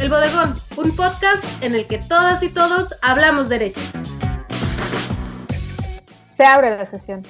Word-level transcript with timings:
El 0.00 0.10
Bodegón, 0.10 0.54
un 0.76 0.94
podcast 0.94 1.44
en 1.60 1.74
el 1.74 1.84
que 1.88 1.98
todas 1.98 2.40
y 2.44 2.50
todos 2.50 2.96
hablamos 3.02 3.48
derecho. 3.48 3.80
Se 6.30 6.44
abre 6.44 6.76
la 6.76 6.86
sesión. 6.86 7.24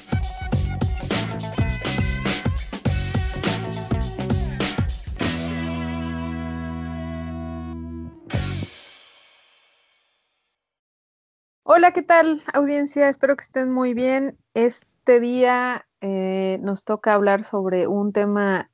Hola, 11.63 11.93
¿qué 11.93 12.03
tal 12.03 12.43
audiencia? 12.53 13.09
Espero 13.09 13.35
que 13.37 13.45
estén 13.45 13.73
muy 13.73 13.95
bien. 13.95 14.37
Este 14.53 15.21
día 15.21 15.87
eh, 16.03 16.59
nos 16.61 16.85
toca 16.85 17.15
hablar 17.15 17.45
sobre 17.45 17.87
un 17.87 18.13
tema 18.13 18.71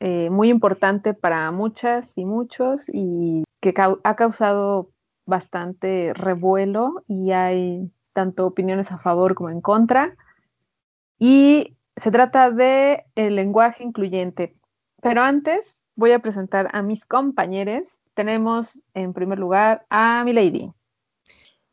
eh, 0.00 0.30
muy 0.30 0.48
importante 0.48 1.12
para 1.14 1.50
muchas 1.50 2.16
y 2.16 2.24
muchos 2.24 2.88
y 2.88 3.44
que 3.60 3.74
ha 4.04 4.16
causado 4.16 4.90
bastante 5.26 6.12
revuelo 6.14 7.04
y 7.08 7.32
hay 7.32 7.90
tanto 8.12 8.46
opiniones 8.46 8.92
a 8.92 8.98
favor 8.98 9.34
como 9.34 9.50
en 9.50 9.60
contra. 9.60 10.16
Y 11.18 11.76
se 11.96 12.10
trata 12.10 12.50
de 12.50 13.04
el 13.16 13.36
lenguaje 13.36 13.82
incluyente. 13.82 14.54
Pero 15.02 15.22
antes 15.22 15.84
voy 15.96 16.12
a 16.12 16.20
presentar 16.20 16.68
a 16.72 16.82
mis 16.82 17.04
compañeros. 17.04 17.88
Tenemos 18.14 18.80
en 18.94 19.12
primer 19.12 19.38
lugar 19.38 19.84
a 19.90 20.22
Milady. 20.24 20.70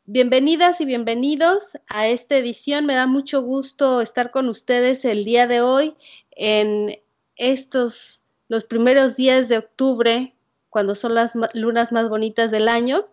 Bienvenidas 0.04 0.80
y 0.80 0.84
bienvenidos 0.84 1.78
a 1.88 2.06
esta 2.06 2.36
edición. 2.36 2.86
Me 2.86 2.94
da 2.94 3.06
mucho 3.06 3.42
gusto 3.42 4.00
estar 4.00 4.30
con 4.30 4.48
ustedes 4.48 5.04
el 5.04 5.24
día 5.24 5.48
de 5.48 5.60
hoy 5.60 5.96
en 6.30 6.96
estos, 7.36 8.20
los 8.48 8.64
primeros 8.64 9.16
días 9.16 9.48
de 9.48 9.58
octubre, 9.58 10.34
cuando 10.70 10.94
son 10.94 11.14
las 11.14 11.32
lunas 11.54 11.92
más 11.92 12.08
bonitas 12.08 12.50
del 12.50 12.68
año. 12.68 13.06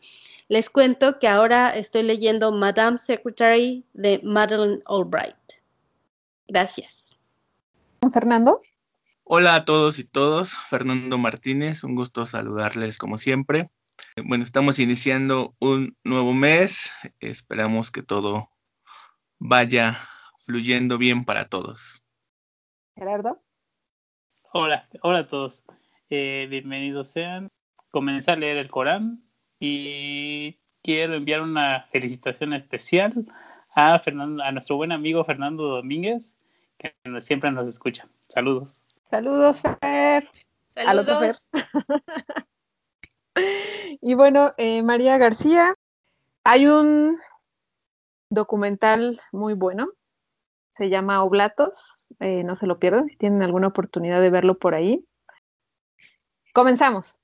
Les 0.50 0.70
cuento 0.70 1.20
que 1.20 1.28
ahora 1.28 1.70
estoy 1.70 2.04
leyendo 2.04 2.52
Madame 2.52 2.98
Secretary 2.98 3.86
de 3.94 4.20
Madeleine 4.24 4.82
Albright. 4.86 5.36
Gracias. 6.48 7.06
Fernando. 8.12 8.60
Hola 9.24 9.56
a 9.56 9.66
todos 9.66 10.00
y 10.00 10.04
todos, 10.04 10.54
Fernando 10.54 11.18
Martínez, 11.18 11.86
un 11.86 11.96
gusto 11.96 12.26
saludarles 12.26 12.98
como 12.98 13.18
siempre. 13.18 13.72
Bueno, 14.26 14.44
estamos 14.44 14.80
iniciando 14.80 15.56
un 15.60 15.96
nuevo 16.04 16.34
mes. 16.34 16.92
Esperamos 17.22 17.90
que 17.90 18.04
todo 18.04 18.50
vaya 19.40 19.98
fluyendo 20.38 20.98
bien 20.98 21.24
para 21.24 21.46
todos. 21.46 22.04
Gerardo. 22.96 23.42
Hola, 24.56 24.88
hola 25.02 25.18
a 25.18 25.28
todos. 25.28 25.66
Eh, 26.12 26.46
bienvenidos 26.48 27.10
sean. 27.10 27.50
Comencé 27.90 28.30
a 28.30 28.36
leer 28.36 28.58
el 28.58 28.70
Corán 28.70 29.24
y 29.60 30.60
quiero 30.84 31.16
enviar 31.16 31.42
una 31.42 31.88
felicitación 31.92 32.54
especial 32.54 33.16
a, 33.74 33.98
Fernando, 33.98 34.44
a 34.44 34.52
nuestro 34.52 34.76
buen 34.76 34.92
amigo 34.92 35.24
Fernando 35.24 35.64
Domínguez, 35.64 36.36
que 36.78 36.94
siempre 37.22 37.50
nos 37.50 37.68
escucha. 37.68 38.08
Saludos. 38.28 38.80
Saludos, 39.10 39.60
Fer. 39.82 40.30
Saludos. 40.76 41.50
Y 44.02 44.14
bueno, 44.14 44.54
eh, 44.58 44.84
María 44.84 45.18
García, 45.18 45.74
hay 46.44 46.68
un 46.68 47.18
documental 48.30 49.20
muy 49.32 49.56
bueno, 49.56 49.88
se 50.78 50.90
llama 50.90 51.24
Oblatos, 51.24 52.03
eh, 52.20 52.44
no 52.44 52.56
se 52.56 52.68
lo 52.68 52.80
pierdan 52.80 53.08
si 53.10 53.16
tienen 53.18 53.44
alguna 53.44 53.68
oportunidad 53.68 54.22
de 54.22 54.30
verlo 54.30 54.58
por 54.58 54.76
ahí. 54.76 55.06
Comenzamos. 56.54 57.18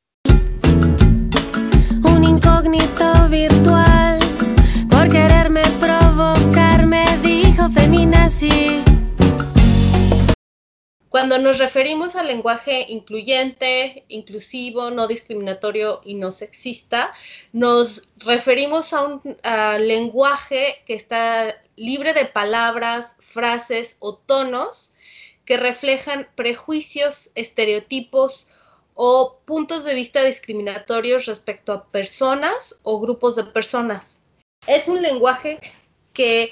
Un 2.04 2.24
incógnito 2.24 3.30
virtual, 3.30 4.20
por 4.90 5.10
quererme 5.10 5.62
provocar, 5.80 6.86
me 6.86 7.06
dijo 7.22 7.70
feminazi. 7.70 8.84
Cuando 11.10 11.40
nos 11.40 11.58
referimos 11.58 12.16
al 12.16 12.28
lenguaje 12.28 12.86
incluyente, 12.88 14.06
inclusivo, 14.10 14.92
no 14.92 15.08
discriminatorio 15.08 16.02
y 16.06 16.14
no 16.14 16.32
sexista, 16.32 17.14
nos 17.52 18.10
referimos 18.18 18.94
a 18.94 19.04
un 19.06 19.22
lenguaje 19.80 20.84
que 20.86 20.94
está 20.94 21.56
libre 21.80 22.14
de 22.14 22.26
palabras, 22.26 23.16
frases 23.20 23.96
o 24.00 24.16
tonos 24.16 24.94
que 25.46 25.58
reflejan 25.58 26.28
prejuicios, 26.36 27.32
estereotipos 27.36 28.50
o 28.94 29.40
puntos 29.46 29.86
de 29.86 29.96
vista 29.96 30.24
discriminatorios 30.24 31.26
respecto 31.26 31.72
a 31.72 31.86
personas 31.86 32.78
o 32.84 33.00
grupos 33.00 33.38
de 33.38 33.46
personas. 33.46 34.20
Es 34.68 34.90
un 34.90 35.02
lenguaje 35.02 35.60
que 36.14 36.52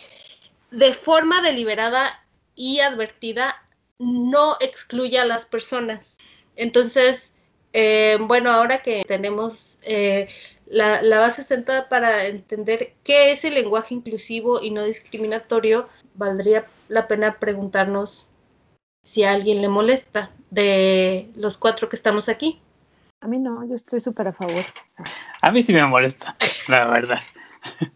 de 0.72 0.94
forma 0.94 1.42
deliberada 1.42 2.26
y 2.56 2.80
advertida 2.80 3.62
no 4.00 4.56
excluye 4.62 5.20
a 5.20 5.26
las 5.26 5.46
personas. 5.46 6.18
Entonces, 6.56 7.34
eh, 7.73 8.17
bueno, 8.22 8.51
ahora 8.51 8.81
que 8.81 9.03
tenemos 9.07 9.78
eh, 9.81 10.29
la, 10.66 11.01
base 11.19 11.44
sentada 11.44 11.89
para 11.89 12.25
entender 12.25 12.94
qué 13.03 13.31
es 13.31 13.44
el 13.45 13.55
lenguaje 13.55 13.94
inclusivo 13.94 14.61
y 14.61 14.72
no 14.72 14.83
discriminatorio, 14.83 15.88
valdría 16.16 16.66
la 16.88 17.07
pena 17.07 17.39
preguntarnos 17.39 18.28
si 19.03 19.23
a 19.23 19.31
alguien 19.31 19.61
le 19.61 19.69
molesta 19.69 20.31
de 20.50 21.29
los 21.35 21.57
cuatro 21.57 21.89
que 21.89 21.95
estamos 21.95 22.29
aquí. 22.29 22.61
A 23.22 23.28
mí 23.28 23.39
no, 23.39 23.67
yo 23.67 23.75
estoy 23.75 23.99
súper 23.99 24.28
a 24.28 24.34
favor. 24.34 24.63
A 25.41 25.51
mí 25.51 25.63
sí 25.63 25.73
me 25.73 25.85
molesta, 25.85 26.35
la 26.67 26.88
verdad. 26.88 27.22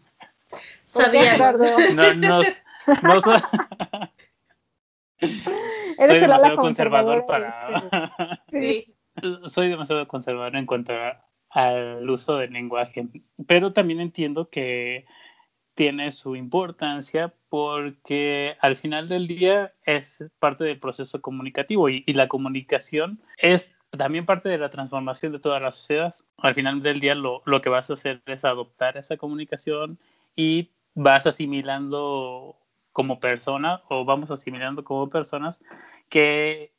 Sabía. 0.84 1.38
No, 1.38 2.14
no, 2.14 2.14
no, 2.14 2.42
soy 3.22 3.40
demasiado 6.20 6.56
conservador, 6.56 7.26
para. 7.26 8.40
Sí. 8.50 8.94
Soy 9.46 9.68
demasiado 9.68 10.06
conservador 10.08 10.56
en 10.56 10.66
cuanto 10.66 10.92
al 11.50 12.08
uso 12.08 12.36
del 12.36 12.52
lenguaje, 12.52 13.08
pero 13.46 13.72
también 13.72 14.00
entiendo 14.00 14.48
que 14.48 15.06
tiene 15.74 16.12
su 16.12 16.36
importancia 16.36 17.34
porque 17.48 18.56
al 18.60 18.76
final 18.76 19.08
del 19.08 19.26
día 19.26 19.72
es 19.84 20.22
parte 20.38 20.64
del 20.64 20.78
proceso 20.78 21.20
comunicativo 21.20 21.88
y, 21.88 22.04
y, 22.06 22.14
la 22.14 22.28
comunicación 22.28 23.22
es 23.38 23.70
también 23.90 24.26
parte 24.26 24.48
de 24.48 24.58
la 24.58 24.70
transformación 24.70 25.32
de 25.32 25.38
toda 25.38 25.60
la 25.60 25.72
sociedad. 25.72 26.14
Al 26.38 26.54
final 26.54 26.82
del 26.82 27.00
día 27.00 27.14
lo, 27.14 27.42
lo 27.44 27.60
que 27.60 27.68
vas 27.68 27.90
a 27.90 27.94
hacer 27.94 28.22
es 28.26 28.44
adoptar 28.44 28.96
esa 28.96 29.16
comunicación 29.16 29.98
y 30.36 30.70
vas 30.94 31.26
asimilando 31.26 32.58
como 32.92 33.20
persona 33.20 33.82
o 33.88 34.04
vamos 34.04 34.30
asimilando 34.30 34.84
como 34.84 35.08
personas 35.08 35.62
que 36.08 36.72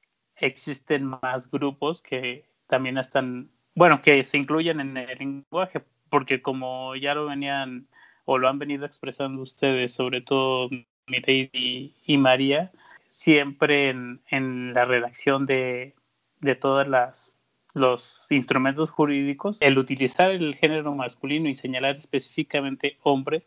existen 0.45 1.05
más 1.05 1.49
grupos 1.49 2.01
que 2.01 2.45
también 2.67 2.97
están, 2.97 3.49
bueno, 3.75 4.01
que 4.01 4.23
se 4.25 4.37
incluyen 4.37 4.79
en 4.79 4.97
el 4.97 5.17
lenguaje, 5.17 5.81
porque 6.09 6.41
como 6.41 6.95
ya 6.95 7.15
lo 7.15 7.25
venían 7.25 7.87
o 8.25 8.37
lo 8.37 8.47
han 8.47 8.59
venido 8.59 8.85
expresando 8.85 9.41
ustedes, 9.41 9.93
sobre 9.93 10.21
todo 10.21 10.69
Milady 11.07 11.93
y 12.05 12.17
María, 12.17 12.71
siempre 13.07 13.89
en, 13.89 14.21
en 14.29 14.73
la 14.73 14.85
redacción 14.85 15.45
de, 15.45 15.95
de 16.39 16.55
todas 16.55 16.87
las 16.87 17.37
los 17.73 18.27
instrumentos 18.29 18.91
jurídicos, 18.91 19.57
el 19.61 19.77
utilizar 19.77 20.29
el 20.29 20.55
género 20.55 20.93
masculino 20.93 21.49
y 21.49 21.55
señalar 21.55 21.95
específicamente 21.95 22.97
hombre 23.01 23.45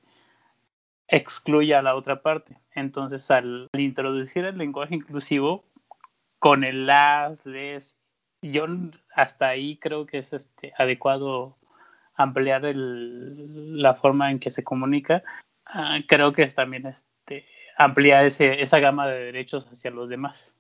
excluye 1.08 1.74
a 1.74 1.82
la 1.82 1.94
otra 1.94 2.22
parte. 2.22 2.58
Entonces, 2.74 3.30
al, 3.30 3.68
introducir 3.72 4.44
el 4.44 4.58
lenguaje 4.58 4.96
inclusivo, 4.96 5.64
con 6.46 6.62
el 6.62 6.86
las, 6.86 7.44
les, 7.44 7.96
yo 8.40 8.66
hasta 9.16 9.48
ahí 9.48 9.78
creo 9.78 10.06
que 10.06 10.18
es 10.18 10.32
este, 10.32 10.72
adecuado 10.78 11.58
ampliar 12.14 12.64
el, 12.64 13.82
la 13.82 13.96
forma 13.96 14.30
en 14.30 14.38
que 14.38 14.52
se 14.52 14.62
comunica. 14.62 15.24
Ah, 15.64 15.98
creo 16.06 16.32
que 16.32 16.46
también 16.46 16.86
este, 16.86 17.46
amplía 17.76 18.22
ese, 18.22 18.62
esa 18.62 18.78
gama 18.78 19.08
de 19.08 19.24
derechos 19.24 19.66
hacia 19.72 19.90
los 19.90 20.08
demás. 20.08 20.54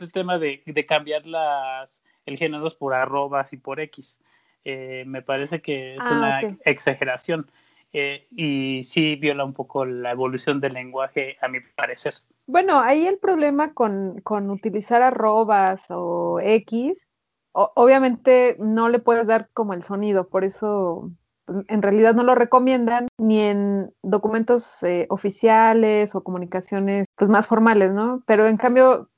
El 0.00 0.10
tema 0.10 0.36
de, 0.36 0.64
de 0.66 0.84
cambiar 0.84 1.26
las, 1.26 2.02
el 2.26 2.36
género 2.36 2.68
por 2.76 2.92
arrobas 2.92 3.52
y 3.52 3.56
por 3.56 3.78
X. 3.78 4.20
Eh, 4.64 5.04
me 5.06 5.22
parece 5.22 5.62
que 5.62 5.94
es 5.94 6.00
Ah, 6.02 6.10
una 6.10 6.58
exageración 6.64 7.48
eh, 7.92 8.26
y 8.32 8.82
sí 8.82 9.14
viola 9.14 9.44
un 9.44 9.54
poco 9.54 9.84
la 9.84 10.10
evolución 10.10 10.58
del 10.58 10.72
lenguaje, 10.72 11.36
a 11.40 11.46
mi 11.46 11.60
parecer. 11.60 12.14
Bueno, 12.48 12.80
ahí 12.80 13.06
el 13.06 13.18
problema 13.18 13.74
con, 13.74 14.22
con 14.22 14.50
utilizar 14.50 15.02
arrobas 15.02 15.84
o 15.90 16.40
X, 16.40 17.06
obviamente 17.52 18.56
no 18.58 18.88
le 18.88 19.00
puedes 19.00 19.26
dar 19.26 19.50
como 19.52 19.74
el 19.74 19.82
sonido, 19.82 20.28
por 20.28 20.44
eso 20.44 21.10
pues, 21.44 21.66
en 21.68 21.82
realidad 21.82 22.14
no 22.14 22.22
lo 22.22 22.34
recomiendan 22.34 23.08
ni 23.18 23.40
en 23.40 23.92
documentos 24.02 24.82
eh, 24.82 25.06
oficiales 25.10 26.14
o 26.14 26.22
comunicaciones 26.22 27.04
pues 27.16 27.28
más 27.28 27.46
formales, 27.46 27.92
¿no? 27.92 28.22
Pero 28.26 28.46
en 28.46 28.56
cambio 28.56 29.10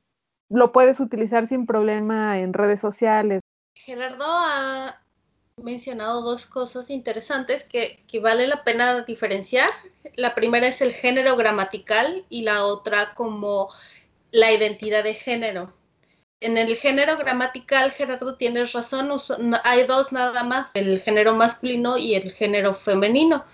lo 0.49 0.73
puedes 0.73 0.99
utilizar 0.99 1.47
sin 1.47 1.67
problema 1.67 2.37
en 2.41 2.53
redes 2.53 2.81
sociales. 2.81 3.43
Gerardo 3.75 4.25
ha 4.27 5.01
mencionado 5.57 6.23
dos 6.23 6.47
cosas 6.47 6.91
interesantes 6.91 7.65
que, 7.65 8.03
que, 8.09 8.21
vale 8.21 8.47
la 8.47 8.65
pena 8.65 9.03
diferenciar. 9.03 9.71
La 10.17 10.35
primera 10.35 10.67
es 10.69 10.81
el 10.81 10.93
género 10.93 11.37
gramatical 11.37 12.25
y 12.31 12.43
la 12.43 12.65
otra 12.65 13.15
como 13.15 13.69
la 14.31 14.53
identidad 14.53 15.05
de 15.05 15.15
género. 15.15 15.73
En 16.41 16.57
el 16.57 16.75
género 16.77 17.19
gramatical, 17.19 17.91
Gerardo, 17.93 18.37
tienes 18.37 18.73
razón, 18.73 19.11
hay 19.63 19.85
dos 19.85 20.11
nada 20.11 20.43
más, 20.43 20.71
el 20.75 21.01
género 21.01 21.35
masculino 21.35 21.99
y 21.99 22.15
el 22.15 22.33
género 22.33 22.73
femenino. 22.73 23.45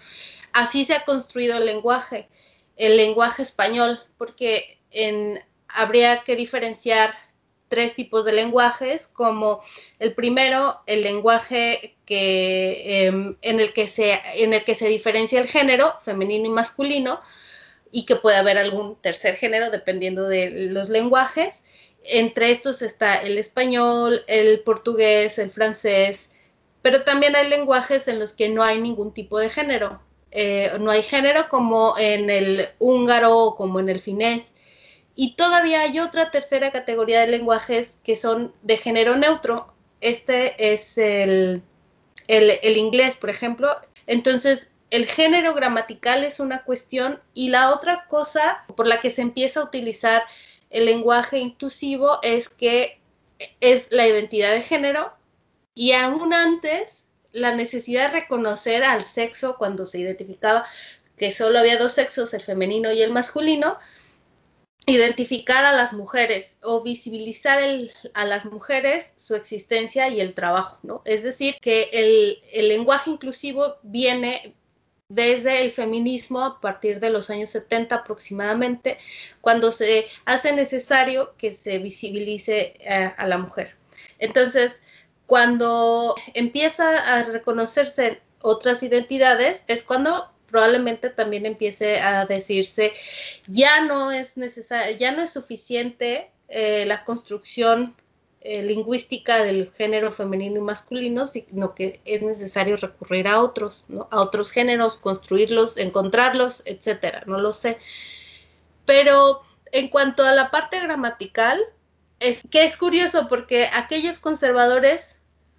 Así 0.52 0.84
se 0.84 0.94
ha 0.94 1.04
construido 1.04 1.58
el 1.58 1.66
lenguaje, 1.66 2.28
el 2.76 2.96
lenguaje 2.96 3.42
español, 3.42 4.00
porque 4.16 4.78
en, 4.92 5.42
habría 5.66 6.22
que 6.22 6.36
diferenciar 6.36 7.14
tres 7.68 7.94
tipos 7.94 8.24
de 8.24 8.32
lenguajes, 8.32 9.08
como 9.08 9.62
el 9.98 10.14
primero, 10.14 10.80
el 10.86 11.02
lenguaje 11.02 11.96
que, 12.04 13.06
em, 13.06 13.36
en, 13.42 13.60
el 13.60 13.72
que 13.72 13.86
se, 13.88 14.20
en 14.34 14.54
el 14.54 14.64
que 14.64 14.74
se 14.74 14.88
diferencia 14.88 15.40
el 15.40 15.48
género, 15.48 15.94
femenino 16.02 16.46
y 16.46 16.50
masculino, 16.50 17.20
y 17.90 18.04
que 18.04 18.16
puede 18.16 18.36
haber 18.36 18.58
algún 18.58 18.96
tercer 18.96 19.36
género 19.36 19.70
dependiendo 19.70 20.28
de 20.28 20.50
los 20.50 20.88
lenguajes. 20.88 21.64
Entre 22.04 22.50
estos 22.50 22.82
está 22.82 23.16
el 23.16 23.38
español, 23.38 24.24
el 24.26 24.60
portugués, 24.60 25.38
el 25.38 25.50
francés, 25.50 26.30
pero 26.82 27.02
también 27.02 27.34
hay 27.34 27.48
lenguajes 27.48 28.06
en 28.06 28.18
los 28.18 28.32
que 28.32 28.48
no 28.48 28.62
hay 28.62 28.80
ningún 28.80 29.12
tipo 29.12 29.38
de 29.38 29.50
género. 29.50 30.00
Eh, 30.30 30.70
no 30.80 30.90
hay 30.90 31.02
género 31.02 31.48
como 31.48 31.94
en 31.98 32.30
el 32.30 32.68
húngaro 32.78 33.36
o 33.36 33.56
como 33.56 33.80
en 33.80 33.88
el 33.88 34.00
finés. 34.00 34.52
Y 35.16 35.34
todavía 35.34 35.80
hay 35.80 35.98
otra 35.98 36.30
tercera 36.30 36.70
categoría 36.70 37.22
de 37.22 37.28
lenguajes 37.28 37.98
que 38.04 38.14
son 38.14 38.54
de 38.62 38.76
género 38.76 39.16
neutro. 39.16 39.72
Este 40.02 40.72
es 40.72 40.98
el, 40.98 41.62
el, 42.28 42.76
inglés, 42.76 43.16
por 43.16 43.30
ejemplo. 43.30 43.74
Entonces, 44.06 44.72
el 44.90 45.06
género 45.06 45.54
gramatical 45.54 46.22
es 46.22 46.38
una 46.38 46.62
cuestión 46.64 47.20
y 47.32 47.48
la 47.48 47.72
otra 47.72 48.06
cosa 48.08 48.64
por 48.76 48.86
la 48.86 49.00
que 49.00 49.10
se 49.10 49.22
empieza 49.22 49.60
a 49.60 49.64
utilizar 49.64 50.22
el 50.70 50.84
lenguaje 50.84 51.38
inclusivo 51.38 52.18
es 52.22 52.50
que 52.50 53.00
es 53.60 53.88
la 53.90 54.06
identidad 54.06 54.52
de 54.52 54.62
género 54.62 55.12
y 55.74 55.92
aún 55.92 56.34
antes 56.34 57.06
la 57.32 57.54
necesidad 57.54 58.10
de 58.10 58.20
reconocer 58.20 58.84
al 58.84 59.04
sexo 59.04 59.56
cuando 59.56 59.86
se 59.86 59.98
identificaba 59.98 60.64
que 61.16 61.32
solo 61.32 61.58
había 61.58 61.78
dos 61.78 61.94
sexos, 61.94 62.34
el 62.34 62.42
femenino 62.42 62.92
y 62.92 63.02
el 63.02 63.10
masculino, 63.10 63.78
identificar 64.86 65.64
a 65.64 65.72
las 65.72 65.92
mujeres 65.92 66.58
o 66.62 66.82
visibilizar 66.82 67.60
a 68.14 68.24
las 68.24 68.46
mujeres 68.46 69.12
su 69.16 69.34
existencia 69.34 70.08
y 70.08 70.20
el 70.20 70.32
trabajo, 70.32 70.78
¿no? 70.84 71.02
Es 71.04 71.24
decir, 71.24 71.56
que 71.60 71.90
el, 71.92 72.38
el, 72.52 72.68
lenguaje 72.68 73.10
inclusivo 73.10 73.76
viene 73.82 74.54
desde 75.08 75.64
el 75.64 75.72
feminismo 75.72 76.40
a 76.40 76.60
partir 76.60 77.00
de 77.00 77.10
los 77.10 77.30
años 77.30 77.50
70 77.50 77.96
aproximadamente, 77.96 78.98
cuando 79.40 79.72
se 79.72 80.06
hace 80.24 80.52
necesario 80.52 81.34
que 81.36 81.52
se 81.52 81.78
visibilice 81.78 82.74
a, 82.88 83.08
a 83.08 83.26
la 83.26 83.38
mujer. 83.38 83.76
Entonces, 84.20 84.82
cuando 85.26 86.14
empieza 86.34 86.96
a 86.96 87.24
reconocerse 87.24 88.20
otras 88.40 88.84
identidades, 88.84 89.64
es 89.66 89.82
cuando 89.82 90.30
probablemente 90.46 91.10
también 91.10 91.46
empiece 91.46 92.00
a 92.00 92.24
decirse 92.24 92.92
ya 93.46 93.84
no 93.84 94.12
es 94.12 94.36
necesario, 94.36 94.96
ya 94.96 95.12
no 95.12 95.22
es 95.22 95.32
suficiente 95.32 96.30
eh, 96.48 96.84
la 96.86 97.04
construcción 97.04 97.94
eh, 98.48 98.62
lingüística 98.62 99.42
del 99.42 99.72
género 99.72 100.12
femenino 100.12 100.58
y 100.58 100.62
masculino, 100.62 101.26
sino 101.26 101.74
que 101.74 102.00
es 102.04 102.22
necesario 102.22 102.76
recurrir 102.76 103.26
a 103.26 103.42
otros, 103.42 103.84
¿no? 103.88 104.06
a 104.12 104.20
otros 104.20 104.52
géneros, 104.52 104.96
construirlos, 104.96 105.76
encontrarlos, 105.78 106.62
etcétera, 106.64 107.24
no 107.26 107.40
lo 107.40 107.52
sé. 107.52 107.78
Pero 108.84 109.42
en 109.72 109.88
cuanto 109.88 110.24
a 110.24 110.32
la 110.32 110.52
parte 110.52 110.78
gramatical, 110.78 111.60
es 112.20 112.42
que 112.48 112.64
es 112.64 112.76
curioso 112.76 113.26
porque 113.28 113.68
aquellos 113.72 114.20
conservadores 114.20 115.18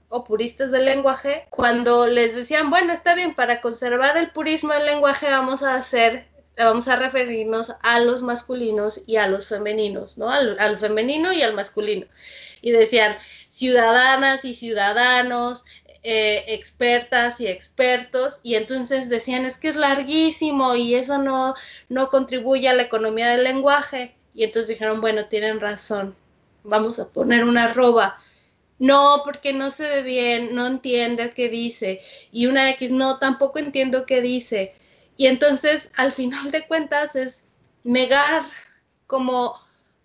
o 0.10 0.24
puristas 0.24 0.72
del 0.72 0.86
lenguaje, 0.86 1.46
cuando 1.50 2.08
les 2.08 2.36
decían, 2.36 2.70
bueno, 2.70 2.94
está 2.94 3.14
bien, 3.16 3.36
para 3.36 3.60
conservar 3.60 4.18
el 4.18 4.32
purismo 4.32 4.74
del 4.74 4.86
lenguaje 4.86 5.26
vamos 5.26 5.64
a 5.64 5.76
hacer, 5.76 6.28
vamos 6.58 6.88
a 6.88 6.96
referirnos 6.96 7.74
a 7.82 8.00
los 8.00 8.22
masculinos 8.22 9.04
y 9.06 9.18
a 9.18 9.28
los 9.28 9.50
femeninos, 9.50 10.18
¿no? 10.18 10.30
Al, 10.30 10.80
femenino 10.80 11.34
y 11.34 11.42
al 11.42 11.54
masculino. 11.54 12.06
Y 12.62 12.72
decían, 12.72 13.18
ciudadanas 13.50 14.46
y 14.46 14.56
ciudadanos, 14.56 15.66
eh, 16.04 16.46
expertas 16.48 17.42
y 17.42 17.48
expertos, 17.48 18.40
y 18.44 18.56
entonces 18.56 19.10
decían, 19.10 19.46
es 19.46 19.58
que 19.58 19.68
es 19.68 19.76
larguísimo 19.76 20.76
y 20.76 20.96
eso 20.96 21.18
no, 21.18 21.54
no 21.90 22.10
contribuye 22.10 22.70
a 22.70 22.74
la 22.74 22.84
economía 22.84 23.30
del 23.30 23.44
lenguaje. 23.44 24.16
Y 24.34 24.46
entonces 24.46 24.70
dijeron, 24.70 25.02
bueno, 25.02 25.26
tienen 25.26 25.60
razón, 25.60 26.16
vamos 26.64 27.00
a 27.00 27.10
poner 27.10 27.44
una 27.44 27.66
arroba 27.66 28.18
no, 28.80 29.22
porque 29.24 29.54
no 29.54 29.70
se 29.70 29.88
ve 29.88 30.02
bien, 30.04 30.56
no 30.56 30.68
entiende 30.68 31.32
qué 31.32 31.50
dice. 31.50 32.00
Y 32.32 32.48
una 32.48 32.70
X, 32.72 32.92
no, 32.92 33.18
tampoco 33.20 33.60
entiendo 33.60 34.06
qué 34.06 34.22
dice. 34.22 34.74
Y 35.16 35.28
entonces, 35.28 35.92
al 35.96 36.12
final 36.12 36.52
de 36.52 36.68
cuentas, 36.68 37.16
es 37.16 37.48
negar 37.84 38.44
como 39.08 39.56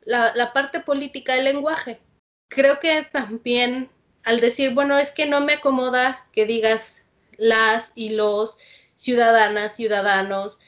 la, 0.05 0.33
la 0.35 0.53
parte 0.53 0.81
política 0.81 1.35
del 1.35 1.45
lenguaje. 1.45 2.01
Creo 2.49 2.81
que 2.81 3.03
también 3.03 3.91
al 4.25 4.41
decir, 4.41 4.73
bueno, 4.75 4.99
es 4.99 5.11
que 5.11 5.27
no 5.27 5.41
me 5.41 5.55
acomoda 5.55 6.27
que 6.33 6.47
digas 6.47 7.05
las 7.37 7.93
y 7.95 8.11
los 8.11 8.59
ciudadanas, 8.95 9.77
ciudadanos, 9.77 10.61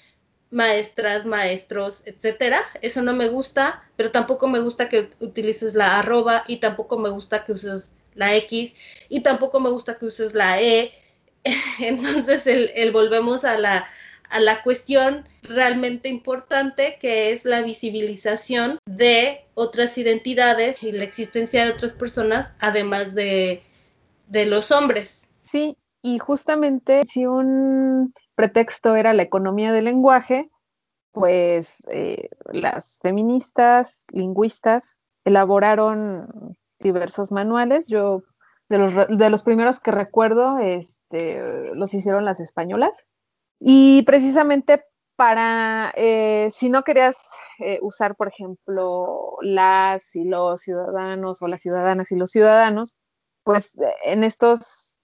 maestras, 0.50 1.26
maestros, 1.26 2.02
etcétera. 2.06 2.62
Eso 2.80 3.02
no 3.02 3.12
me 3.14 3.28
gusta, 3.28 3.82
pero 3.96 4.10
tampoco 4.10 4.48
me 4.48 4.60
gusta 4.60 4.88
que 4.88 5.10
utilices 5.20 5.74
la 5.74 5.98
arroba 5.98 6.44
y 6.46 6.58
tampoco 6.58 6.98
me 6.98 7.10
gusta 7.10 7.44
que 7.44 7.52
uses 7.52 7.92
la 8.14 8.34
X 8.36 8.74
y 9.08 9.20
tampoco 9.20 9.60
me 9.60 9.70
gusta 9.70 9.98
que 9.98 10.06
uses 10.06 10.34
la 10.34 10.60
E. 10.60 10.92
Entonces, 11.80 12.46
el, 12.46 12.90
volvemos 12.92 13.44
a 13.44 13.58
la, 13.58 13.86
a 14.30 14.40
la 14.40 14.62
cuestión 14.62 15.28
realmente 15.42 16.08
importante 16.08 16.98
que 17.00 17.32
es 17.32 17.44
la 17.44 17.62
visibilización 17.62 18.78
de 18.86 19.44
otras 19.54 19.98
identidades 19.98 20.82
y 20.82 20.92
la 20.92 21.04
existencia 21.04 21.64
de 21.64 21.72
otras 21.72 21.92
personas, 21.92 22.54
además 22.60 23.14
de, 23.14 23.62
de 24.28 24.46
los 24.46 24.70
hombres. 24.70 25.28
Sí, 25.44 25.76
y 26.02 26.18
justamente 26.18 27.04
si 27.04 27.26
un 27.26 28.12
pretexto 28.34 28.96
era 28.96 29.12
la 29.12 29.22
economía 29.22 29.72
del 29.72 29.84
lenguaje, 29.84 30.50
pues 31.12 31.76
eh, 31.90 32.28
las 32.52 32.98
feministas, 33.00 34.04
lingüistas, 34.10 34.96
elaboraron 35.24 36.56
diversos 36.80 37.32
manuales. 37.32 37.86
Yo, 37.88 38.22
de 38.68 38.78
los, 38.78 38.94
de 38.94 39.30
los 39.30 39.42
primeros 39.42 39.80
que 39.80 39.92
recuerdo, 39.92 40.58
este, 40.58 41.40
los 41.74 41.94
hicieron 41.94 42.24
las 42.24 42.40
españolas. 42.40 43.06
Y 43.60 44.02
precisamente 44.02 44.84
para, 45.16 45.92
eh, 45.96 46.50
si 46.52 46.68
no 46.68 46.82
querías 46.82 47.16
eh, 47.60 47.78
usar, 47.82 48.16
por 48.16 48.28
ejemplo, 48.28 49.36
las 49.42 50.16
y 50.16 50.24
los 50.24 50.62
ciudadanos 50.62 51.40
o 51.40 51.48
las 51.48 51.62
ciudadanas 51.62 52.10
y 52.10 52.16
los 52.16 52.32
ciudadanos, 52.32 52.96
pues 53.44 53.76
en 54.04 54.24
estos 54.24 54.96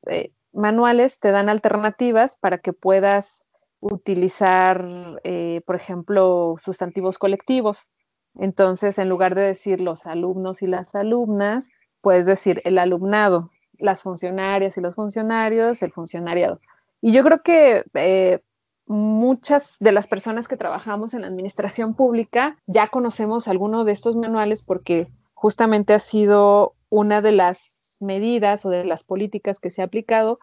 manuales 0.52 1.18
te 1.18 1.30
dan 1.30 1.48
alternativas 1.48 2.36
para 2.36 2.58
que 2.58 2.72
puedas 2.72 3.44
utilizar, 3.80 4.86
eh, 5.24 5.62
por 5.66 5.76
ejemplo, 5.76 6.56
sustantivos 6.62 7.18
colectivos. 7.18 7.88
Entonces, 8.34 8.98
en 8.98 9.08
lugar 9.08 9.34
de 9.34 9.42
decir 9.42 9.80
los 9.80 10.06
alumnos 10.06 10.62
y 10.62 10.66
las 10.66 10.94
alumnas, 10.94 11.66
puedes 12.00 12.26
decir 12.26 12.60
el 12.64 12.78
alumnado, 12.78 13.50
las 13.78 14.02
funcionarias 14.02 14.76
y 14.76 14.80
los 14.80 14.94
funcionarios, 14.94 15.82
el 15.82 15.92
funcionariado. 15.92 16.60
Y 17.00 17.12
yo 17.12 17.24
creo 17.24 17.42
que 17.42 17.84
eh, 17.94 18.40
muchas 18.86 19.76
de 19.80 19.92
las 19.92 20.06
personas 20.06 20.48
que 20.48 20.56
trabajamos 20.56 21.14
en 21.14 21.24
administración 21.24 21.94
pública 21.94 22.58
ya 22.66 22.88
conocemos 22.88 23.48
alguno 23.48 23.84
de 23.84 23.92
estos 23.92 24.16
manuales 24.16 24.62
porque 24.62 25.08
justamente 25.32 25.94
ha 25.94 25.98
sido 25.98 26.74
una 26.90 27.22
de 27.22 27.32
las 27.32 27.69
medidas 28.00 28.64
o 28.66 28.70
de 28.70 28.84
las 28.84 29.04
políticas 29.04 29.58
que 29.60 29.70
se 29.70 29.82
ha 29.82 29.86
aplicado. 29.86 30.38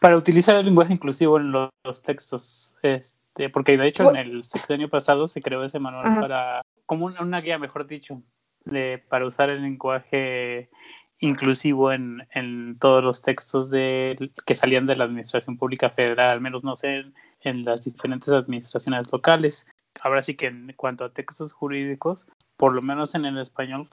Para 0.00 0.16
utilizar 0.16 0.56
el 0.56 0.66
lenguaje 0.66 0.92
inclusivo 0.92 1.38
en 1.38 1.52
los, 1.52 2.02
textos, 2.02 2.76
este, 2.82 3.50
porque 3.50 3.76
de 3.76 3.88
hecho 3.88 4.10
en 4.10 4.16
el 4.16 4.44
sexenio 4.44 4.88
pasado 4.88 5.26
se 5.26 5.42
creó 5.42 5.64
ese 5.64 5.78
manual 5.80 6.20
para, 6.20 6.62
como 6.86 7.06
una, 7.06 7.40
guía, 7.40 7.58
mejor 7.58 7.86
dicho, 7.86 8.22
de, 8.64 9.02
para 9.08 9.26
usar 9.26 9.50
el 9.50 9.62
lenguaje 9.62 10.70
inclusivo 11.18 11.92
en, 11.92 12.26
en 12.32 12.78
todos 12.78 13.04
los 13.04 13.22
textos 13.22 13.70
de, 13.70 14.30
que 14.46 14.54
salían 14.54 14.86
de 14.86 14.96
la 14.96 15.04
Administración 15.04 15.58
Pública 15.58 15.90
Federal, 15.90 16.30
al 16.30 16.40
menos 16.40 16.64
no 16.64 16.76
sé, 16.76 17.04
en 17.42 17.64
las 17.64 17.84
diferentes 17.84 18.28
administraciones 18.30 19.10
locales. 19.12 19.66
Ahora 20.00 20.22
sí 20.22 20.34
que 20.34 20.46
en 20.46 20.72
cuanto 20.76 21.04
a 21.04 21.12
textos 21.12 21.52
jurídicos, 21.52 22.26
por 22.56 22.74
lo 22.74 22.82
menos 22.82 23.14
en 23.14 23.24
el 23.24 23.38
español, 23.38 23.90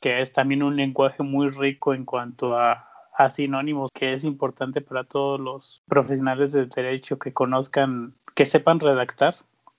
que 0.00 0.20
es 0.20 0.32
también 0.32 0.62
un 0.62 0.76
lenguaje 0.76 1.22
muy 1.22 1.50
rico 1.50 1.94
en 1.94 2.04
cuanto 2.04 2.56
a, 2.56 2.88
a 3.14 3.30
sinónimos 3.30 3.90
que 3.92 4.14
es 4.14 4.24
importante 4.24 4.80
para 4.80 5.04
todos 5.04 5.38
los 5.38 5.82
profesionales 5.86 6.52
del 6.52 6.68
derecho 6.70 7.18
que 7.18 7.34
conozcan, 7.34 8.14
que 8.34 8.46
sepan 8.46 8.80
redactar, 8.80 9.36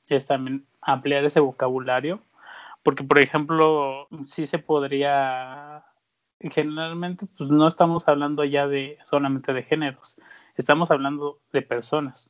es 0.10 0.28
también 0.28 0.66
ampliar 0.82 1.25
ese 1.25 1.40
vocabulario, 1.40 2.22
porque 2.84 3.04
por 3.04 3.20
ejemplo, 3.20 4.08
sí 4.25 4.46
se 4.46 4.60
podría, 4.60 5.86
generalmente 6.40 7.25
pues 7.38 7.50
no 7.50 7.68
estamos 7.68 8.08
hablando 8.08 8.44
ya 8.44 8.68
de 8.68 9.00
solamente 9.04 9.54
de 9.54 9.63
géneros, 9.63 10.18
estamos 10.56 10.92
hablando 10.92 11.40
de 11.51 11.63
personas. 11.63 12.30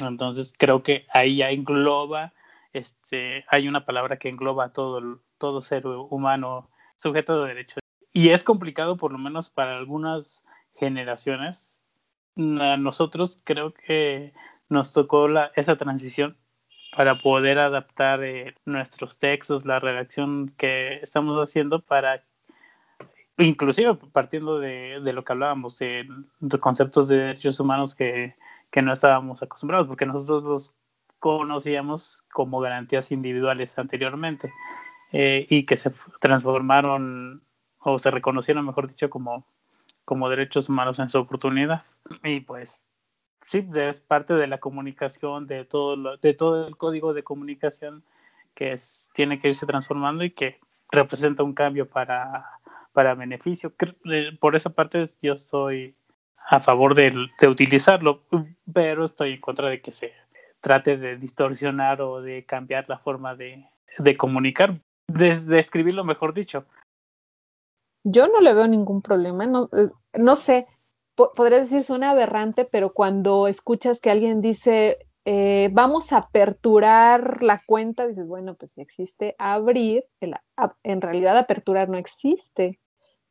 Entonces 0.00 0.54
creo 0.56 0.82
que 0.82 1.06
ahí 1.12 1.36
ya 1.36 1.50
engloba, 1.50 2.32
este, 2.72 3.44
hay 3.48 3.68
una 3.68 3.84
palabra 3.84 4.18
que 4.18 4.28
engloba 4.28 4.72
todo, 4.72 5.20
todo 5.38 5.60
ser 5.60 5.86
humano 5.86 6.68
sujeto 7.00 7.42
de 7.42 7.48
derecho. 7.48 7.80
Y 8.12 8.30
es 8.30 8.44
complicado, 8.44 8.96
por 8.96 9.12
lo 9.12 9.18
menos 9.18 9.50
para 9.50 9.76
algunas 9.76 10.44
generaciones. 10.74 11.80
A 12.36 12.76
nosotros 12.76 13.40
creo 13.44 13.72
que 13.72 14.32
nos 14.68 14.92
tocó 14.92 15.28
la, 15.28 15.50
esa 15.56 15.76
transición 15.76 16.36
para 16.96 17.18
poder 17.18 17.58
adaptar 17.58 18.22
eh, 18.24 18.54
nuestros 18.64 19.18
textos, 19.18 19.64
la 19.64 19.78
redacción 19.78 20.52
que 20.56 20.96
estamos 20.96 21.36
haciendo 21.38 21.80
para, 21.80 22.24
inclusive 23.38 23.94
partiendo 24.12 24.58
de, 24.58 25.00
de 25.00 25.12
lo 25.12 25.24
que 25.24 25.32
hablábamos, 25.32 25.78
de, 25.78 26.08
de, 26.40 26.58
conceptos 26.58 27.08
de 27.08 27.18
derechos 27.18 27.60
humanos 27.60 27.94
que, 27.94 28.34
que 28.70 28.82
no 28.82 28.92
estábamos 28.92 29.42
acostumbrados, 29.42 29.86
porque 29.86 30.06
nosotros 30.06 30.42
los 30.42 30.76
conocíamos 31.20 32.24
como 32.32 32.60
garantías 32.60 33.12
individuales 33.12 33.78
anteriormente 33.78 34.52
eh, 35.12 35.46
y 35.48 35.64
que 35.64 35.76
se 35.76 35.92
transformaron 36.20 37.42
o 37.78 37.98
se 37.98 38.10
reconocieron, 38.10 38.66
mejor 38.66 38.88
dicho, 38.88 39.10
como, 39.10 39.46
como 40.04 40.28
derechos 40.28 40.68
humanos 40.68 40.98
en 40.98 41.08
su 41.08 41.18
oportunidad. 41.18 41.82
Y 42.22 42.40
pues 42.40 42.82
sí, 43.42 43.66
es 43.74 44.00
parte 44.00 44.34
de 44.34 44.46
la 44.46 44.58
comunicación, 44.58 45.46
de 45.46 45.64
todo, 45.64 45.96
lo, 45.96 46.16
de 46.18 46.34
todo 46.34 46.68
el 46.68 46.76
código 46.76 47.14
de 47.14 47.22
comunicación 47.22 48.04
que 48.54 48.76
tiene 49.14 49.38
que 49.38 49.48
irse 49.48 49.66
transformando 49.66 50.24
y 50.24 50.30
que 50.30 50.58
representa 50.90 51.42
un 51.42 51.54
cambio 51.54 51.88
para, 51.88 52.44
para 52.92 53.14
beneficio. 53.14 53.72
Por 54.40 54.56
esa 54.56 54.70
parte 54.70 55.04
yo 55.22 55.34
estoy 55.34 55.94
a 56.48 56.60
favor 56.60 56.94
de, 56.94 57.14
de 57.40 57.48
utilizarlo, 57.48 58.22
pero 58.72 59.04
estoy 59.04 59.34
en 59.34 59.40
contra 59.40 59.68
de 59.68 59.80
que 59.80 59.92
se 59.92 60.12
trate 60.60 60.96
de 60.96 61.16
distorsionar 61.16 62.02
o 62.02 62.20
de 62.20 62.44
cambiar 62.44 62.86
la 62.88 62.98
forma 62.98 63.34
de, 63.34 63.64
de 63.98 64.16
comunicar, 64.16 64.80
de, 65.12 66.04
mejor 66.04 66.34
dicho. 66.34 66.64
Yo 68.04 68.28
no 68.28 68.40
le 68.40 68.54
veo 68.54 68.66
ningún 68.66 69.02
problema, 69.02 69.46
no, 69.46 69.68
eh, 69.72 69.90
no 70.14 70.36
sé, 70.36 70.66
podría 71.14 71.60
decir 71.60 71.84
suena 71.84 72.10
aberrante, 72.10 72.64
pero 72.64 72.92
cuando 72.94 73.46
escuchas 73.46 74.00
que 74.00 74.10
alguien 74.10 74.40
dice, 74.40 75.06
eh, 75.26 75.68
vamos 75.72 76.12
a 76.12 76.18
aperturar 76.18 77.42
la 77.42 77.62
cuenta, 77.66 78.06
dices, 78.06 78.26
bueno, 78.26 78.54
pues 78.54 78.72
si 78.72 78.80
existe 78.80 79.34
abrir, 79.38 80.04
en 80.20 81.00
realidad 81.00 81.36
aperturar 81.36 81.88
no 81.88 81.98
existe, 81.98 82.80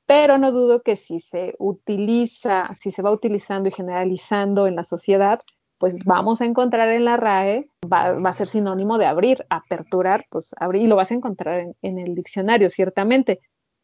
pero 0.06 0.38
no 0.38 0.52
dudo 0.52 0.82
que 0.82 0.96
si 0.96 1.20
se 1.20 1.56
utiliza, 1.60 2.74
si 2.80 2.92
se 2.92 3.02
va 3.02 3.12
utilizando 3.12 3.70
y 3.70 3.72
generalizando 3.72 4.68
en 4.68 4.76
la 4.76 4.84
sociedad, 4.84 5.42
pues 5.80 5.96
vamos 6.06 6.42
a 6.42 6.46
encontrar 6.46 6.90
en 6.90 7.06
la 7.06 7.18
RAE, 7.18 7.70
va, 7.92 8.30
a 8.30 8.34
ser 8.34 8.50
sinónimo 8.50 8.98
de 8.98 9.06
abrir, 9.06 9.46
aperturar, 9.50 10.26
pues 10.30 10.54
abrir, 10.60 10.84
y 10.84 10.88
lo 10.88 10.98
vas 10.98 11.12
a 11.12 11.16
encontrar 11.16 11.74
en, 11.82 11.98
el 11.98 12.16
diccionario, 12.16 12.70
ciertamente 12.70 13.40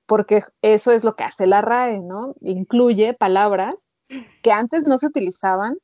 porque 0.05 0.43
eso 0.61 0.91
es 0.91 1.03
lo 1.03 1.15
que 1.15 1.23
hace 1.23 1.47
la 1.47 1.61
RAE, 1.61 1.99
¿no? 2.01 2.35
Incluye 2.41 3.15
palabras 3.15 3.73
que 4.43 4.51
antes 4.51 4.85
no 4.85 4.99
se 4.99 5.07
utilizaban, 5.07 5.77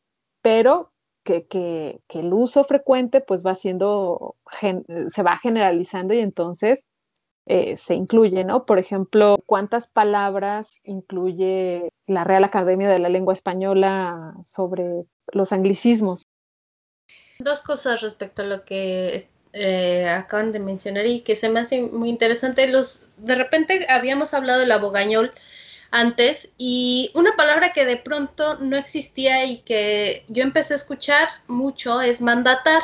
pero 0.43 0.91
que, 1.23 1.47
que, 1.47 2.01
el 2.09 2.33
uso 2.33 2.63
frecuente 2.65 3.21
pues 3.21 3.43
va 3.43 3.55
siendo, 3.55 4.35
se 5.07 5.23
va 5.23 5.37
generalizando 5.37 6.13
y 6.13 6.19
entonces 6.19 6.83
eh, 7.47 7.75
se 7.75 7.95
incluye, 7.95 8.43
¿no? 8.43 8.65
Por 8.65 8.79
ejemplo, 8.79 9.43
¿cuántas 9.45 9.87
palabras 9.87 10.69
incluye 10.83 11.89
la 12.07 12.23
Real 12.23 12.43
Academia 12.43 12.89
de 12.89 12.99
la 12.99 13.09
Lengua 13.09 13.33
Española 13.33 14.35
sobre 14.43 15.05
los 15.27 15.51
anglicismos? 15.51 16.23
Dos 17.39 17.63
cosas 17.63 18.01
respecto 18.01 18.43
a 18.43 18.45
lo 18.45 18.63
que 18.63 19.27
eh, 19.53 20.07
acaban 20.07 20.51
de 20.51 20.59
mencionar 20.59 21.05
y 21.07 21.21
que 21.21 21.35
se 21.35 21.49
me 21.49 21.59
hace 21.59 21.81
muy 21.81 22.09
interesante. 22.09 22.67
Los, 22.67 23.05
de 23.17 23.35
repente 23.35 23.87
habíamos 23.89 24.33
hablado 24.33 24.59
del 24.59 24.71
abogañol 24.71 25.33
antes 25.89 26.53
y 26.57 27.11
una 27.15 27.35
palabra 27.35 27.73
que 27.73 27.85
de 27.85 27.97
pronto 27.97 28.57
no 28.59 28.77
existía 28.77 29.45
y 29.45 29.57
que 29.59 30.23
yo 30.29 30.43
empecé 30.43 30.73
a 30.73 30.77
escuchar 30.77 31.27
mucho 31.47 31.99
es 31.99 32.21
mandatar 32.21 32.81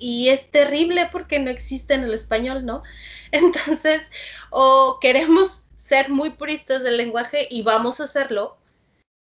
y 0.00 0.30
es 0.30 0.50
terrible 0.50 1.08
porque 1.12 1.38
no 1.38 1.50
existe 1.50 1.94
en 1.94 2.02
el 2.02 2.14
español, 2.14 2.66
¿no? 2.66 2.82
Entonces, 3.30 4.10
o 4.50 4.98
queremos 5.00 5.62
ser 5.76 6.10
muy 6.10 6.30
puristas 6.30 6.82
del 6.82 6.96
lenguaje 6.96 7.46
y 7.50 7.62
vamos 7.62 8.00
a 8.00 8.04
hacerlo, 8.04 8.56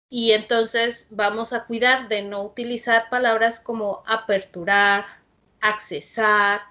y 0.10 0.32
entonces 0.32 1.08
vamos 1.12 1.54
a 1.54 1.66
cuidar 1.66 2.08
de 2.08 2.24
no 2.24 2.44
utilizar 2.44 3.10
palabras 3.10 3.60
como 3.60 4.04
aperturar, 4.08 5.06
accesar, 5.62 6.62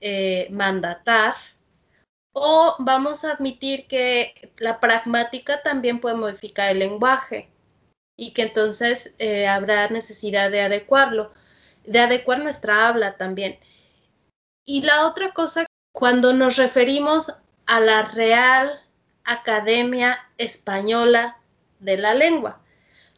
eh, 0.00 0.48
mandatar, 0.50 1.36
o 2.32 2.76
vamos 2.80 3.24
a 3.24 3.32
admitir 3.32 3.86
que 3.86 4.50
la 4.56 4.80
pragmática 4.80 5.62
también 5.62 6.00
puede 6.00 6.16
modificar 6.16 6.70
el 6.70 6.80
lenguaje 6.80 7.48
y 8.16 8.32
que 8.32 8.42
entonces 8.42 9.14
eh, 9.18 9.46
habrá 9.46 9.88
necesidad 9.88 10.50
de 10.50 10.62
adecuarlo, 10.62 11.32
de 11.84 12.00
adecuar 12.00 12.40
nuestra 12.40 12.88
habla 12.88 13.16
también. 13.16 13.58
Y 14.64 14.82
la 14.82 15.06
otra 15.06 15.32
cosa, 15.32 15.66
cuando 15.92 16.32
nos 16.32 16.56
referimos 16.56 17.32
a 17.66 17.80
la 17.80 18.02
Real 18.02 18.80
Academia 19.24 20.18
Española 20.38 21.36
de 21.80 21.96
la 21.96 22.14
Lengua, 22.14 22.60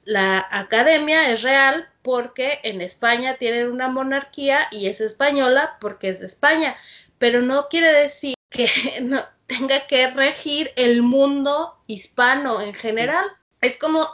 la 0.04 0.46
academia 0.50 1.30
es 1.30 1.42
real 1.42 1.88
porque 2.02 2.60
en 2.62 2.82
España 2.82 3.36
tienen 3.38 3.70
una 3.70 3.88
monarquía 3.88 4.68
y 4.70 4.88
es 4.88 5.00
española 5.00 5.78
porque 5.80 6.10
es 6.10 6.20
de 6.20 6.26
España, 6.26 6.76
pero 7.18 7.40
no 7.40 7.68
quiere 7.68 7.92
decir 7.92 8.34
que 8.50 8.68
no 9.02 9.24
tenga 9.46 9.86
que 9.86 10.10
regir 10.10 10.72
el 10.76 11.02
mundo 11.02 11.78
hispano 11.86 12.60
en 12.60 12.74
general. 12.74 13.26
Es 13.60 13.78
como 13.78 14.06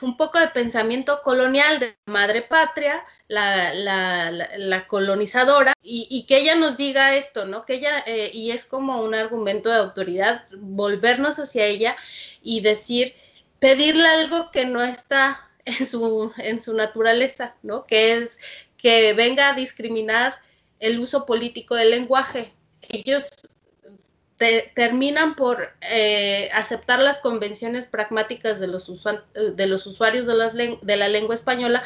un 0.00 0.16
poco 0.16 0.38
de 0.38 0.48
pensamiento 0.48 1.22
colonial 1.22 1.80
de 1.80 1.96
madre 2.06 2.42
patria, 2.42 3.04
la, 3.28 3.74
la, 3.74 4.30
la, 4.30 4.86
colonizadora, 4.86 5.72
y, 5.82 6.06
y, 6.10 6.26
que 6.26 6.38
ella 6.38 6.54
nos 6.54 6.76
diga 6.76 7.16
esto, 7.16 7.44
¿no? 7.44 7.64
Que 7.64 7.74
ella, 7.74 8.04
eh, 8.06 8.30
y 8.32 8.52
es 8.52 8.64
como 8.64 9.02
un 9.02 9.14
argumento 9.14 9.70
de 9.70 9.76
autoridad, 9.76 10.44
volvernos 10.52 11.38
hacia 11.38 11.66
ella 11.66 11.96
y 12.42 12.60
decir, 12.60 13.14
pedirle 13.58 14.06
algo 14.06 14.50
que 14.50 14.64
no 14.64 14.82
está 14.82 15.48
en 15.64 15.86
su, 15.86 16.32
en 16.38 16.60
su 16.60 16.74
naturaleza, 16.74 17.54
¿no? 17.62 17.86
Que 17.86 18.14
es 18.14 18.38
que 18.76 19.14
venga 19.14 19.48
a 19.48 19.54
discriminar 19.54 20.38
el 20.78 20.98
uso 20.98 21.24
político 21.24 21.74
del 21.74 21.90
lenguaje. 21.90 22.52
Ellos 22.82 23.30
te, 24.38 24.72
terminan 24.74 25.36
por 25.36 25.70
eh, 25.80 26.50
aceptar 26.52 27.00
las 27.00 27.20
convenciones 27.20 27.86
pragmáticas 27.86 28.60
de 28.60 28.66
los, 28.66 28.90
de 29.34 29.66
los 29.66 29.86
usuarios 29.86 30.26
de, 30.26 30.34
las 30.34 30.54
de 30.54 30.96
la 30.96 31.08
lengua 31.08 31.34
española 31.34 31.82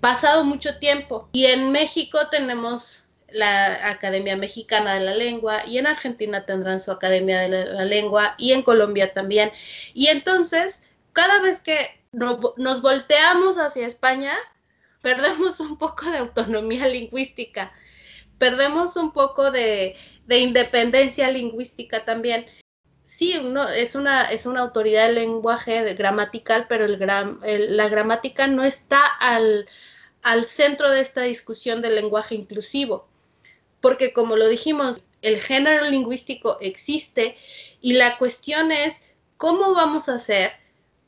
pasado 0.00 0.44
mucho 0.44 0.78
tiempo. 0.78 1.28
Y 1.32 1.46
en 1.46 1.70
México 1.70 2.18
tenemos 2.30 3.02
la 3.28 3.88
Academia 3.88 4.36
Mexicana 4.36 4.94
de 4.94 5.00
la 5.00 5.14
Lengua 5.14 5.64
y 5.66 5.78
en 5.78 5.86
Argentina 5.86 6.44
tendrán 6.44 6.80
su 6.80 6.90
Academia 6.90 7.40
de 7.40 7.48
la, 7.48 7.84
Lengua 7.84 8.34
y 8.38 8.52
en 8.52 8.62
Colombia 8.62 9.12
también. 9.12 9.52
Y 9.94 10.08
entonces, 10.08 10.82
cada 11.12 11.40
vez 11.40 11.60
que 11.60 12.00
no, 12.12 12.40
nos 12.56 12.82
volteamos 12.82 13.58
hacia 13.58 13.86
España, 13.86 14.34
perdemos 15.00 15.60
un 15.60 15.78
poco 15.78 16.10
de 16.10 16.18
autonomía 16.18 16.86
lingüística, 16.88 17.72
perdemos 18.42 18.96
un 18.96 19.12
poco 19.12 19.52
de, 19.52 19.94
de 20.26 20.38
independencia 20.38 21.30
lingüística 21.30 22.04
también. 22.04 22.44
Sí, 23.04 23.38
uno, 23.38 23.68
es, 23.68 23.94
una, 23.94 24.32
es 24.32 24.46
una 24.46 24.62
autoridad 24.62 25.06
del 25.06 25.14
lenguaje 25.14 25.94
gramatical, 25.94 26.66
pero 26.68 26.88
la 26.88 27.88
gramática 27.88 28.48
no 28.48 28.64
está 28.64 29.00
al, 29.00 29.68
al 30.22 30.46
centro 30.46 30.90
de 30.90 31.02
esta 31.02 31.22
discusión 31.22 31.82
del 31.82 31.94
lenguaje 31.94 32.34
inclusivo, 32.34 33.06
porque 33.80 34.12
como 34.12 34.34
lo 34.34 34.48
dijimos, 34.48 35.02
el 35.20 35.40
género 35.40 35.88
lingüístico 35.88 36.58
existe 36.60 37.36
y 37.80 37.92
la 37.92 38.18
cuestión 38.18 38.72
es 38.72 39.02
cómo 39.36 39.72
vamos 39.72 40.08
a 40.08 40.14
hacer 40.14 40.50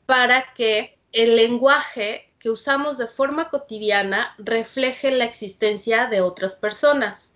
para 0.05 0.53
que 0.53 0.97
el 1.11 1.35
lenguaje 1.35 2.31
que 2.45 2.51
usamos 2.51 2.99
de 2.99 3.07
forma 3.07 3.49
cotidiana 3.49 4.35
refleje 4.37 5.09
la 5.09 5.23
existencia 5.23 6.05
de 6.05 6.21
otras 6.21 6.53
personas, 6.53 7.33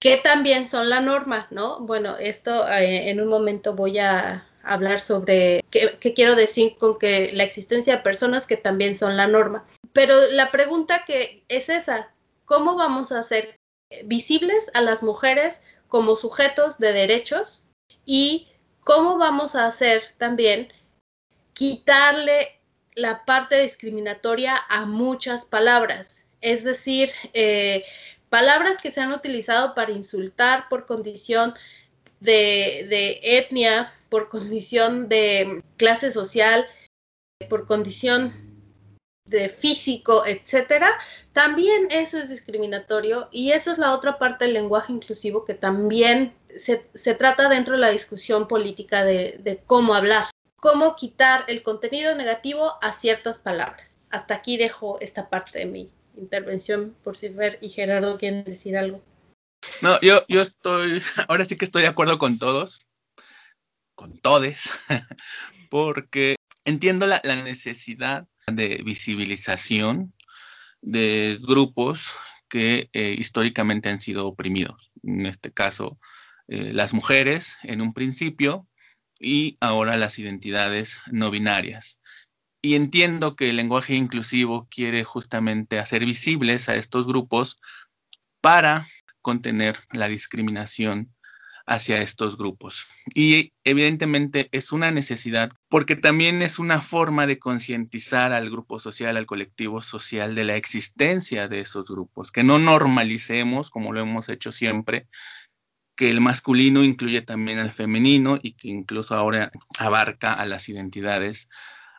que 0.00 0.16
también 0.16 0.66
son 0.66 0.90
la 0.90 1.00
norma, 1.00 1.46
¿no? 1.52 1.78
Bueno, 1.78 2.16
esto 2.16 2.68
eh, 2.68 3.10
en 3.10 3.20
un 3.20 3.28
momento 3.28 3.76
voy 3.76 4.00
a, 4.00 4.44
hablar 4.64 4.98
sobre 4.98 5.64
qué, 5.70 6.14
quiero 6.16 6.34
decir 6.34 6.76
con 6.78 6.98
que 6.98 7.30
la 7.32 7.44
existencia 7.44 7.94
de 7.94 8.02
personas 8.02 8.48
que 8.48 8.56
también 8.56 8.98
son 8.98 9.16
la 9.16 9.28
norma. 9.28 9.68
Pero 9.92 10.16
la 10.32 10.50
pregunta 10.50 11.04
que 11.06 11.44
es 11.46 11.68
esa, 11.68 12.10
¿cómo 12.44 12.74
vamos 12.74 13.12
a 13.12 13.20
hacer 13.20 13.54
visibles 14.04 14.68
a 14.74 14.80
las 14.80 15.04
mujeres 15.04 15.60
como 15.86 16.16
sujetos 16.16 16.78
de 16.78 16.92
derechos 16.92 17.66
y 18.04 18.48
cómo 18.82 19.16
vamos 19.16 19.54
a 19.54 19.68
hacer 19.68 20.02
también 20.18 20.72
quitarle 21.52 22.61
la 22.94 23.24
parte 23.24 23.62
discriminatoria 23.62 24.56
a 24.68 24.86
muchas 24.86 25.44
palabras? 25.44 26.26
Es 26.40 26.64
decir, 26.64 27.10
eh, 27.34 27.84
palabras 28.28 28.78
que 28.78 28.90
se 28.90 29.00
han 29.00 29.12
utilizado 29.12 29.74
para 29.74 29.92
insultar 29.92 30.68
por 30.68 30.86
condición 30.86 31.54
de, 32.20 33.20
etnia, 33.22 33.92
por 34.08 34.28
condición 34.28 35.08
de 35.08 35.62
clase 35.76 36.12
social, 36.12 36.66
por 37.48 37.66
condición 37.66 38.32
de 39.26 39.48
físico, 39.48 40.24
etcétera, 40.26 40.98
también 41.32 41.88
eso 41.90 42.18
es 42.18 42.28
discriminatorio 42.28 43.28
y 43.30 43.52
esa 43.52 43.70
es 43.72 43.78
la 43.78 43.94
otra 43.94 44.18
parte 44.18 44.44
del 44.44 44.54
lenguaje 44.54 44.92
inclusivo 44.92 45.44
que 45.44 45.54
también 45.54 46.34
se, 46.56 47.14
trata 47.14 47.48
dentro 47.48 47.74
de 47.74 47.80
la 47.80 47.90
discusión 47.90 48.48
política 48.48 49.04
de, 49.04 49.62
cómo 49.66 49.94
hablar, 49.94 50.26
cómo 50.62 50.94
quitar 50.94 51.44
el 51.48 51.64
contenido 51.64 52.14
negativo 52.14 52.78
a 52.80 52.92
ciertas 52.92 53.38
palabras. 53.38 53.98
Hasta 54.10 54.34
aquí 54.34 54.56
dejo 54.56 55.00
esta 55.00 55.28
parte 55.28 55.58
de 55.58 55.66
mi 55.66 55.90
intervención 56.16 56.94
por 57.02 57.16
si 57.16 57.30
Fer 57.30 57.58
y 57.60 57.68
Gerardo 57.68 58.16
quieren 58.16 58.44
decir 58.44 58.76
algo. 58.76 59.02
No, 59.80 60.00
yo, 60.02 60.22
yo 60.28 60.40
estoy, 60.40 61.02
ahora 61.28 61.46
sí 61.46 61.56
que 61.56 61.64
estoy 61.64 61.82
de 61.82 61.88
acuerdo 61.88 62.16
con 62.18 62.38
todos, 62.38 62.86
con 63.96 64.16
todes, 64.20 64.78
porque 65.68 66.36
entiendo 66.64 67.08
la, 67.08 67.20
necesidad 67.42 68.28
de 68.46 68.82
visibilización 68.84 70.14
de 70.80 71.40
grupos 71.42 72.12
que 72.48 72.88
eh, 72.92 73.16
históricamente 73.18 73.88
han 73.88 74.00
sido 74.00 74.28
oprimidos. 74.28 74.92
En 75.02 75.26
este 75.26 75.50
caso, 75.50 75.98
eh, 76.46 76.72
las 76.72 76.94
mujeres 76.94 77.56
en 77.64 77.80
un 77.80 77.92
principio 77.92 78.68
y 79.22 79.56
ahora 79.60 79.96
las 79.96 80.18
identidades 80.18 81.00
no 81.10 81.30
binarias. 81.30 82.00
Y 82.60 82.74
entiendo 82.74 83.36
que 83.36 83.50
el 83.50 83.56
lenguaje 83.56 83.94
inclusivo 83.94 84.68
quiere 84.70 85.04
justamente 85.04 85.78
hacer 85.78 86.04
visibles 86.04 86.68
a 86.68 86.76
estos 86.76 87.06
grupos 87.06 87.58
para 88.40 88.86
contener 89.20 89.78
la 89.92 90.08
discriminación 90.08 91.14
hacia 91.66 92.02
estos 92.02 92.36
grupos. 92.36 92.86
Y 93.14 93.52
evidentemente 93.64 94.48
es 94.52 94.72
una 94.72 94.90
necesidad 94.90 95.52
porque 95.68 95.96
también 95.96 96.42
es 96.42 96.58
una 96.58 96.80
forma 96.80 97.26
de 97.26 97.38
concientizar 97.38 98.32
al 98.32 98.50
grupo 98.50 98.78
social, 98.78 99.16
al 99.16 99.26
colectivo 99.26 99.80
social 99.80 100.34
de 100.34 100.44
la 100.44 100.56
existencia 100.56 101.48
de 101.48 101.60
esos 101.60 101.84
grupos, 101.84 102.32
que 102.32 102.42
no 102.42 102.58
normalicemos, 102.58 103.70
como 103.70 103.92
lo 103.92 104.00
hemos 104.00 104.28
hecho 104.28 104.52
siempre, 104.52 105.06
que 106.02 106.10
el 106.10 106.20
masculino 106.20 106.82
incluye 106.82 107.22
también 107.22 107.60
al 107.60 107.70
femenino 107.70 108.36
y 108.42 108.54
que 108.54 108.66
incluso 108.66 109.14
ahora 109.14 109.52
abarca 109.78 110.32
a 110.32 110.46
las 110.46 110.68
identidades 110.68 111.48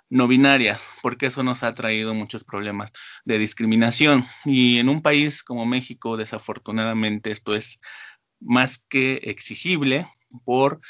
no 0.10 0.28
binarias, 0.28 0.90
porque 1.02 1.28
eso 1.28 1.42
nos 1.42 1.64
ha 1.64 1.74
traído 1.74 2.14
muchos 2.14 2.44
problemas 2.44 2.92
de 3.24 3.38
discriminación. 3.38 4.28
Y 4.44 4.80
en 4.80 4.90
un 4.90 5.02
país 5.02 5.42
como 5.42 5.66
México, 5.66 6.18
desafortunadamente, 6.18 7.32
esto 7.32 7.56
es 7.56 7.80
más 8.42 8.84
que 8.90 9.22
exigible 9.24 10.06
por 10.44 10.82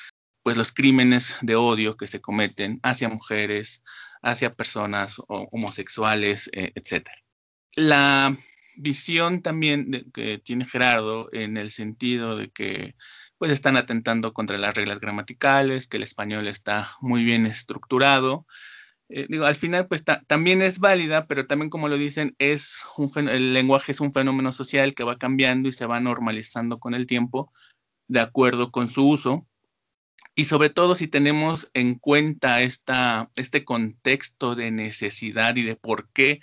pues 0.42 0.58
los 0.58 0.72
crímenes 0.72 1.36
de 1.42 1.56
odio 1.56 1.98
que 1.98 2.08
se 2.08 2.20
cometen 2.20 2.80
hacia 2.82 3.10
mujeres, 3.10 3.84
hacia 4.24 4.56
personas 4.56 5.22
homosexuales, 5.28 6.50
eh, 6.52 6.72
etc. 6.74 7.10
La 7.76 8.36
visión 8.78 9.42
también 9.42 10.12
que 10.14 10.40
tiene 10.40 10.66
Gerardo 10.66 11.30
en 11.34 11.58
el 11.58 11.72
sentido 11.72 12.36
de 12.36 12.50
que 12.52 12.96
pues 13.38 13.52
están 13.52 13.78
atentando 13.78 14.34
contra 14.34 14.58
las 14.58 14.76
reglas 14.76 15.00
gramaticales, 15.00 15.88
que 15.88 15.98
el 15.98 16.04
español 16.04 16.48
está 16.48 16.90
muy 17.02 17.24
bien 17.24 17.46
estructurado, 17.46 18.46
eh, 19.16 19.28
digo, 19.30 19.46
al 19.46 19.56
final, 19.56 19.88
pues 19.88 20.04
también 20.28 20.64
es 20.64 20.80
válida, 20.80 21.28
pero 21.28 21.46
también, 21.46 21.70
como 21.70 21.88
lo 21.88 21.98
dicen, 21.98 22.36
es 22.40 22.84
un 22.98 23.30
el 23.30 23.54
lenguaje 23.54 23.92
es 23.92 24.02
un 24.02 24.12
fenómeno 24.12 24.52
social 24.52 24.96
que 24.96 25.04
va 25.04 25.20
cambiando 25.20 25.70
y 25.70 25.72
se 25.72 25.86
va 25.86 26.00
normalizando 26.00 26.80
con 26.80 26.96
el 26.96 27.06
tiempo 27.06 27.54
de 28.08 28.22
acuerdo 28.22 28.72
con 28.72 28.88
su 28.88 29.08
uso. 29.08 29.48
Y 30.36 30.46
sobre 30.46 30.72
todo 30.72 30.96
si 30.96 31.08
tenemos 31.08 31.70
en 31.76 31.96
cuenta 31.96 32.64
esta, 32.64 33.30
este 33.36 33.64
contexto 33.64 34.56
de 34.56 34.72
necesidad 34.72 35.56
y 35.58 35.64
de 35.64 35.76
por 35.76 36.10
qué 36.12 36.42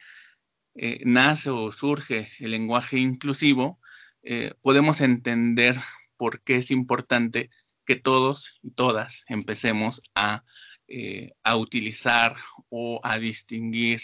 eh, 0.75 1.01
nace 1.05 1.51
o 1.51 1.73
surge 1.73 2.29
el 2.39 2.53
lenguaje 2.53 2.99
inclusivo, 2.99 3.81
eh, 4.23 4.55
podemos 4.63 5.01
entender 5.01 5.77
por 6.17 6.43
qué 6.43 6.57
es 6.57 6.71
importante 6.71 7.51
que 7.87 7.97
todos 7.97 8.59
y 8.63 8.71
todas 8.71 9.25
empecemos 9.29 10.03
a 10.15 10.45
eh, 10.93 11.35
a 11.45 11.57
utilizar 11.57 12.35
o 12.69 13.01
a 13.05 13.21
distinguir 13.21 14.01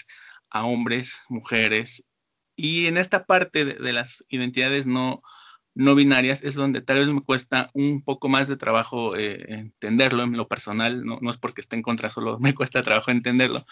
a 0.50 0.64
hombres, 0.64 1.20
mujeres. 1.28 2.06
Y 2.54 2.86
en 2.86 2.96
esta 2.96 3.26
parte 3.26 3.64
de, 3.64 3.92
las 3.92 4.24
identidades 4.28 4.86
no, 4.86 5.20
no 5.76 5.94
binarias 5.94 6.42
es 6.42 6.54
donde 6.54 6.80
tal 6.80 6.98
vez 6.98 7.08
me 7.08 7.20
cuesta 7.20 7.70
un 7.74 8.02
poco 8.02 8.30
más 8.30 8.48
de 8.48 8.56
trabajo 8.56 9.14
eh, 9.14 9.44
entenderlo 9.48 10.22
en 10.22 10.32
lo 10.32 10.48
personal, 10.48 11.04
no, 11.04 11.20
es 11.28 11.36
porque 11.36 11.60
esté 11.60 11.76
en 11.76 11.82
contra, 11.82 12.10
solo 12.10 12.38
me 12.40 12.54
cuesta 12.54 12.82
trabajo 12.82 13.10
entenderlo. 13.10 13.64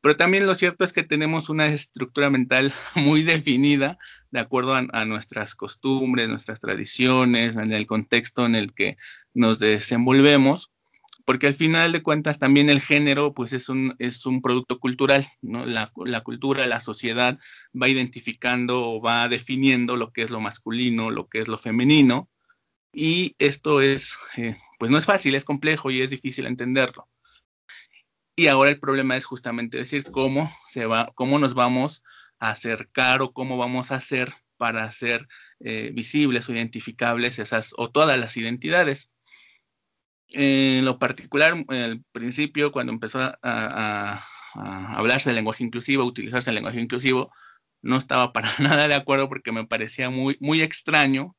Pero 0.00 0.16
también 0.16 0.46
lo 0.46 0.54
cierto 0.54 0.84
es 0.84 0.92
que 0.92 1.02
tenemos 1.02 1.48
una 1.48 1.66
estructura 1.66 2.30
mental 2.30 2.72
muy 2.94 3.22
definida 3.22 3.98
de 4.30 4.40
acuerdo 4.40 4.74
a 4.74 5.04
nuestras 5.06 5.54
costumbres, 5.54 6.28
nuestras 6.28 6.60
tradiciones, 6.60 7.56
en 7.56 7.72
el 7.72 7.86
contexto 7.86 8.44
en 8.44 8.54
el 8.54 8.74
que 8.74 8.98
nos 9.32 9.58
desenvolvemos 9.58 10.70
porque 11.28 11.46
al 11.46 11.52
final 11.52 11.92
de 11.92 12.02
cuentas 12.02 12.38
también 12.38 12.70
el 12.70 12.80
género 12.80 13.34
pues 13.34 13.52
es 13.52 13.68
un, 13.68 13.94
es 13.98 14.24
un 14.24 14.40
producto 14.40 14.80
cultural, 14.80 15.26
¿no? 15.42 15.66
La, 15.66 15.90
cultura, 16.24 16.66
la 16.66 16.80
sociedad 16.80 17.38
va 17.74 17.86
identificando 17.90 18.82
o 18.92 19.02
va 19.02 19.28
definiendo 19.28 19.96
lo 19.98 20.10
que 20.10 20.22
es 20.22 20.30
lo 20.30 20.40
masculino, 20.40 21.10
lo 21.10 21.28
que 21.28 21.40
es 21.40 21.48
lo 21.48 21.58
femenino, 21.58 22.30
y 22.94 23.36
esto 23.38 23.82
es, 23.82 24.18
eh, 24.38 24.56
pues 24.78 24.90
no 24.90 24.96
es 24.96 25.04
fácil, 25.04 25.34
es 25.34 25.44
complejo 25.44 25.90
y 25.90 26.00
es 26.00 26.08
difícil 26.08 26.46
entenderlo. 26.46 27.10
Y 28.34 28.46
ahora 28.46 28.70
el 28.70 28.80
problema 28.80 29.14
es 29.14 29.26
justamente 29.26 29.76
decir 29.76 30.04
cómo 30.10 30.50
se 30.64 30.86
va, 30.86 31.12
cómo 31.14 31.38
nos 31.38 31.52
vamos 31.52 32.04
a 32.38 32.52
acercar 32.52 33.20
o 33.20 33.34
cómo 33.34 33.58
vamos 33.58 33.92
a 33.92 33.96
hacer 33.96 34.32
para 34.56 34.84
hacer 34.84 35.28
eh, 35.60 35.90
visibles 35.92 36.48
o 36.48 36.54
identificables 36.54 37.38
esas 37.38 37.74
o 37.76 37.90
todas 37.90 38.18
las 38.18 38.38
identidades 38.38 39.10
en 40.30 40.84
lo 40.84 40.98
particular, 40.98 41.54
al 41.68 42.04
principio, 42.12 42.72
cuando 42.72 42.92
empezó 42.92 43.20
a, 43.42 44.24
hablarse 44.54 45.28
del 45.28 45.36
lenguaje 45.36 45.64
inclusivo, 45.64 46.02
a 46.02 46.06
utilizarse 46.06 46.50
el 46.50 46.54
lenguaje 46.54 46.80
inclusivo, 46.80 47.32
no 47.82 47.96
estaba 47.96 48.32
para 48.32 48.48
nada 48.60 48.88
de 48.88 48.94
acuerdo 48.94 49.28
porque 49.28 49.52
me 49.52 49.66
parecía 49.66 50.10
muy, 50.10 50.36
muy 50.40 50.62
extraño, 50.62 51.36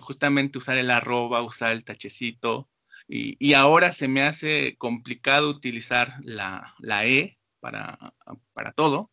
justamente 0.00 0.58
usar 0.58 0.78
el 0.78 0.90
arroba, 0.90 1.42
usar 1.42 1.72
el 1.72 1.84
tachecito, 1.84 2.68
y, 3.10 3.54
ahora 3.54 3.92
se 3.92 4.06
me 4.06 4.22
hace 4.22 4.76
complicado 4.76 5.48
utilizar 5.48 6.16
la, 6.22 6.74
E 7.06 7.38
para, 7.58 8.14
para, 8.52 8.72
todo, 8.72 9.10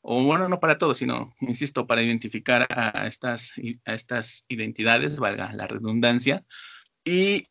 o 0.00 0.22
bueno, 0.22 0.48
no 0.48 0.60
para 0.60 0.78
todo, 0.78 0.94
sino, 0.94 1.34
insisto, 1.40 1.86
para 1.88 2.02
identificar 2.02 2.68
a 2.70 3.06
estas, 3.08 3.54
a 3.84 3.94
estas 3.94 4.44
identidades, 4.48 5.16
valga 5.16 5.52
la 5.54 5.66
redundancia, 5.66 6.44
y 7.04 7.46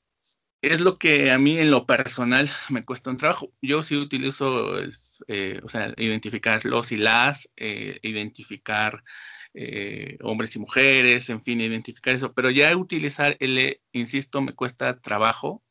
es 0.62 0.82
lo 0.82 0.97
que 0.97 1.32
a 1.32 1.39
mí 1.39 1.58
en 1.60 1.71
lo 1.71 1.86
personal 1.86 2.47
me 2.69 2.84
cuesta 2.84 3.10
un 3.10 3.17
trabajo. 3.17 3.54
Yo 3.62 3.84
sí 3.84 3.97
utilizo, 3.97 4.80
eh, 5.28 5.60
o 5.63 5.69
sea, 5.69 5.93
identificar 5.97 6.63
los 6.65 6.91
y 6.91 6.97
las, 6.97 7.52
eh, 7.58 8.00
identificar 8.04 9.04
eh, 9.54 10.17
hombres 10.21 10.56
y 10.56 10.60
mujeres, 10.60 11.30
en 11.30 11.41
fin, 11.43 11.62
identificar 11.62 12.13
eso, 12.13 12.34
pero 12.34 12.50
ya 12.52 12.76
utilizar 12.78 13.38
el, 13.39 13.82
insisto, 13.91 14.41
me 14.41 14.54
cuesta 14.54 15.00
trabajo, 15.02 15.63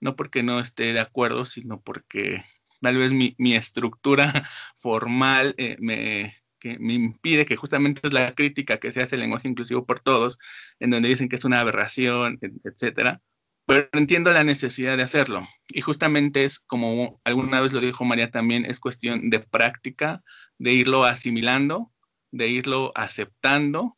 no 0.00 0.16
porque 0.16 0.42
no 0.42 0.60
esté 0.60 0.92
de 0.92 1.00
acuerdo, 1.00 1.44
sino 1.44 1.80
porque 1.82 2.44
tal 2.80 2.98
vez 2.98 3.12
mi, 3.12 3.34
estructura 3.54 4.48
formal 4.76 5.54
me, 5.78 6.36
que 6.60 6.78
me 6.78 6.94
impide, 6.94 7.46
que 7.46 7.56
justamente 7.56 8.02
es 8.04 8.12
la 8.12 8.34
crítica 8.34 8.78
que 8.78 8.92
se 8.92 9.02
hace 9.02 9.16
el 9.16 9.22
lenguaje 9.22 9.48
inclusivo 9.48 9.86
por 9.86 10.00
todos, 10.00 10.38
en 10.80 10.90
donde 10.90 11.08
dicen 11.08 11.28
que 11.28 11.36
es 11.36 11.44
una 11.44 11.60
aberración, 11.60 12.38
etcétera 12.64 13.22
pero 13.66 13.88
entiendo 13.92 14.32
la 14.32 14.44
necesidad 14.44 14.96
de 14.96 15.02
hacerlo. 15.02 15.46
Y 15.68 15.80
justamente 15.80 16.44
es 16.44 16.58
como 16.58 17.20
alguna 17.24 17.60
vez 17.60 17.72
lo 17.72 17.80
dijo 17.80 18.04
María 18.04 18.30
también, 18.30 18.64
es 18.66 18.80
cuestión 18.80 19.30
de 19.30 19.40
práctica, 19.40 20.22
de 20.58 20.72
irlo 20.72 21.04
asimilando, 21.04 21.92
de 22.30 22.48
irlo 22.48 22.92
aceptando, 22.94 23.96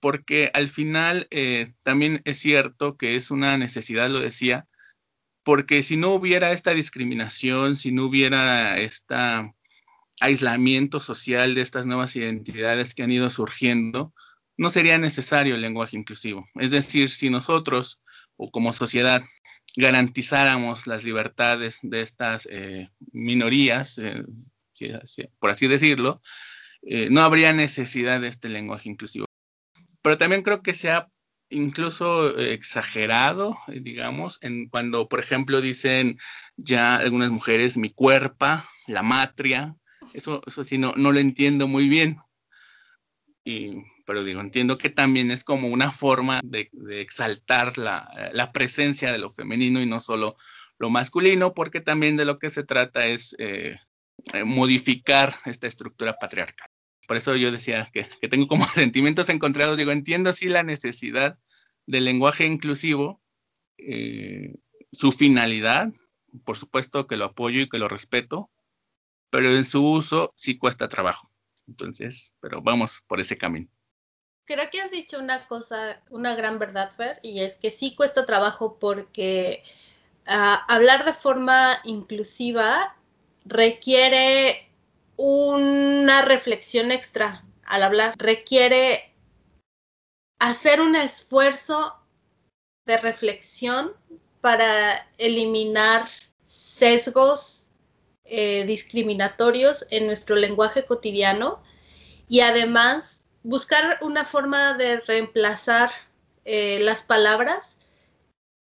porque 0.00 0.50
al 0.54 0.68
final 0.68 1.26
eh, 1.30 1.74
también 1.82 2.20
es 2.24 2.38
cierto 2.38 2.96
que 2.96 3.16
es 3.16 3.30
una 3.30 3.56
necesidad, 3.58 4.10
lo 4.10 4.20
decía, 4.20 4.66
porque 5.44 5.82
si 5.82 5.96
no 5.96 6.10
hubiera 6.10 6.52
esta 6.52 6.72
discriminación, 6.72 7.76
si 7.76 7.92
no 7.92 8.04
hubiera 8.04 8.78
este 8.78 9.14
aislamiento 10.20 11.00
social 11.00 11.54
de 11.54 11.60
estas 11.60 11.86
nuevas 11.86 12.16
identidades 12.16 12.94
que 12.94 13.04
han 13.04 13.12
ido 13.12 13.30
surgiendo, 13.30 14.12
no 14.56 14.70
sería 14.70 14.98
necesario 14.98 15.54
el 15.54 15.60
lenguaje 15.60 15.96
inclusivo. 15.96 16.48
Es 16.56 16.70
decir, 16.70 17.10
si 17.10 17.30
nosotros 17.30 18.00
o 18.36 18.50
como 18.50 18.72
sociedad 18.72 19.22
garantizáramos 19.76 20.86
las 20.86 21.04
libertades 21.04 21.80
de 21.82 22.00
estas 22.00 22.48
eh, 22.50 22.90
minorías, 23.12 23.98
eh, 23.98 24.24
por 25.38 25.50
así 25.50 25.66
decirlo, 25.66 26.22
eh, 26.82 27.08
no 27.10 27.22
habría 27.22 27.52
necesidad 27.52 28.20
de 28.20 28.28
este 28.28 28.48
lenguaje 28.48 28.88
inclusivo. 28.88 29.26
Pero 30.02 30.18
también 30.18 30.42
creo 30.42 30.62
que 30.62 30.74
se 30.74 30.90
ha 30.90 31.08
incluso 31.48 32.36
exagerado, 32.38 33.56
digamos, 33.68 34.38
en 34.42 34.68
cuando, 34.68 35.08
por 35.08 35.20
ejemplo, 35.20 35.60
dicen 35.60 36.18
ya 36.56 36.96
algunas 36.96 37.30
mujeres 37.30 37.76
mi 37.76 37.90
cuerpo, 37.90 38.46
la 38.86 39.02
matria, 39.02 39.76
eso, 40.12 40.42
eso 40.46 40.64
sí 40.64 40.78
no, 40.78 40.92
no 40.96 41.12
lo 41.12 41.18
entiendo 41.18 41.68
muy 41.68 41.88
bien. 41.88 42.16
Y, 43.44 43.76
pero 44.06 44.24
digo, 44.24 44.40
entiendo 44.40 44.78
que 44.78 44.88
también 44.88 45.30
es 45.30 45.44
como 45.44 45.68
una 45.68 45.90
forma 45.90 46.40
de, 46.44 46.70
exaltar 46.90 47.76
la, 47.76 48.30
la, 48.32 48.52
presencia 48.52 49.12
de 49.12 49.18
lo 49.18 49.30
femenino 49.30 49.80
y 49.80 49.86
no 49.86 50.00
solo 50.00 50.36
lo 50.78 50.90
masculino, 50.90 51.54
porque 51.54 51.80
también 51.80 52.16
de 52.16 52.24
lo 52.24 52.38
que 52.38 52.50
se 52.50 52.62
trata 52.62 53.06
es 53.06 53.34
eh, 53.38 53.76
eh, 54.32 54.44
modificar 54.44 55.34
esta 55.44 55.66
estructura 55.66 56.18
patriarcal. 56.18 56.70
Por 57.06 57.16
eso 57.16 57.36
yo 57.36 57.52
decía 57.52 57.90
que, 57.92 58.04
tengo 58.28 58.46
como 58.46 58.66
sentimientos 58.68 59.28
encontrados, 59.28 59.76
digo, 59.76 59.90
entiendo 59.92 60.32
sí 60.32 60.48
la 60.48 60.62
necesidad 60.62 61.38
del 61.86 62.04
lenguaje 62.04 62.46
inclusivo, 62.46 63.20
eh, 63.78 64.54
su 64.92 65.12
finalidad, 65.12 65.92
por 66.44 66.56
supuesto 66.56 67.06
que 67.06 67.16
lo 67.16 67.26
apoyo 67.26 67.60
y 67.60 67.68
que 67.68 67.78
lo 67.78 67.88
respeto, 67.88 68.50
pero 69.30 69.54
en 69.54 69.64
su 69.64 69.84
uso 69.84 70.32
sí 70.36 70.58
cuesta 70.58 70.88
trabajo. 70.88 71.30
Entonces, 71.66 72.34
pero 72.40 72.62
vamos 72.62 73.02
por 73.06 73.20
ese 73.20 73.36
camino. 73.36 73.68
Creo 74.46 74.70
que 74.70 74.80
has 74.80 74.92
dicho 74.92 75.18
una 75.18 75.46
cosa, 75.48 76.00
una 76.08 76.36
gran 76.36 76.60
verdad, 76.60 76.92
Fer, 76.96 77.18
y 77.22 77.40
es 77.40 77.56
que 77.56 77.70
sí 77.70 77.96
cuesta 77.96 78.24
trabajo 78.24 78.78
porque 78.78 79.64
uh, 80.28 80.62
hablar 80.68 81.04
de 81.04 81.12
forma 81.12 81.80
inclusiva 81.82 82.96
requiere 83.44 84.70
una 85.16 86.22
reflexión 86.22 86.92
extra 86.92 87.44
al 87.64 87.82
hablar, 87.82 88.14
requiere 88.18 89.12
hacer 90.38 90.80
un 90.80 90.94
esfuerzo 90.94 91.96
de 92.84 92.98
reflexión 92.98 93.94
para 94.40 95.08
eliminar 95.18 96.06
sesgos 96.44 97.70
eh, 98.24 98.64
discriminatorios 98.64 99.86
en 99.90 100.06
nuestro 100.06 100.36
lenguaje 100.36 100.84
cotidiano 100.84 101.62
y 102.28 102.40
además 102.40 103.25
buscar 103.46 103.98
una 104.02 104.24
forma 104.24 104.74
de 104.74 104.98
reemplazar 105.02 105.90
eh, 106.44 106.80
las 106.80 107.04
palabras 107.04 107.78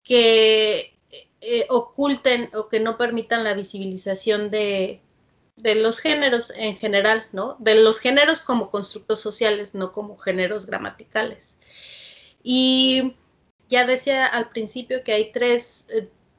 que 0.03 0.95
eh, 1.41 1.65
oculten 1.69 2.51
o 2.53 2.69
que 2.69 2.79
no 2.79 2.95
permitan 2.95 3.43
la 3.43 3.55
visibilización 3.55 4.51
de, 4.51 5.01
los 5.57 5.99
géneros 5.99 6.53
en 6.55 6.77
general, 6.77 7.25
¿no? 7.31 7.55
De 7.57 7.73
los 7.73 7.99
géneros 7.99 8.41
como 8.41 8.69
constructos 8.69 9.19
sociales, 9.21 9.73
no 9.73 9.91
como 9.91 10.17
géneros 10.17 10.67
gramaticales. 10.67 11.57
Y 12.43 13.15
ya 13.67 13.87
decía 13.87 14.27
al 14.27 14.49
principio 14.49 15.03
que 15.03 15.13
hay 15.13 15.31
tres, 15.31 15.87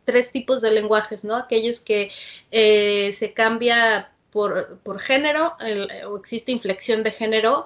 tres 0.04 0.30
tipos 0.30 0.62
de 0.62 0.70
lenguajes, 0.70 1.24
¿no? 1.24 1.34
Aquellos 1.34 1.80
que 1.80 2.12
eh, 2.52 3.10
se 3.10 3.32
cambia 3.32 4.12
por, 4.30 5.00
género 5.00 5.56
o 6.08 6.16
existe 6.18 6.52
inflexión 6.52 7.02
de 7.02 7.10
género 7.10 7.64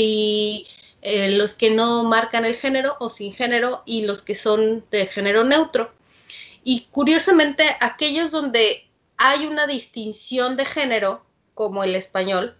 y 0.00 0.66
eh, 1.02 1.32
los 1.32 1.54
que 1.54 1.70
no 1.70 2.04
marcan 2.04 2.44
el 2.44 2.54
género 2.54 2.96
o 3.00 3.08
sin 3.08 3.32
género 3.32 3.82
y 3.84 4.02
los 4.02 4.22
que 4.22 4.34
son 4.34 4.84
de 4.90 5.06
género 5.06 5.44
neutro. 5.44 5.90
Y 6.62 6.86
curiosamente, 6.90 7.64
aquellos 7.80 8.30
donde 8.30 8.88
hay 9.16 9.46
una 9.46 9.66
distinción 9.66 10.56
de 10.56 10.66
género, 10.66 11.24
como 11.54 11.82
el 11.82 11.94
español, 11.96 12.56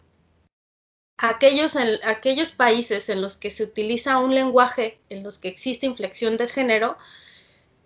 aquellos, 1.16 1.76
aquellos 2.04 2.52
países 2.52 3.08
en 3.08 3.22
los 3.22 3.36
que 3.36 3.50
se 3.50 3.64
utiliza 3.64 4.18
un 4.18 4.34
lenguaje 4.34 4.98
en 5.08 5.22
los 5.22 5.38
que 5.38 5.48
existe 5.48 5.86
inflexión 5.86 6.36
de 6.36 6.48
género, 6.48 6.96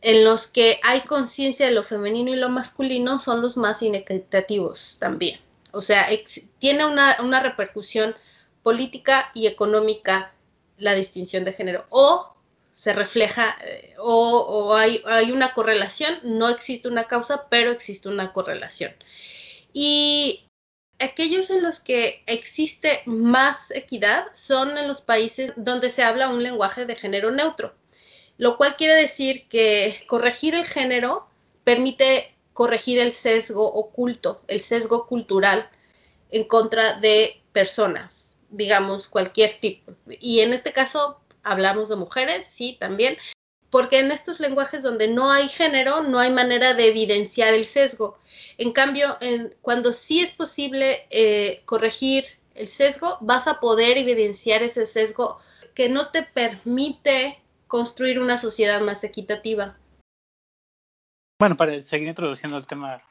en 0.01 0.25
los 0.25 0.47
que 0.47 0.81
hay 0.83 1.03
conciencia 1.03 1.67
de 1.67 1.73
lo 1.73 1.83
femenino 1.83 2.33
y 2.33 2.37
lo 2.37 2.49
masculino 2.49 3.19
son 3.19 3.43
los 3.43 3.57
más 3.57 3.83
inequitativos 3.83 4.97
también. 4.99 5.41
O 5.73 5.83
sea, 5.83 6.09
tiene 6.59 6.85
una, 6.85 7.41
repercusión 7.41 8.15
política 8.63 9.31
y 9.35 9.47
económica 9.47 10.33
la 10.79 10.95
distinción 10.95 11.45
de 11.45 11.53
género. 11.53 11.87
O 11.91 12.35
se 12.75 12.93
refleja, 12.93 13.57
eh, 13.65 13.95
o, 13.99 14.75
hay, 14.75 15.03
hay, 15.07 15.31
una 15.31 15.55
correlación, 15.55 16.19
no 16.23 16.49
existe 16.49 16.89
una 16.89 17.07
causa, 17.07 17.49
pero 17.49 17.71
existe 17.71 18.09
una 18.09 18.33
correlación. 18.33 18.93
Y 19.73 20.47
aquellos 20.99 21.51
en 21.51 21.63
los 21.63 21.81
que 21.81 22.23
existe 22.27 23.03
más 23.07 23.71
equidad 23.71 24.27
son 24.35 24.79
en 24.79 24.89
los 24.89 25.03
países 25.03 25.53
donde 25.57 25.91
se 25.91 26.03
habla 26.03 26.29
un 26.29 26.43
lenguaje 26.43 26.87
de 26.87 26.97
género 26.97 27.31
neutro 27.31 27.75
lo 28.43 28.57
cual 28.57 28.75
quiere 28.77 28.95
decir 28.95 29.47
que 29.49 30.03
corregir 30.09 30.57
el 30.57 30.67
género 30.67 31.29
permite 31.63 32.35
corregir 32.53 32.99
el 32.99 33.13
sesgo 33.13 33.73
oculto, 33.73 34.43
el 34.49 34.61
sesgo 34.61 35.07
cultural 35.07 35.71
en 36.31 36.49
contra 36.49 36.95
de 36.95 37.41
personas, 37.53 38.32
digamos, 38.53 39.09
cualquier 39.09 39.55
tipo. 39.55 39.93
Y 40.09 40.41
en 40.41 40.53
este 40.53 40.73
caso 40.73 41.21
hablamos 41.43 41.89
de 41.89 41.97
mujeres, 41.97 42.47
sí, 42.47 42.77
también, 42.79 43.17
porque 43.71 43.99
en 43.99 44.13
estos 44.13 44.39
lenguajes 44.39 44.83
donde 44.83 45.09
no 45.09 45.31
hay 45.31 45.49
género, 45.49 46.03
no 46.03 46.19
hay 46.19 46.31
manera 46.31 46.75
de 46.75 46.89
evidenciar 46.89 47.55
el 47.55 47.65
sesgo. 47.65 48.19
En 48.59 48.73
cambio, 48.73 49.19
cuando 49.63 49.93
sí 49.93 50.21
es 50.21 50.31
posible 50.31 51.07
eh, 51.11 51.63
corregir 51.65 52.27
el 52.55 52.69
sesgo, 52.69 53.17
vas 53.23 53.49
a 53.49 53.61
poder 53.61 53.99
evidenciar 53.99 54.63
ese 54.63 54.87
sesgo 54.87 55.39
que 55.75 55.89
no 55.89 56.11
te 56.11 56.23
permite 56.23 57.41
construir 57.67 58.21
una 58.21 58.37
sociedad 58.37 58.83
más 58.83 59.03
equitativa. 59.05 59.79
Bueno, 61.41 61.57
para 61.57 61.81
seguir 61.81 62.09
introduciendo 62.09 62.59
el 62.59 62.67
tema 62.67 63.03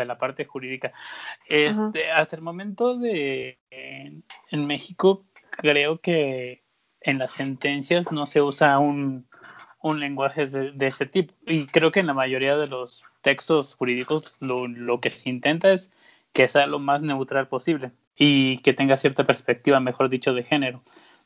de 0.00 0.06
la 0.06 0.18
parte 0.18 0.44
jurídica, 0.44 0.92
este, 1.48 2.10
hasta 2.10 2.36
el 2.36 2.42
momento 2.42 2.96
de 2.96 3.58
en, 3.70 4.66
México 4.66 5.24
creo 5.50 6.00
que 6.00 6.62
en 7.00 7.18
las 7.18 7.32
sentencias 7.32 8.10
no 8.12 8.26
se 8.26 8.42
usa 8.42 8.78
un, 8.78 9.26
un 9.82 10.00
lenguaje 10.00 10.46
de, 10.46 10.72
de, 10.72 10.86
este 10.86 11.06
tipo. 11.06 11.34
Y 11.46 11.66
creo 11.66 11.92
que 11.92 12.00
en 12.00 12.06
la 12.06 12.14
mayoría 12.14 12.56
de 12.56 12.66
los 12.66 13.04
textos 13.22 13.74
jurídicos 13.74 14.36
lo, 14.40 14.66
lo 14.68 15.00
que 15.00 15.10
se 15.10 15.28
intenta 15.28 15.70
es 15.72 15.92
que 16.32 16.48
sea 16.48 16.66
lo 16.66 16.78
más 16.78 17.02
neutral 17.02 17.48
posible 17.48 17.92
y 18.16 18.58
que 18.58 18.72
tenga 18.72 18.96
cierta 18.96 19.26
perspectiva, 19.26 19.80
mejor 19.80 20.08
dicho, 20.08 20.34
de 20.34 20.42
género. 20.42 20.82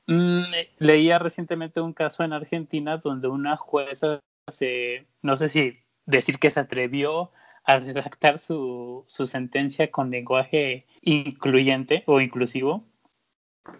Mm, 0.07 0.43
leía 0.79 1.19
recientemente 1.19 1.81
un 1.81 1.93
caso 1.93 2.25
en 2.25 2.33
Argentina 2.33 2.99
donde 2.99 3.29
una 3.29 3.57
jueza 3.57 4.21
se, 4.49 5.07
no 5.23 5.37
sé 5.37 5.49
si 5.49 5.79
decir 6.07 6.39
que 6.39 6.51
se 6.51 6.61
atrevió 6.61 7.31
a 7.65 7.79
redactar 7.79 8.39
su, 8.39 9.05
su 9.09 9.27
sentencia 9.27 9.91
con 9.91 10.11
lenguaje 10.11 10.87
incluyente 11.03 12.03
o 12.07 12.21
inclusivo, 12.21 12.85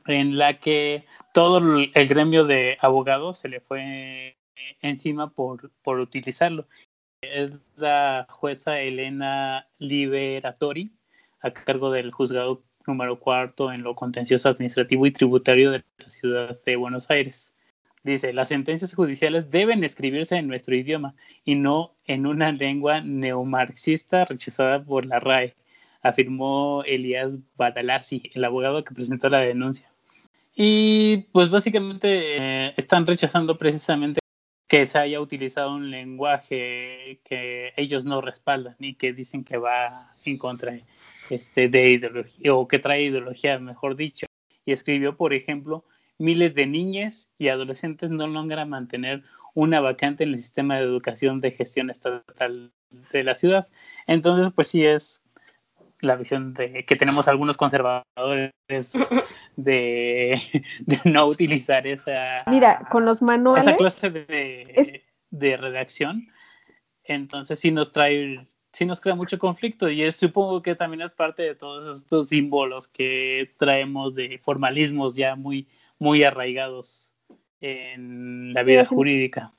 en 0.07 0.39
la 0.39 0.61
que 0.61 1.07
todo 1.33 1.59
el 1.59 2.09
gremio 2.09 2.45
de 2.45 2.77
abogados 2.81 3.39
se 3.39 3.49
le 3.49 3.61
fue 3.61 4.37
encima 4.83 5.31
por, 5.31 5.71
por 5.83 5.99
utilizarlo. 5.99 6.67
Es 7.23 7.53
la 7.77 8.27
jueza 8.31 8.81
Elena 8.81 9.69
Liberatori, 9.79 10.93
a 11.41 11.51
cargo 11.53 11.91
del 11.91 12.13
juzgado 12.13 12.63
número 12.87 13.19
cuarto 13.21 13.73
en 13.73 13.83
lo 13.83 13.95
contencioso 13.95 14.49
administrativo 14.49 15.07
y 15.07 15.13
tributario 15.13 15.71
de 15.71 15.85
la 15.99 16.11
ciudad 16.11 16.61
de 16.65 16.77
Buenos 16.77 17.11
Aires. 17.11 17.55
Dice, 18.03 18.33
las 18.33 18.49
sentencias 18.49 18.95
judiciales 18.95 19.51
deben 19.51 19.85
escribirse 19.85 20.37
en 20.37 20.49
nuestro 20.49 20.75
idioma 20.75 21.15
y 21.45 21.55
no 21.55 21.95
en 22.07 22.27
una 22.27 22.51
lengua 22.51 23.03
neomarxista 23.03 24.25
rechazada 24.25 24.83
por 24.83 25.05
la 25.05 25.21
RAE, 25.21 25.55
afirmó 26.03 26.83
Elías 26.87 27.39
Badalasi, 27.57 28.31
el 28.35 28.45
abogado 28.45 28.85
que 28.85 28.95
presentó 28.95 29.29
la 29.29 29.41
denuncia. 29.41 29.91
Y 30.55 31.29
pues 31.33 31.51
básicamente 31.51 32.37
eh, 32.37 32.75
están 32.77 33.07
rechazando 33.07 33.59
precisamente 33.59 34.21
que 34.67 34.87
se 34.87 34.99
haya 34.99 35.21
utilizado 35.21 35.75
un 35.75 35.91
lenguaje 35.91 37.21
que 37.25 37.73
ellos 37.77 38.05
no 38.05 38.21
respaldan 38.21 38.77
y 38.79 38.95
que 38.95 39.13
dicen 39.13 39.45
que 39.45 39.59
va 39.59 40.15
en 40.25 40.39
contra 40.39 40.79
este, 41.29 41.69
de 41.69 41.91
ideología, 41.91 42.55
o 42.55 42.69
que 42.69 42.79
trae 42.79 43.03
ideología, 43.03 43.59
mejor 43.59 43.97
dicho. 43.97 44.27
Y 44.65 44.73
escribió, 44.73 45.17
por 45.17 45.35
ejemplo, 45.35 45.85
miles 46.21 46.55
de 46.55 46.67
niñas 46.67 47.31
y 47.39 47.49
adolescentes 47.49 48.11
no 48.11 48.27
logran 48.27 48.69
mantener 48.69 49.23
una 49.55 49.81
vacante 49.81 50.23
en 50.25 50.31
el 50.31 50.39
sistema 50.39 50.77
de 50.77 50.83
educación 50.83 51.41
de 51.41 51.51
gestión 51.51 51.91
estatal 51.91 52.73
de 53.13 53.25
la 53.25 53.35
ciudad. 53.35 53.69
Entonces, 54.07 54.53
pues 54.55 54.69
sí 54.69 54.85
es 54.85 55.23
la 56.01 56.17
visión 56.17 56.55
de, 56.55 56.85
que 56.85 56.97
tenemos 56.97 57.27
algunos 57.27 57.57
conservadores 57.57 58.53
de, 59.57 60.41
no 61.05 61.27
utilizar 61.27 61.87
esa, 61.87 62.45
Mira, 62.47 62.87
con 62.91 63.05
los 63.05 63.23
manuales, 63.23 63.67
esa 63.67 63.77
clase 63.77 64.11
de, 64.11 65.03
de 65.31 65.57
redacción. 65.57 66.29
Entonces 67.05 67.59
sí 67.59 67.71
nos 67.71 67.93
trae, 67.93 68.47
sí 68.73 68.85
nos 68.85 69.01
crea 69.01 69.15
mucho 69.15 69.39
conflicto 69.39 69.89
y 69.89 70.03
es, 70.03 70.17
supongo 70.17 70.63
que 70.63 70.75
también 70.75 71.03
es 71.03 71.13
parte 71.13 71.43
de 71.43 71.55
todos 71.55 71.99
estos 71.99 72.29
símbolos 72.29 72.89
que 72.89 73.55
traemos 73.59 74.15
de 74.15 74.39
formalismos 74.39 75.17
ya 75.17 75.35
muy, 75.35 75.67
muy 76.01 76.25
arraigados 76.25 77.15
en 77.61 78.53
la 78.53 78.65
vida 78.65 78.85
jurídica 78.85 79.53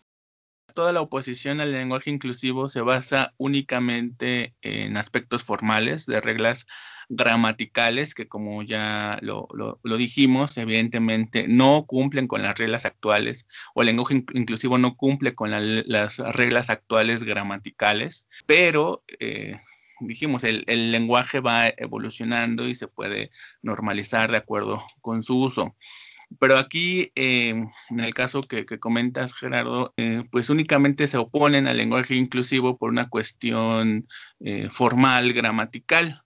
toda 0.71 0.91
la 0.91 1.01
oposición 1.01 1.61
al 1.61 1.71
lenguaje 1.71 2.09
inclusivo 2.09 2.67
se 2.67 2.81
basa 2.81 3.33
únicamente 3.37 4.55
en 4.61 4.97
aspectos 4.97 5.43
formales, 5.43 6.05
de 6.05 6.21
reglas 6.21 6.67
gramaticales, 7.09 8.13
que 8.15 8.27
como 8.27 8.63
ya 8.63 9.19
lo, 9.21 9.47
dijimos, 9.97 10.57
evidentemente 10.57 11.47
no 11.47 11.85
cumplen 11.85 12.27
con 12.27 12.41
las 12.41 12.57
reglas 12.57 12.85
actuales, 12.85 13.47
o 13.75 13.81
el 13.81 13.87
lenguaje 13.87 14.23
inclusivo 14.33 14.77
no 14.77 14.95
cumple 14.95 15.35
con 15.35 15.51
las 15.51 16.17
reglas 16.17 16.69
actuales 16.69 17.23
gramaticales, 17.23 18.27
pero... 18.45 19.03
Eh, 19.19 19.59
dijimos, 20.03 20.43
el, 20.43 20.63
el, 20.65 20.91
lenguaje 20.91 21.41
va 21.41 21.67
evolucionando 21.77 22.67
y 22.67 22.73
se 22.73 22.87
puede 22.87 23.29
normalizar 23.61 24.31
de 24.31 24.37
acuerdo 24.37 24.83
con 24.99 25.21
su 25.21 25.39
uso. 25.39 25.75
Pero 26.39 26.57
aquí, 26.57 27.11
eh, 27.15 27.49
en 27.49 27.99
el 27.99 28.13
caso 28.13 28.41
que, 28.41 28.65
comentas, 28.79 29.33
Gerardo, 29.33 29.93
eh, 29.97 30.23
pues 30.31 30.49
únicamente 30.49 31.07
se 31.07 31.17
oponen 31.17 31.67
al 31.67 31.77
lenguaje 31.77 32.15
inclusivo 32.15 32.77
por 32.77 32.89
una 32.89 33.09
cuestión 33.09 34.07
eh, 34.39 34.69
formal, 34.69 35.33
gramatical, 35.33 36.23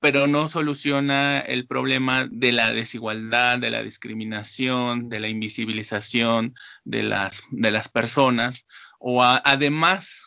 pero 0.00 0.26
no 0.26 0.48
soluciona 0.48 1.40
el 1.40 1.66
problema 1.68 2.26
de 2.30 2.52
la 2.52 2.72
desigualdad, 2.72 3.58
de 3.60 3.70
la 3.70 3.82
discriminación, 3.82 5.08
de 5.08 5.20
la 5.20 5.28
invisibilización 5.28 6.54
de 6.84 7.04
las, 7.04 7.42
de 7.52 7.70
las 7.70 7.88
personas, 7.88 8.66
o 8.98 9.22
además 9.22 10.24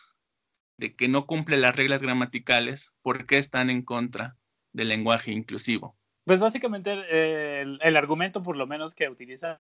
de 0.78 0.94
que 0.96 1.08
no 1.08 1.26
cumple 1.26 1.58
las 1.58 1.76
reglas 1.76 2.02
gramaticales, 2.02 2.92
¿por 3.02 3.26
qué 3.26 3.38
están 3.38 3.70
en 3.70 3.82
contra 3.82 4.36
del 4.72 4.88
lenguaje 4.88 5.32
inclusivo? 5.32 5.95
Pues 6.26 6.40
básicamente 6.40 6.90
el, 7.62 7.96
argumento, 7.96 8.42
por 8.42 8.56
lo 8.56 8.66
menos 8.66 8.94
que 8.94 9.08
utilizan 9.08 9.58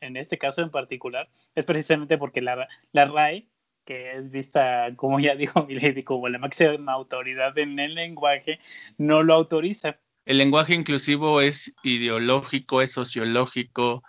en, 0.00 0.16
este 0.16 0.38
caso 0.38 0.62
en 0.62 0.70
particular, 0.70 1.28
es 1.54 1.66
precisamente 1.66 2.16
porque 2.16 2.40
la, 2.40 2.66
la 2.92 3.04
RAE, 3.04 3.46
que 3.84 4.16
es 4.16 4.30
vista, 4.30 4.88
como 4.96 5.20
ya 5.20 5.36
dijo 5.36 5.62
Milady, 5.68 6.04
como 6.04 6.30
la 6.30 6.38
máxima 6.38 6.92
autoridad 6.92 7.56
en 7.58 7.78
el 7.78 7.94
lenguaje, 7.94 8.58
no 8.96 9.22
lo 9.22 9.34
autoriza. 9.34 10.00
El 10.24 10.38
lenguaje 10.38 10.74
inclusivo 10.74 11.42
es 11.42 11.74
ideológico, 11.82 12.80
es 12.80 12.90
sociológico, 12.92 14.02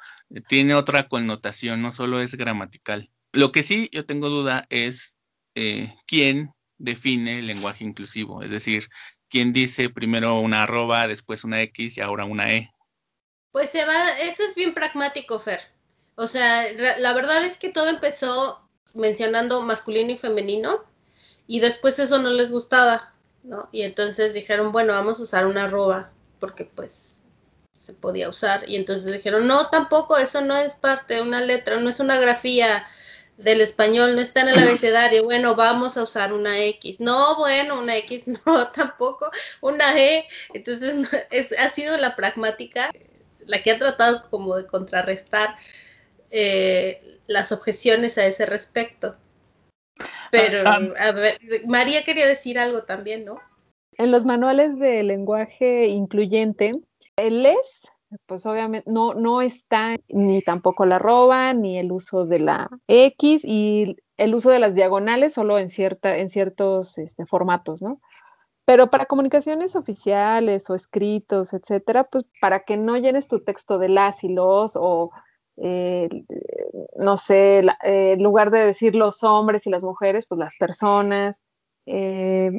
tiene 0.47 0.75
otra 0.75 1.09
connotación, 1.09 1.81
no 1.81 1.91
solo 1.91 2.21
es 2.21 2.35
gramatical. 2.35 3.09
Lo 3.33 3.51
que 3.51 3.61
sí 3.61 3.89
yo 3.91 4.05
tengo 4.05 4.29
duda 4.29 4.65
es 4.69 5.17
eh, 5.55 5.93
quién 6.07 6.53
define 6.77 7.39
el 7.39 7.47
lenguaje 7.47 7.83
inclusivo, 7.83 8.41
es 8.41 8.51
decir, 8.51 8.85
quien 9.29 9.53
dice 9.53 9.89
primero 9.89 10.39
una 10.39 10.63
arroba, 10.63 11.07
después 11.07 11.43
una 11.43 11.61
X 11.61 11.97
y 11.97 12.01
ahora 12.01 12.25
una 12.25 12.51
E. 12.53 12.71
Pues 13.51 13.69
se 13.69 13.83
va, 13.85 14.09
eso 14.21 14.43
es 14.43 14.55
bien 14.55 14.73
pragmático, 14.73 15.39
Fer. 15.39 15.59
O 16.15 16.27
sea, 16.27 16.65
la 16.97 17.13
verdad 17.13 17.45
es 17.45 17.57
que 17.57 17.69
todo 17.69 17.87
empezó 17.89 18.69
mencionando 18.95 19.61
masculino 19.61 20.11
y 20.11 20.17
femenino 20.17 20.83
y 21.47 21.59
después 21.59 21.97
eso 21.99 22.19
no 22.19 22.31
les 22.31 22.51
gustaba, 22.51 23.13
¿no? 23.43 23.69
Y 23.71 23.83
entonces 23.83 24.33
dijeron, 24.33 24.71
bueno, 24.71 24.93
vamos 24.93 25.19
a 25.19 25.23
usar 25.23 25.47
una 25.47 25.63
arroba 25.63 26.11
porque 26.39 26.65
pues 26.65 27.21
se 27.71 27.93
podía 27.93 28.29
usar 28.29 28.67
y 28.67 28.75
entonces 28.75 29.13
dijeron, 29.13 29.47
no, 29.47 29.69
tampoco, 29.69 30.17
eso 30.17 30.41
no 30.41 30.55
es 30.57 30.75
parte 30.75 31.15
de 31.15 31.21
una 31.21 31.41
letra, 31.41 31.79
no 31.79 31.89
es 31.89 31.99
una 31.99 32.17
grafía, 32.17 32.85
del 33.39 33.61
español 33.61 34.15
no 34.15 34.21
está 34.21 34.41
en 34.41 34.49
el 34.49 34.59
abecedario, 34.67 35.23
bueno, 35.23 35.55
vamos 35.55 35.97
a 35.97 36.03
usar 36.03 36.33
una 36.33 36.59
X. 36.59 36.99
No, 36.99 37.37
bueno, 37.37 37.79
una 37.79 37.97
X 37.97 38.25
no, 38.45 38.71
tampoco, 38.71 39.31
una 39.61 39.97
E. 39.97 40.25
Entonces, 40.53 40.95
es, 41.31 41.57
ha 41.57 41.69
sido 41.69 41.97
la 41.97 42.15
pragmática 42.15 42.91
la 43.45 43.63
que 43.63 43.71
ha 43.71 43.79
tratado 43.79 44.29
como 44.29 44.55
de 44.55 44.67
contrarrestar 44.67 45.55
eh, 46.29 47.17
las 47.25 47.51
objeciones 47.51 48.17
a 48.17 48.25
ese 48.25 48.45
respecto. 48.45 49.15
Pero, 50.31 50.67
ah, 50.67 50.79
ah. 50.97 51.07
a 51.07 51.11
ver, 51.11 51.39
María 51.65 52.03
quería 52.03 52.27
decir 52.27 52.59
algo 52.59 52.83
también, 52.83 53.25
¿no? 53.25 53.39
En 53.97 54.11
los 54.11 54.23
manuales 54.23 54.77
de 54.77 55.03
lenguaje 55.03 55.87
incluyente, 55.87 56.73
el 57.17 57.43
les 57.43 57.88
pues 58.25 58.45
obviamente 58.45 58.89
no, 58.91 59.13
no 59.13 59.41
está 59.41 59.95
ni 60.07 60.41
tampoco 60.41 60.85
la 60.85 60.95
arroba, 60.95 61.53
ni 61.53 61.77
el 61.77 61.91
uso 61.91 62.25
de 62.25 62.39
la 62.39 62.69
X 62.87 63.43
y 63.45 63.97
el 64.17 64.35
uso 64.35 64.49
de 64.49 64.59
las 64.59 64.75
diagonales 64.75 65.33
solo 65.33 65.59
en, 65.59 65.69
cierta, 65.69 66.17
en 66.17 66.29
ciertos 66.29 66.97
este, 66.97 67.25
formatos, 67.25 67.81
¿no? 67.81 68.01
Pero 68.65 68.89
para 68.89 69.05
comunicaciones 69.05 69.75
oficiales 69.75 70.69
o 70.69 70.75
escritos, 70.75 71.53
etcétera, 71.53 72.03
pues 72.05 72.25
para 72.41 72.65
que 72.65 72.77
no 72.77 72.97
llenes 72.97 73.27
tu 73.27 73.43
texto 73.43 73.79
de 73.79 73.89
las 73.89 74.23
y 74.23 74.29
los 74.29 74.73
o 74.75 75.11
eh, 75.61 76.07
no 76.95 77.17
sé, 77.17 77.59
eh, 77.59 78.13
en 78.13 78.23
lugar 78.23 78.51
de 78.51 78.59
decir 78.59 78.95
los 78.95 79.23
hombres 79.23 79.67
y 79.67 79.69
las 79.69 79.83
mujeres, 79.83 80.25
pues 80.27 80.39
las 80.39 80.55
personas. 80.57 81.41
Eh, 81.85 82.51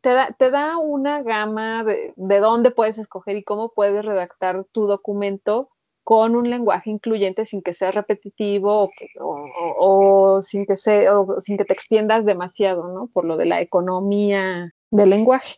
te, 0.00 0.10
da, 0.10 0.34
te 0.36 0.50
da 0.50 0.78
una 0.78 1.22
gama 1.22 1.84
de, 1.84 2.12
de 2.16 2.38
dónde 2.40 2.70
puedes 2.70 2.98
escoger 2.98 3.36
y 3.36 3.44
cómo 3.44 3.72
puedes 3.72 4.04
redactar 4.04 4.64
tu 4.72 4.86
documento 4.86 5.70
con 6.04 6.36
un 6.36 6.50
lenguaje 6.50 6.90
incluyente 6.90 7.46
sin 7.46 7.62
que 7.62 7.74
sea 7.74 7.90
repetitivo 7.90 8.90
o, 9.18 10.40
sin, 10.42 10.66
que 10.66 10.76
sin 10.76 11.56
que 11.56 11.64
te 11.64 11.72
extiendas 11.72 12.26
demasiado, 12.26 12.92
¿no? 12.92 13.06
Por 13.06 13.24
lo 13.24 13.38
de 13.38 13.46
la 13.46 13.62
economía 13.62 14.74
del 14.90 15.10
lenguaje. 15.10 15.56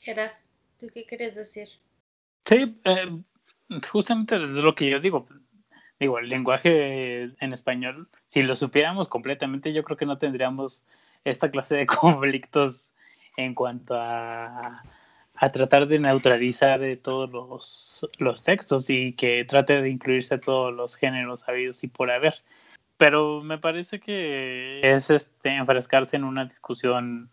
Geras, 0.00 0.50
¿tú 0.78 0.86
qué 0.94 1.04
quieres 1.04 1.34
decir? 1.34 1.68
Sí, 2.44 2.80
eh, 2.84 3.20
justamente 3.90 4.38
lo 4.38 4.74
que 4.76 4.88
yo 4.88 5.00
digo. 5.00 5.26
Digo, 5.98 6.18
el 6.18 6.28
lenguaje 6.28 7.22
en 7.38 7.52
español, 7.52 8.08
si 8.26 8.42
lo 8.42 8.56
supiéramos 8.56 9.08
completamente, 9.08 9.72
yo 9.72 9.82
creo 9.82 9.96
que 9.96 10.06
no 10.06 10.18
tendríamos 10.18 10.84
esta 11.24 11.50
clase 11.50 11.76
de 11.76 11.86
conflictos 12.00 12.92
en 13.36 13.54
cuanto 13.54 13.94
a, 13.94 14.82
a 15.34 15.48
tratar 15.50 15.86
de 15.88 15.98
neutralizar 15.98 16.80
todos 17.02 17.30
los, 17.30 18.08
los, 18.18 18.42
textos 18.42 18.88
y 18.90 19.12
que 19.14 19.44
trate 19.44 19.82
de 19.82 19.90
incluirse 19.90 20.38
todos 20.38 20.72
los 20.72 20.96
géneros 20.96 21.48
habidos 21.48 21.82
y 21.82 21.88
por 21.88 22.10
haber. 22.10 22.34
Pero 22.96 23.42
me 23.42 23.58
parece 23.58 23.98
que 23.98 24.80
es 24.82 25.10
este, 25.10 25.50
enfrescarse 25.50 26.16
en 26.16 26.24
una 26.24 26.44
discusión 26.44 27.30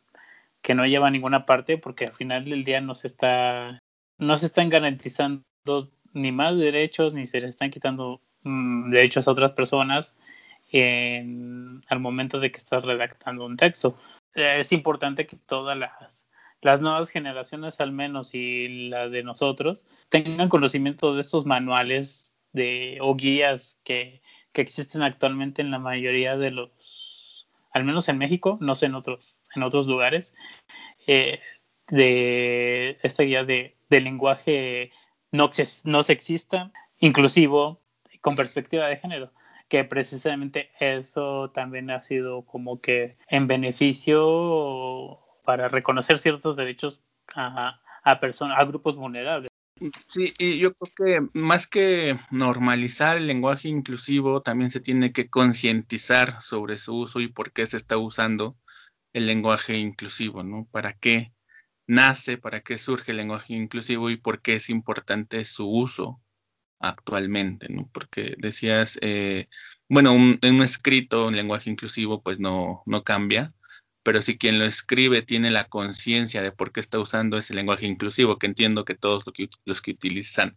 que 0.62 0.76
no 0.76 0.86
lleva 0.86 1.08
a 1.08 1.12
ninguna 1.12 1.46
parte 1.46 1.78
porque 1.78 2.08
al 2.08 2.14
final 2.14 2.46
del 2.46 2.64
día 2.64 2.82
no 2.82 2.96
se 2.96 3.08
está 3.08 3.80
no 4.18 4.38
se 4.38 4.48
están 4.48 4.70
garantizando 4.70 5.44
ni 6.14 6.32
más 6.32 6.58
derechos 6.58 7.14
ni 7.14 7.26
se 7.28 7.40
les 7.40 7.52
están 7.52 7.72
quitando 7.72 8.22
mm, 8.44 8.92
derechos 8.92 9.28
a 9.28 9.32
otras 9.32 9.54
personas 9.54 10.16
en, 10.72 11.84
al 11.88 12.00
momento 12.00 12.40
de 12.40 12.52
que 12.52 12.58
estás 12.58 12.84
redactando 12.84 13.46
un 13.46 13.58
texto. 13.58 13.98
Es 14.34 14.72
importante 14.72 15.28
que 15.28 15.36
todas 15.36 15.78
las, 15.78 16.28
las 16.62 16.82
nuevas 16.82 17.10
generaciones 17.10 17.80
al 17.80 17.92
menos 17.92 18.34
y 18.34 18.90
la 18.90 19.10
de 19.10 19.24
nosotros 19.24 19.86
tengan 20.10 20.50
conocimiento 20.50 21.14
de 21.16 21.22
estos 21.22 21.46
manuales 21.46 22.32
de, 22.54 22.98
o 23.02 23.16
guías 23.16 23.78
que, 23.84 24.22
que 24.54 24.62
existen 24.62 25.02
actualmente 25.02 25.62
en 25.62 25.72
la 25.72 25.80
mayoría 25.80 26.38
de 26.38 26.52
los, 26.52 27.48
al 27.74 27.84
menos 27.84 28.08
en 28.10 28.18
México, 28.18 28.58
no 28.62 28.76
sé 28.76 28.86
en 28.88 28.96
otros, 28.96 29.36
en 29.56 29.64
otros 29.64 29.88
lugares, 29.88 30.34
eh, 31.08 31.40
de 31.88 32.98
esta 33.04 33.24
guía 33.24 33.44
de, 33.44 33.76
de 33.90 34.00
lenguaje 34.00 34.92
no, 35.32 35.50
no 35.84 36.04
sexista, 36.04 36.72
inclusivo, 37.00 37.82
con 38.22 38.36
perspectiva 38.36 38.88
de 38.88 38.98
género 38.98 39.32
que 39.72 39.86
precisamente 39.86 40.70
eso 40.82 41.50
también 41.52 41.92
ha 41.92 42.04
sido 42.04 42.42
como 42.42 42.82
que 42.82 43.16
en 43.30 43.48
beneficio 43.48 45.18
para 45.46 45.70
reconocer 45.70 46.20
ciertos 46.20 46.58
derechos 46.58 47.02
a, 47.34 47.80
a 48.04 48.20
personas, 48.20 48.60
a 48.60 48.66
grupos 48.66 48.98
vulnerables. 48.98 49.50
Sí, 50.06 50.34
y 50.38 50.60
yo 50.60 50.74
creo 50.74 50.92
que 50.98 51.30
más 51.40 51.68
que 51.68 52.18
normalizar 52.32 53.16
el 53.16 53.28
lenguaje 53.28 53.70
inclusivo, 53.70 54.42
también 54.42 54.72
se 54.72 54.82
tiene 54.82 55.14
que 55.14 55.30
concientizar 55.30 56.42
sobre 56.42 56.76
su 56.76 56.98
uso 56.98 57.22
y 57.22 57.30
por 57.30 57.54
qué 57.54 57.66
se 57.66 57.78
está 57.78 57.98
usando 57.98 58.58
el 59.14 59.26
lenguaje 59.26 59.78
inclusivo, 59.78 60.44
¿no? 60.44 60.68
¿Para 60.70 60.98
qué 60.98 61.32
nace, 61.88 62.38
para 62.38 62.60
qué 62.60 62.78
surge 62.78 63.12
el 63.12 63.18
lenguaje 63.18 63.54
inclusivo 63.54 64.10
y 64.10 64.18
por 64.18 64.42
qué 64.42 64.56
es 64.56 64.70
importante 64.70 65.46
su 65.46 65.70
uso? 65.70 66.20
Actualmente, 66.82 67.68
¿no? 67.70 67.90
Porque 67.94 68.36
decías, 68.38 68.98
eh, 69.02 69.48
bueno, 69.90 70.14
un, 70.14 70.40
un 70.44 70.62
escrito, 70.62 71.28
un 71.28 71.36
lenguaje 71.36 71.70
inclusivo, 71.70 72.22
pues 72.22 72.40
no, 72.40 72.84
no 72.86 73.04
cambia, 73.04 73.54
pero 74.04 74.22
si 74.22 74.38
quien 74.38 74.60
lo 74.60 74.66
escribe 74.66 75.22
tiene 75.22 75.52
la 75.52 75.68
conciencia 75.70 76.42
de 76.42 76.52
por 76.52 76.72
qué 76.72 76.80
está 76.80 77.00
usando 77.00 77.38
ese 77.38 77.54
lenguaje 77.54 77.86
inclusivo, 77.86 78.38
que 78.38 78.48
entiendo 78.48 78.86
que 78.86 78.96
todos 78.96 79.24
los 79.66 79.82
que 79.82 79.92
utilizan 79.92 80.56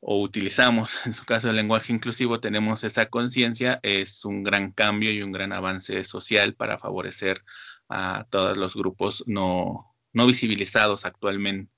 o 0.00 0.22
utilizamos, 0.22 0.94
en 1.06 1.14
su 1.14 1.24
caso 1.24 1.50
el 1.50 1.56
lenguaje 1.56 1.92
inclusivo, 1.92 2.40
tenemos 2.40 2.84
esa 2.84 3.06
conciencia, 3.06 3.80
es 3.82 4.24
un 4.24 4.42
gran 4.42 4.72
cambio 4.72 5.12
y 5.12 5.22
un 5.22 5.32
gran 5.32 5.52
avance 5.52 6.04
social 6.04 6.54
para 6.54 6.78
favorecer 6.78 7.44
a 7.88 8.26
todos 8.30 8.56
los 8.58 8.74
grupos 8.74 9.24
no, 9.26 9.94
no 10.12 10.26
visibilizados 10.26 11.04
actualmente. 11.04 11.72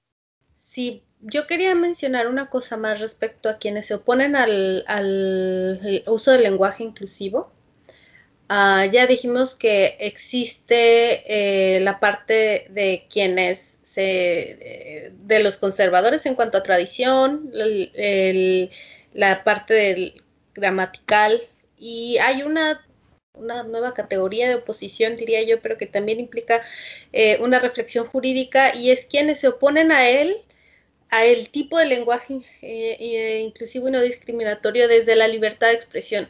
Sí, 0.55 1.05
yo 1.23 1.47
quería 1.47 1.75
mencionar 1.75 2.29
una 2.29 2.49
cosa 2.49 2.77
más 2.77 3.01
respecto 3.01 3.49
a 3.49 3.59
quienes 3.59 3.87
se 3.87 3.95
oponen 3.95 4.37
al, 4.37 4.85
al 4.87 6.03
uso 6.07 6.33
del 6.33 6.43
lenguaje 6.43 6.83
inclusivo. 6.83 7.53
Uh, 8.49 8.91
ya 8.91 9.07
dijimos 9.07 9.55
que 9.55 9.97
existe 10.01 11.23
eh, 11.29 11.81
la 11.81 12.01
parte 12.01 12.67
de 12.71 13.07
quienes 13.09 13.79
se, 13.85 14.03
eh, 14.61 15.13
de 15.25 15.41
los 15.41 15.57
conservadores 15.57 16.27
en 16.27 16.35
cuanto 16.35 16.59
a 16.59 16.63
tradición, 16.65 17.53
el, 17.55 18.71
la 19.13 19.45
parte 19.45 19.75
del 19.75 20.23
gramatical 20.55 21.41
y 21.79 22.19
hay 22.19 22.43
una, 22.43 22.85
una, 23.35 23.63
nueva 23.63 23.95
categoría 23.95 24.49
de 24.49 24.57
oposición, 24.57 25.17
diría 25.17 25.43
yo, 25.43 25.61
pero 25.61 25.79
que 25.79 25.87
también 25.87 26.19
implica 26.19 26.61
eh, 27.13 27.39
una 27.41 27.61
reflexión 27.61 28.07
jurídica 28.07 28.75
y 28.75 28.91
es 28.91 29.07
quienes 29.07 29.39
se 29.39 29.49
oponen 29.49 29.93
a 29.93 30.09
él 30.09 30.45
a 31.11 31.25
el 31.25 31.51
tipo 31.51 31.79
de 31.79 31.87
lenguaje 31.87 32.41
eh, 32.63 33.43
inclusivo 33.45 33.89
y 33.89 33.93
no 33.93 34.01
discriminatorio 34.01 34.89
desde 34.89 35.17
la 35.17 35.29
libertad 35.29 35.69
de 35.69 35.75
expresión 35.75 36.29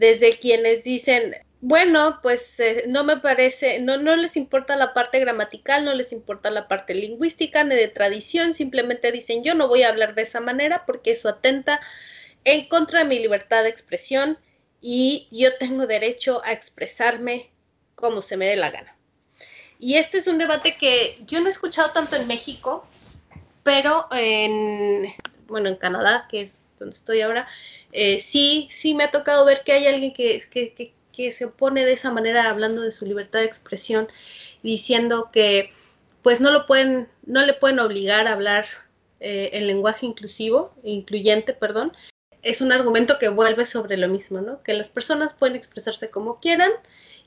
desde 0.00 0.38
quienes 0.38 0.82
dicen, 0.82 1.36
bueno, 1.60 2.20
pues 2.22 2.58
eh, 2.58 2.84
no 2.88 3.04
me 3.04 3.18
parece, 3.18 3.80
no, 3.80 3.98
no 3.98 4.16
les 4.16 4.36
importa 4.36 4.76
la 4.76 4.94
parte 4.94 5.20
gramatical, 5.20 5.84
no 5.84 5.94
les 5.94 6.10
importa 6.12 6.50
la 6.50 6.68
parte 6.68 6.94
lingüística 6.94 7.62
ni 7.64 7.76
de 7.76 7.88
tradición, 7.88 8.54
simplemente 8.54 9.12
dicen 9.12 9.44
yo 9.44 9.54
no 9.54 9.68
voy 9.68 9.82
a 9.82 9.90
hablar 9.90 10.14
de 10.14 10.22
esa 10.22 10.40
manera 10.40 10.86
porque 10.86 11.12
eso 11.12 11.28
atenta 11.28 11.80
en 12.44 12.66
contra 12.68 13.00
de 13.00 13.04
mi 13.04 13.18
libertad 13.18 13.62
de 13.62 13.68
expresión 13.68 14.38
y 14.80 15.28
yo 15.30 15.54
tengo 15.58 15.86
derecho 15.86 16.40
a 16.44 16.52
expresarme 16.52 17.50
como 17.94 18.22
se 18.22 18.38
me 18.38 18.46
dé 18.46 18.56
la 18.56 18.70
gana. 18.70 18.96
Y 19.78 19.96
este 19.96 20.18
es 20.18 20.26
un 20.26 20.38
debate 20.38 20.76
que 20.78 21.18
yo 21.26 21.40
no 21.40 21.46
he 21.46 21.50
escuchado 21.50 21.92
tanto 21.92 22.16
en 22.16 22.26
México, 22.26 22.86
pero 23.70 24.08
en, 24.10 25.14
bueno, 25.46 25.68
en 25.68 25.76
Canadá, 25.76 26.26
que 26.28 26.40
es 26.40 26.66
donde 26.80 26.96
estoy 26.96 27.20
ahora, 27.20 27.46
eh, 27.92 28.18
sí, 28.18 28.66
sí 28.68 28.96
me 28.96 29.04
ha 29.04 29.12
tocado 29.12 29.44
ver 29.44 29.62
que 29.64 29.70
hay 29.70 29.86
alguien 29.86 30.12
que, 30.12 30.42
que, 30.50 30.92
que, 31.12 31.30
se 31.30 31.44
opone 31.44 31.84
de 31.84 31.92
esa 31.92 32.10
manera 32.10 32.50
hablando 32.50 32.82
de 32.82 32.90
su 32.90 33.06
libertad 33.06 33.38
de 33.38 33.44
expresión, 33.44 34.08
diciendo 34.64 35.30
que 35.32 35.72
pues 36.22 36.40
no 36.40 36.50
lo 36.50 36.66
pueden, 36.66 37.08
no 37.26 37.46
le 37.46 37.54
pueden 37.54 37.78
obligar 37.78 38.26
a 38.26 38.32
hablar 38.32 38.66
eh, 39.20 39.50
en 39.52 39.68
lenguaje 39.68 40.04
inclusivo, 40.04 40.74
incluyente, 40.82 41.54
perdón. 41.54 41.92
Es 42.42 42.62
un 42.62 42.72
argumento 42.72 43.20
que 43.20 43.28
vuelve 43.28 43.66
sobre 43.66 43.96
lo 43.98 44.08
mismo, 44.08 44.40
¿no? 44.40 44.64
Que 44.64 44.72
las 44.72 44.90
personas 44.90 45.32
pueden 45.32 45.54
expresarse 45.54 46.10
como 46.10 46.40
quieran 46.40 46.72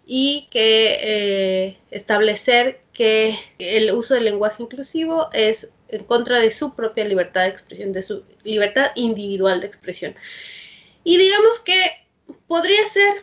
y 0.06 0.50
que 0.52 0.98
eh, 1.04 1.78
establecer 1.90 2.82
que 2.92 3.40
el 3.60 3.94
uso 3.94 4.16
del 4.16 4.26
lenguaje 4.26 4.62
inclusivo 4.62 5.30
es 5.32 5.72
en 5.94 6.04
contra 6.06 6.40
de 6.40 6.52
su 6.52 6.76
propia 6.76 7.06
libertad 7.06 7.44
de 7.44 7.50
expresión, 7.50 7.94
de 7.94 8.02
su 8.02 8.24
libertad 8.44 8.92
individual 8.96 9.62
de 9.62 9.68
expresión. 9.68 10.16
Y 11.04 11.18
digamos 11.18 11.60
que 11.60 12.08
podría 12.48 12.86
ser, 12.88 13.22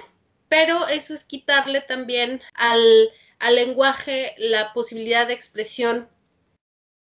pero 0.48 0.86
eso 0.88 1.14
es 1.14 1.24
quitarle 1.24 1.80
también 1.80 2.40
al, 2.54 3.10
al 3.38 3.54
lenguaje 3.56 4.34
la 4.38 4.72
posibilidad 4.72 5.26
de 5.26 5.34
expresión 5.34 6.08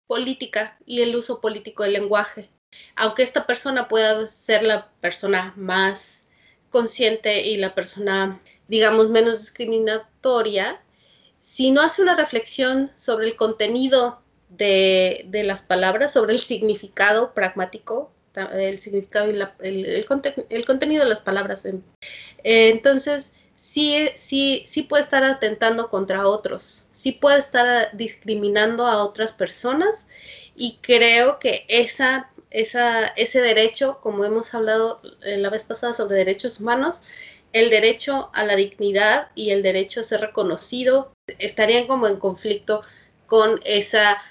política 0.08 0.78
y 0.86 1.02
el 1.02 1.15
uso 1.15 1.39
político 1.39 1.84
del 1.84 1.93
lenguaje. 1.93 2.49
Aunque 2.95 3.23
esta 3.23 3.45
persona 3.45 3.88
pueda 3.88 4.26
ser 4.28 4.63
la 4.63 4.89
persona 4.99 5.54
más 5.56 6.26
consciente 6.69 7.43
y 7.45 7.58
la 7.58 7.76
persona, 7.76 8.41
digamos, 8.67 9.10
menos 9.10 9.39
discriminatoria, 9.39 10.82
si 11.39 11.71
no 11.71 11.82
hace 11.82 12.02
una 12.02 12.15
reflexión 12.15 12.91
sobre 12.97 13.28
el 13.28 13.36
contenido 13.36 14.22
de, 14.57 15.43
las 15.45 15.61
palabras, 15.61 16.13
sobre 16.13 16.33
el 16.33 16.39
significado 16.39 17.33
pragmático, 17.33 18.11
el 18.53 18.79
significado 18.79 19.29
y 19.31 19.39
el, 19.59 20.05
el, 20.49 20.65
contenido 20.65 21.03
de 21.03 21.09
las 21.09 21.21
palabras. 21.21 21.65
Eh, 21.65 21.79
entonces, 22.43 23.33
sí, 23.57 24.09
sí, 24.15 24.63
sí 24.65 24.83
puede 24.83 25.03
estar 25.03 25.23
atentando 25.23 25.89
contra 25.89 26.27
otros, 26.27 26.85
sí 26.91 27.11
puede 27.11 27.39
estar 27.39 27.89
discriminando 27.93 28.87
a 28.87 29.03
otras 29.03 29.31
personas 29.31 30.07
y 30.55 30.79
creo 30.81 31.39
que 31.39 31.65
esa, 31.67 32.31
esa, 32.49 33.07
ese 33.07 33.41
derecho, 33.41 33.99
como 34.01 34.25
hemos 34.25 34.53
hablado 34.53 35.01
la 35.21 35.49
vez 35.49 35.63
pasada 35.63 35.93
sobre 35.93 36.17
derechos 36.17 36.59
humanos, 36.59 37.01
el 37.53 37.69
derecho 37.69 38.31
a 38.33 38.43
la 38.45 38.55
dignidad 38.55 39.29
y 39.35 39.51
el 39.51 39.61
derecho 39.61 40.01
a 40.01 40.03
ser 40.03 40.21
reconocido 40.21 41.13
estarían 41.37 41.85
como 41.85 42.07
en 42.07 42.17
conflicto 42.17 42.81
con 43.27 43.61
esa 43.63 44.21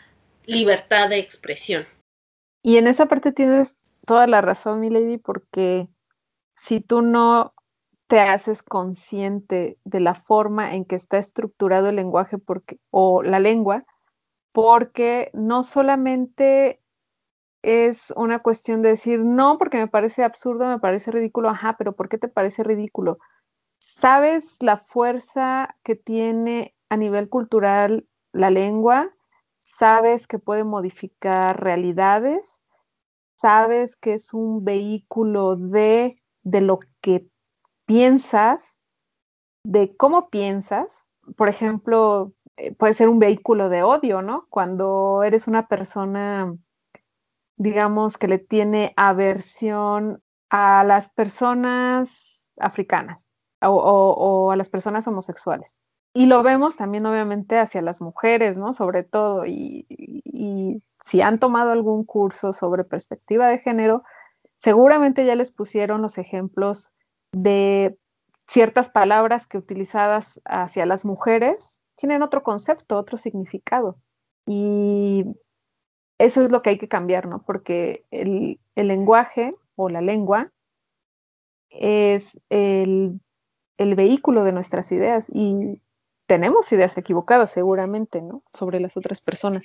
libertad 0.46 1.08
de 1.08 1.18
expresión. 1.18 1.86
Y 2.62 2.76
en 2.76 2.86
esa 2.86 3.06
parte 3.06 3.32
tienes 3.32 3.76
toda 4.06 4.26
la 4.26 4.40
razón, 4.40 4.80
mi 4.80 4.90
lady, 4.90 5.18
porque 5.18 5.88
si 6.54 6.80
tú 6.80 7.02
no 7.02 7.54
te 8.06 8.20
haces 8.20 8.62
consciente 8.62 9.78
de 9.84 10.00
la 10.00 10.14
forma 10.14 10.74
en 10.74 10.84
que 10.84 10.96
está 10.96 11.18
estructurado 11.18 11.88
el 11.88 11.96
lenguaje 11.96 12.36
o 12.90 13.22
la 13.22 13.40
lengua, 13.40 13.84
porque 14.52 15.30
no 15.32 15.62
solamente 15.62 16.82
es 17.62 18.12
una 18.16 18.40
cuestión 18.40 18.82
de 18.82 18.90
decir, 18.90 19.20
no, 19.20 19.56
porque 19.56 19.78
me 19.78 19.88
parece 19.88 20.24
absurdo, 20.24 20.66
me 20.66 20.78
parece 20.78 21.10
ridículo, 21.10 21.48
ajá, 21.48 21.76
pero 21.78 21.94
¿por 21.94 22.08
qué 22.08 22.18
te 22.18 22.28
parece 22.28 22.62
ridículo? 22.64 23.18
¿Sabes 23.78 24.58
la 24.60 24.76
fuerza 24.76 25.76
que 25.82 25.96
tiene 25.96 26.74
a 26.88 26.96
nivel 26.96 27.28
cultural 27.28 28.06
la 28.32 28.50
lengua? 28.50 29.12
¿Sabes 29.72 30.26
que 30.26 30.38
puede 30.38 30.64
modificar 30.64 31.60
realidades? 31.62 32.62
sabes 33.42 33.96
que 33.96 34.14
es 34.14 34.34
un 34.34 34.64
vehículo 34.64 35.56
de, 35.56 36.22
de 36.44 36.60
lo 36.60 36.78
que 37.00 37.26
piensas, 37.86 38.78
de 39.64 39.96
cómo 39.96 40.30
piensas. 40.30 41.08
Por 41.36 41.48
ejemplo, 41.48 42.34
eh, 42.56 42.72
puede 42.72 42.94
ser 42.94 43.08
un 43.08 43.18
vehículo 43.18 43.68
de 43.68 43.82
odio, 43.82 44.22
¿no? 44.22 44.46
Cuando 44.48 45.24
eres 45.24 45.48
una 45.48 45.66
persona, 45.66 46.56
digamos, 47.56 48.16
que 48.16 48.28
le 48.28 48.38
tiene 48.38 48.92
aversión 48.96 50.22
a 50.48 50.84
las 50.84 51.10
personas 51.10 52.48
africanas 52.58 53.26
o, 53.60 54.52
a 54.52 54.56
las 54.56 54.70
personas 54.70 55.08
homosexuales. 55.08 55.80
Y 56.14 56.26
lo 56.26 56.42
vemos 56.42 56.76
también, 56.76 57.06
obviamente, 57.06 57.58
hacia 57.58 57.80
las 57.80 58.00
mujeres, 58.00 58.58
¿no? 58.58 58.72
Sobre 58.72 59.02
todo, 59.02 59.46
y, 59.46 59.86
y 59.88 60.82
si 61.02 61.22
han 61.22 61.38
tomado 61.38 61.70
algún 61.70 62.04
curso 62.04 62.52
sobre 62.52 62.84
perspectiva 62.84 63.48
de 63.48 63.58
género, 63.58 64.02
seguramente 64.58 65.24
ya 65.24 65.34
les 65.34 65.52
pusieron 65.52 66.02
los 66.02 66.18
ejemplos 66.18 66.92
de 67.32 67.96
ciertas 68.46 68.90
palabras 68.90 69.46
que 69.46 69.58
utilizadas 69.58 70.40
hacia 70.44 70.84
las 70.84 71.04
mujeres 71.04 71.82
tienen 71.96 72.22
otro 72.22 72.42
concepto, 72.42 72.98
otro 72.98 73.16
significado. 73.16 73.96
Y 74.46 75.24
eso 76.18 76.44
es 76.44 76.50
lo 76.50 76.62
que 76.62 76.70
hay 76.70 76.78
que 76.78 76.88
cambiar, 76.88 77.26
¿no? 77.26 77.42
Porque 77.42 78.04
el, 78.10 78.60
el 78.74 78.88
lenguaje 78.88 79.52
o 79.76 79.88
la 79.88 80.00
lengua 80.00 80.52
es 81.70 82.40
el, 82.50 83.20
el, 83.78 83.94
vehículo 83.94 84.44
de 84.44 84.52
nuestras 84.52 84.92
ideas 84.92 85.26
y 85.28 85.80
tenemos 86.32 86.72
ideas 86.72 86.96
equivocadas 86.96 87.50
seguramente, 87.50 88.22
¿no? 88.22 88.42
Sobre 88.54 88.80
las 88.80 88.96
otras 88.96 89.20
personas 89.20 89.64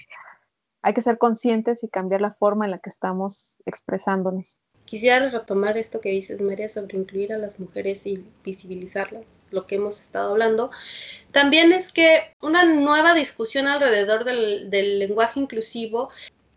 hay 0.82 0.94
que 0.94 1.02
ser 1.02 1.18
conscientes 1.18 1.82
y 1.86 1.88
cambiar 1.88 2.20
la 2.20 2.30
forma 2.30 2.66
en 2.66 2.72
la 2.72 2.80
que 2.80 2.90
estamos 2.90 3.62
expresándonos. 3.66 4.60
Quisiera 4.84 5.30
retomar 5.30 5.78
esto 5.78 6.02
que 6.02 6.10
dices, 6.10 6.42
María, 6.42 6.68
sobre 6.68 6.98
incluir 6.98 7.32
a 7.32 7.38
las 7.38 7.62
mujeres 7.62 8.06
y 8.06 8.22
visibilizarlas, 8.44 9.24
lo 9.50 9.66
que 9.66 9.76
hemos 9.76 10.02
estado 10.02 10.32
hablando. 10.32 10.70
También 11.32 11.72
es 11.72 11.94
que 11.94 12.36
una 12.42 12.66
nueva 12.66 13.14
discusión 13.14 13.66
alrededor 13.68 14.26
del, 14.26 14.70
lenguaje 15.00 15.40
inclusivo 15.40 16.10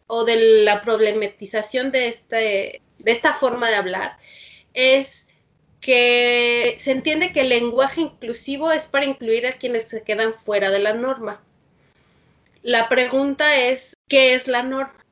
o 0.09 0.25
de 0.25 0.65
la 0.65 0.83
problematización 0.83 1.93
de, 1.93 2.09
este, 2.09 2.83
de 2.99 3.13
esta 3.13 3.33
forma 3.33 3.69
de 3.69 3.77
hablar 3.77 4.19
es 4.75 5.30
que 5.81 6.77
se 6.79 6.93
entiende 6.93 7.33
que 7.33 7.43
el 7.43 7.49
lenguaje 7.49 8.03
inclusivo 8.03 8.71
es 8.71 8.87
para 8.87 9.07
incluir 9.07 9.47
a 9.47 9.53
quienes 9.53 9.85
se 9.85 10.03
quedan 10.03 10.35
fuera 10.35 10.71
de 10.71 10.79
la 10.79 10.93
norma. 10.93 11.43
La 12.63 12.89
pregunta 12.89 13.57
es, 13.57 13.95
¿qué 14.09 14.35
es 14.35 14.47
la 14.47 14.63
norma? 14.63 15.05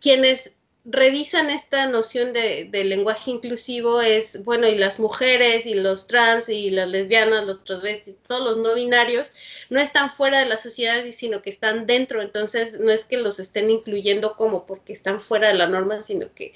Quienes 0.00 0.56
revisan 0.84 1.48
esta 1.48 1.86
noción 1.86 2.34
de, 2.34 2.68
lenguaje 2.84 3.30
inclusivo 3.30 4.02
es, 4.02 4.44
bueno, 4.44 4.68
y 4.68 4.76
las 4.76 4.98
mujeres 4.98 5.64
y 5.64 5.74
los 5.74 6.06
trans 6.06 6.50
y 6.50 6.70
las 6.70 6.88
lesbianas, 6.88 7.46
los 7.46 7.64
transvestis, 7.64 8.16
todos 8.26 8.42
los 8.44 8.58
no 8.58 8.74
binarios, 8.74 9.32
no 9.70 9.80
están 9.80 10.12
fuera 10.12 10.40
de 10.40 10.46
la 10.46 10.58
sociedad, 10.58 11.02
sino 11.12 11.40
que 11.40 11.48
están 11.48 11.86
dentro. 11.86 12.20
Entonces, 12.20 12.78
no 12.80 12.90
es 12.90 13.04
que 13.04 13.16
los 13.16 13.40
estén 13.40 13.70
incluyendo 13.70 14.36
como 14.36 14.66
porque 14.66 14.92
están 14.92 15.20
fuera 15.20 15.48
de 15.48 15.54
la 15.54 15.66
norma, 15.66 16.02
sino 16.02 16.32
que 16.34 16.52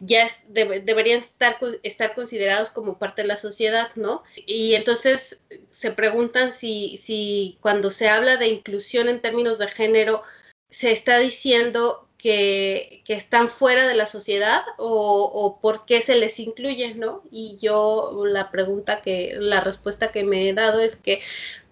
ya 0.00 0.26
deberían 0.48 1.20
estar, 1.20 1.56
estar 1.84 2.14
considerados 2.16 2.70
como 2.70 2.98
parte 2.98 3.22
de 3.22 3.28
la 3.28 3.36
sociedad, 3.36 3.90
¿no? 3.94 4.24
Y 4.44 4.74
entonces 4.74 5.38
se 5.70 5.92
preguntan 5.92 6.52
si, 6.52 6.98
si 6.98 7.58
cuando 7.60 7.90
se 7.90 8.08
habla 8.08 8.38
de 8.38 8.48
inclusión 8.48 9.08
en 9.08 9.20
términos 9.20 9.58
de 9.58 9.68
género, 9.68 10.22
se 10.68 10.90
está 10.90 11.18
diciendo 11.18 12.07
que, 12.18 13.04
están 13.06 13.48
fuera 13.48 13.86
de 13.86 13.94
la 13.94 14.06
sociedad 14.06 14.62
o, 14.76 15.58
por 15.62 15.86
qué 15.86 16.02
se 16.02 16.16
les 16.16 16.38
incluye, 16.40 16.94
¿no? 16.94 17.22
Y 17.30 17.56
yo 17.58 18.24
la 18.26 18.50
pregunta 18.50 19.00
que, 19.00 19.36
la 19.38 19.60
respuesta 19.60 20.12
que 20.12 20.24
me 20.24 20.48
he 20.48 20.52
dado 20.52 20.80
es 20.80 20.96
que 20.96 21.22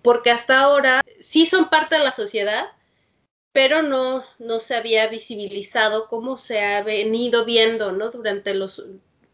porque 0.03 0.31
hasta 0.31 0.61
ahora 0.61 1.03
sí 1.21 1.47
son 1.47 1.69
parte 1.69 1.99
de 1.99 2.05
la 2.05 2.13
sociedad, 2.13 2.67
pero 3.53 3.83
no, 3.83 4.25
no 4.39 4.61
se 4.61 4.77
había 4.77 5.09
visibilizado 5.09 6.09
cómo 6.09 6.39
se 6.39 6.61
ha 6.61 6.83
venido 6.83 7.45
viendo, 7.45 7.93
¿no? 7.93 8.11
Durante 8.11 8.55
los 8.55 8.85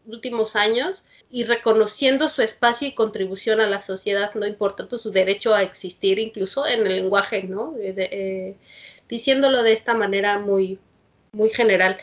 últimos 0.05 0.55
años 0.55 1.05
y 1.29 1.43
reconociendo 1.43 2.27
su 2.27 2.41
espacio 2.41 2.87
y 2.87 2.95
contribución 2.95 3.61
a 3.61 3.67
la 3.67 3.81
sociedad, 3.81 4.33
no 4.33 4.47
importando 4.47 4.97
su 4.97 5.11
derecho 5.11 5.53
a 5.53 5.61
existir 5.61 6.19
incluso 6.19 6.65
en 6.65 6.87
el 6.87 6.95
lenguaje, 6.95 7.43
¿no? 7.43 7.75
Eh, 7.79 8.57
diciéndolo 9.07 9.63
de 9.63 9.73
esta 9.73 9.93
manera 9.93 10.39
muy, 10.39 10.79
muy 11.33 11.49
general. 11.49 11.97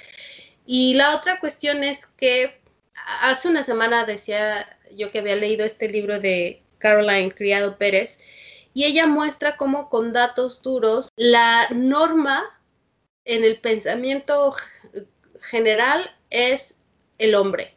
Y 0.66 0.94
la 0.94 1.16
otra 1.16 1.40
cuestión 1.40 1.82
es 1.82 2.06
que 2.06 2.60
hace 3.22 3.48
una 3.48 3.62
semana 3.62 4.04
decía 4.04 4.78
yo 4.94 5.10
que 5.10 5.20
había 5.20 5.36
leído 5.36 5.64
este 5.64 5.88
libro 5.88 6.20
de 6.20 6.62
Caroline 6.78 7.32
Criado 7.32 7.78
Pérez 7.78 8.18
y 8.74 8.84
ella 8.84 9.06
muestra 9.06 9.56
cómo 9.56 9.88
con 9.88 10.12
datos 10.12 10.62
duros 10.62 11.08
la 11.16 11.68
norma 11.70 12.44
en 13.24 13.44
el 13.44 13.60
pensamiento 13.60 14.54
general 15.40 16.14
es 16.30 16.76
el 17.18 17.34
hombre. 17.34 17.74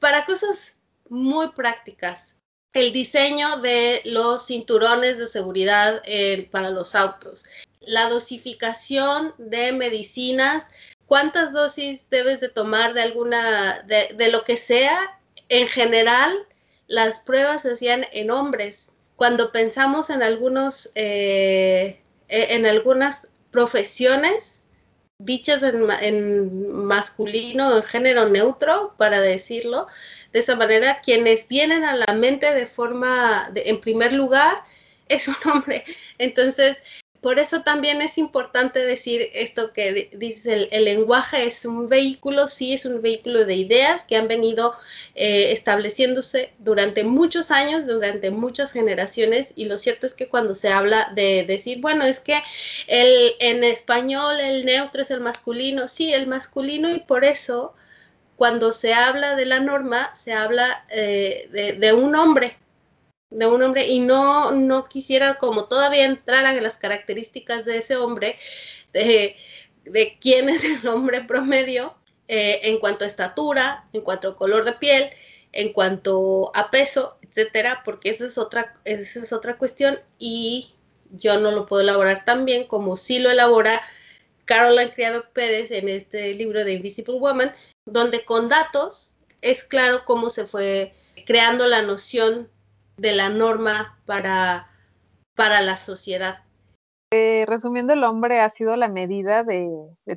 Para 0.00 0.24
cosas 0.24 0.76
muy 1.08 1.50
prácticas, 1.52 2.36
el 2.72 2.92
diseño 2.92 3.56
de 3.58 4.02
los 4.04 4.46
cinturones 4.46 5.18
de 5.18 5.26
seguridad 5.26 6.02
eh, 6.04 6.48
para 6.50 6.70
los 6.70 6.94
autos, 6.94 7.44
la 7.88 8.08
dosificación 8.08 9.34
de 9.38 9.72
medicinas, 9.72 10.66
cuántas 11.06 11.52
dosis 11.52 12.08
debes 12.10 12.40
de 12.40 12.50
tomar 12.50 12.92
de 12.94 13.02
alguna, 13.02 13.82
de, 13.82 14.30
lo 14.30 14.44
que 14.44 14.56
sea. 14.56 15.18
En 15.48 15.66
general, 15.66 16.46
las 16.86 17.20
pruebas 17.20 17.62
se 17.62 17.72
hacían 17.72 18.06
en 18.12 18.30
hombres. 18.30 18.92
Cuando 19.16 19.50
pensamos 19.52 20.10
en 20.10 20.22
algunos, 20.22 20.90
eh, 20.94 22.02
e, 22.28 22.54
en 22.54 22.66
algunas 22.66 23.28
profesiones 23.50 24.62
dichas 25.20 25.62
en, 25.62 25.90
en 26.00 26.84
masculino, 26.84 27.76
en 27.76 27.82
género 27.82 28.28
neutro, 28.28 28.94
para 28.98 29.20
decirlo, 29.20 29.86
de 30.32 30.40
esa 30.40 30.54
manera, 30.56 31.00
quienes 31.00 31.48
vienen 31.48 31.84
a 31.84 31.96
la 31.96 32.14
mente 32.14 32.54
de 32.54 32.66
forma, 32.66 33.50
en 33.54 33.80
primer 33.80 34.12
lugar, 34.12 34.62
es 35.08 35.26
un 35.26 35.36
hombre. 35.50 35.84
Entonces, 36.18 36.82
por 37.20 37.38
eso 37.38 37.62
también 37.62 38.00
es 38.00 38.16
importante 38.16 38.78
decir 38.80 39.28
esto 39.32 39.72
que 39.72 40.10
dice 40.12 40.68
el, 40.70 40.84
lenguaje 40.84 41.46
es 41.46 41.64
un 41.64 41.88
vehículo, 41.88 42.48
sí 42.48 42.74
es 42.74 42.84
un 42.84 43.02
vehículo 43.02 43.44
de 43.44 43.54
ideas 43.54 44.04
que 44.04 44.16
han 44.16 44.28
venido 44.28 44.72
eh, 45.14 45.52
estableciéndose 45.52 46.52
durante 46.58 47.04
muchos 47.04 47.50
años, 47.50 47.86
durante 47.86 48.30
muchas 48.30 48.72
generaciones 48.72 49.52
y 49.56 49.64
lo 49.64 49.78
cierto 49.78 50.06
es 50.06 50.14
que 50.14 50.28
cuando 50.28 50.54
se 50.54 50.68
habla 50.68 51.12
de 51.14 51.44
decir, 51.44 51.80
bueno, 51.80 52.04
es 52.04 52.20
que 52.20 52.40
el, 52.86 53.34
en 53.40 53.64
español 53.64 54.38
el 54.40 54.64
neutro 54.64 55.02
es 55.02 55.10
el 55.10 55.20
masculino, 55.20 55.88
sí, 55.88 56.12
el 56.12 56.26
masculino 56.26 56.88
y 56.94 57.00
por 57.00 57.24
eso 57.24 57.74
cuando 58.36 58.72
se 58.72 58.94
habla 58.94 59.34
de 59.34 59.46
la 59.46 59.58
norma 59.58 60.14
se 60.14 60.32
habla 60.32 60.84
eh, 60.90 61.76
de 61.78 61.92
un 61.92 62.14
hombre, 62.14 62.56
de 63.30 63.46
un 63.46 63.62
hombre 63.62 63.86
y 63.86 64.00
no, 64.00 64.52
no 64.52 64.88
quisiera 64.88 65.34
como 65.34 65.66
todavía 65.66 66.04
entrar 66.04 66.46
a 66.46 66.52
las 66.52 66.78
características 66.78 67.64
de 67.64 67.78
ese 67.78 67.96
hombre, 67.96 68.36
de, 68.92 69.36
quién 70.20 70.48
es 70.48 70.64
el 70.64 70.86
hombre 70.88 71.22
promedio 71.22 71.94
eh, 72.28 72.60
en 72.64 72.78
cuanto 72.78 73.04
a 73.04 73.08
estatura, 73.08 73.86
en 73.92 74.00
cuanto 74.02 74.30
a 74.30 74.36
color 74.36 74.64
de 74.64 74.72
piel, 74.72 75.10
en 75.52 75.72
cuanto 75.72 76.50
a 76.54 76.70
peso, 76.70 77.18
etcétera, 77.22 77.82
porque 77.84 78.10
esa 78.10 78.26
es 78.26 78.38
otra, 78.38 78.76
esa 78.84 79.22
es 79.22 79.32
otra 79.32 79.56
cuestión 79.58 79.98
y 80.18 80.74
yo 81.10 81.38
no 81.40 81.50
lo 81.50 81.66
puedo 81.66 81.82
elaborar 81.82 82.24
tan 82.24 82.44
bien 82.44 82.66
como 82.66 82.96
sí 82.96 83.18
lo 83.18 83.30
elabora 83.30 83.80
Caroline 84.44 84.92
Criado 84.92 85.24
Pérez 85.32 85.70
en 85.70 85.88
este 85.88 86.34
libro 86.34 86.64
de 86.64 86.72
Invisible 86.72 87.18
Woman, 87.18 87.52
donde 87.84 88.24
con 88.24 88.48
datos 88.48 89.14
es 89.42 89.64
claro 89.64 90.04
cómo 90.04 90.30
se 90.30 90.46
fue 90.46 90.94
creando 91.26 91.66
la 91.66 91.82
noción 91.82 92.48
de 92.98 93.12
la 93.12 93.30
norma 93.30 93.98
para, 94.04 94.68
para 95.34 95.62
la 95.62 95.76
sociedad. 95.76 96.40
Eh, 97.10 97.44
resumiendo, 97.46 97.94
el 97.94 98.04
hombre 98.04 98.40
ha 98.40 98.50
sido 98.50 98.76
la 98.76 98.88
medida 98.88 99.42
de, 99.44 99.72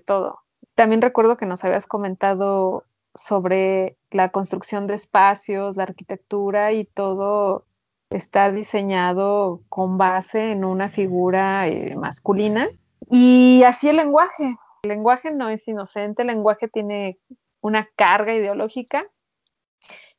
todo. 0.06 0.40
También 0.76 1.02
recuerdo 1.02 1.38
que 1.38 1.46
nos 1.46 1.64
habías 1.64 1.88
comentado 1.88 2.84
sobre 3.16 3.98
la 4.10 4.30
construcción 4.32 4.88
de 4.88 4.96
espacios, 4.96 5.78
la 5.78 5.84
arquitectura 5.84 6.74
y 6.74 6.86
todo 6.86 7.66
está 8.10 8.52
diseñado 8.52 9.62
con 9.70 9.98
base 9.98 10.52
en 10.52 10.66
una 10.66 10.90
figura 10.90 11.68
eh, 11.68 11.96
masculina. 11.96 12.70
Y 13.10 13.64
así 13.66 13.88
el 13.88 13.98
lenguaje. 13.98 14.58
El 14.84 14.90
lenguaje 14.90 15.32
no 15.32 15.50
es 15.50 15.66
inocente, 15.68 16.24
el 16.24 16.30
lenguaje 16.30 16.68
tiene 16.68 17.20
una 17.62 17.88
carga 17.96 18.34
ideológica 18.34 19.06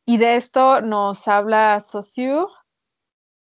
y 0.07 0.19
de 0.19 0.37
esto 0.37 0.81
nos 0.81 1.27
habla 1.29 1.85
Saussure. 1.91 2.47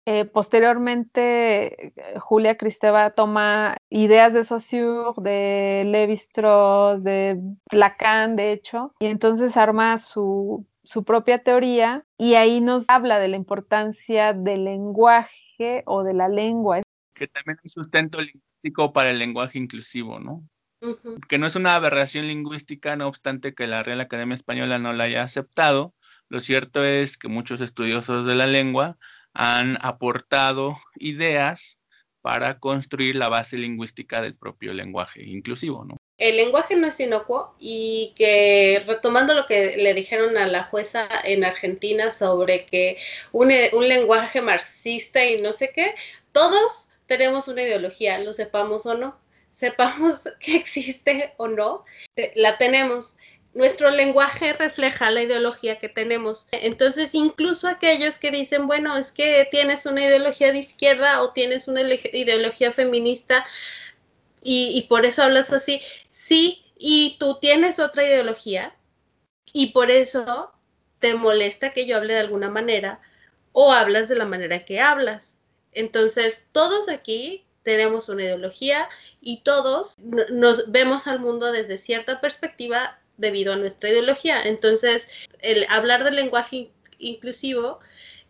Eh, 0.06 0.24
posteriormente, 0.24 1.92
Julia 2.18 2.56
Cristeva 2.56 3.10
toma 3.10 3.76
ideas 3.90 4.32
de 4.32 4.44
Saussure, 4.44 5.12
de 5.18 5.84
Levi-Strauss, 5.86 7.04
de 7.04 7.38
Lacan, 7.70 8.34
de 8.34 8.52
hecho, 8.52 8.92
y 8.98 9.06
entonces 9.06 9.56
arma 9.56 9.98
su, 9.98 10.66
su 10.82 11.04
propia 11.04 11.42
teoría 11.42 12.04
y 12.18 12.34
ahí 12.34 12.60
nos 12.60 12.84
habla 12.88 13.18
de 13.18 13.28
la 13.28 13.36
importancia 13.36 14.32
del 14.32 14.64
lenguaje 14.64 15.82
o 15.86 16.02
de 16.02 16.14
la 16.14 16.28
lengua. 16.28 16.80
Que 17.14 17.28
también 17.28 17.58
es 17.62 17.72
sustento 17.72 18.18
lingüístico 18.18 18.92
para 18.92 19.10
el 19.10 19.18
lenguaje 19.18 19.58
inclusivo, 19.58 20.18
¿no? 20.18 20.42
Que 21.28 21.36
no 21.36 21.46
es 21.46 21.56
una 21.56 21.74
aberración 21.74 22.26
lingüística, 22.26 22.96
no 22.96 23.06
obstante 23.06 23.54
que 23.54 23.66
la 23.66 23.82
Real 23.82 24.00
Academia 24.00 24.34
Española 24.34 24.78
no 24.78 24.94
la 24.94 25.04
haya 25.04 25.22
aceptado, 25.22 25.94
lo 26.30 26.40
cierto 26.40 26.84
es 26.84 27.18
que 27.18 27.28
muchos 27.28 27.60
estudiosos 27.60 28.24
de 28.24 28.36
la 28.36 28.46
lengua 28.46 28.96
han 29.34 29.78
aportado 29.82 30.76
ideas 30.96 31.78
para 32.22 32.58
construir 32.58 33.16
la 33.16 33.28
base 33.28 33.58
lingüística 33.58 34.20
del 34.20 34.36
propio 34.36 34.72
lenguaje 34.72 35.24
inclusivo, 35.24 35.84
¿no? 35.84 35.96
El 36.18 36.36
lenguaje 36.36 36.76
no 36.76 36.86
es 36.86 37.00
inocuo 37.00 37.54
y 37.58 38.12
que 38.14 38.84
retomando 38.86 39.34
lo 39.34 39.46
que 39.46 39.76
le 39.78 39.94
dijeron 39.94 40.36
a 40.36 40.46
la 40.46 40.64
jueza 40.64 41.08
en 41.24 41.44
Argentina 41.44 42.12
sobre 42.12 42.66
que 42.66 42.98
un, 43.32 43.50
un 43.72 43.88
lenguaje 43.88 44.42
marxista 44.42 45.24
y 45.24 45.40
no 45.40 45.52
sé 45.52 45.72
qué, 45.74 45.94
todos 46.32 46.90
tenemos 47.06 47.48
una 47.48 47.62
ideología, 47.62 48.20
lo 48.20 48.34
sepamos 48.34 48.86
o 48.86 48.94
no, 48.94 49.18
sepamos 49.50 50.28
que 50.40 50.56
existe 50.56 51.32
o 51.38 51.48
no, 51.48 51.84
la 52.34 52.58
tenemos 52.58 53.16
nuestro 53.52 53.90
lenguaje 53.90 54.52
refleja 54.52 55.10
la 55.10 55.22
ideología 55.22 55.78
que 55.78 55.88
tenemos. 55.88 56.46
Entonces, 56.52 57.14
incluso 57.14 57.68
aquellos 57.68 58.18
que 58.18 58.30
dicen, 58.30 58.66
bueno, 58.66 58.96
es 58.96 59.12
que 59.12 59.48
tienes 59.50 59.86
una 59.86 60.04
ideología 60.04 60.52
de 60.52 60.58
izquierda 60.58 61.22
o 61.22 61.32
tienes 61.32 61.66
una 61.66 61.82
ideología 61.82 62.70
feminista 62.70 63.44
y, 64.42 64.86
por 64.88 65.04
eso 65.04 65.22
hablas 65.22 65.52
así, 65.52 65.82
sí, 66.10 66.64
y 66.78 67.16
tú 67.18 67.38
tienes 67.40 67.78
otra 67.78 68.06
ideología 68.06 68.74
y 69.52 69.72
por 69.72 69.90
eso 69.90 70.52
te 70.98 71.14
molesta 71.14 71.72
que 71.72 71.86
yo 71.86 71.96
hable 71.96 72.14
de 72.14 72.20
alguna 72.20 72.50
manera 72.50 73.00
o 73.52 73.72
hablas 73.72 74.08
de 74.08 74.14
la 74.14 74.24
manera 74.24 74.64
que 74.64 74.80
hablas. 74.80 75.38
Entonces, 75.72 76.46
todos 76.52 76.88
aquí 76.88 77.44
tenemos 77.62 78.08
una 78.08 78.22
ideología 78.22 78.88
y 79.20 79.42
todos 79.42 79.94
nos 79.98 80.70
vemos 80.70 81.06
al 81.06 81.20
mundo 81.20 81.52
desde 81.52 81.76
cierta 81.76 82.20
perspectiva 82.20 82.99
debido 83.20 83.52
a 83.52 83.56
nuestra 83.56 83.90
ideología. 83.90 84.42
Entonces, 84.42 85.08
el 85.40 85.66
hablar 85.68 86.04
del 86.04 86.16
lenguaje 86.16 86.70
inclusivo 86.98 87.80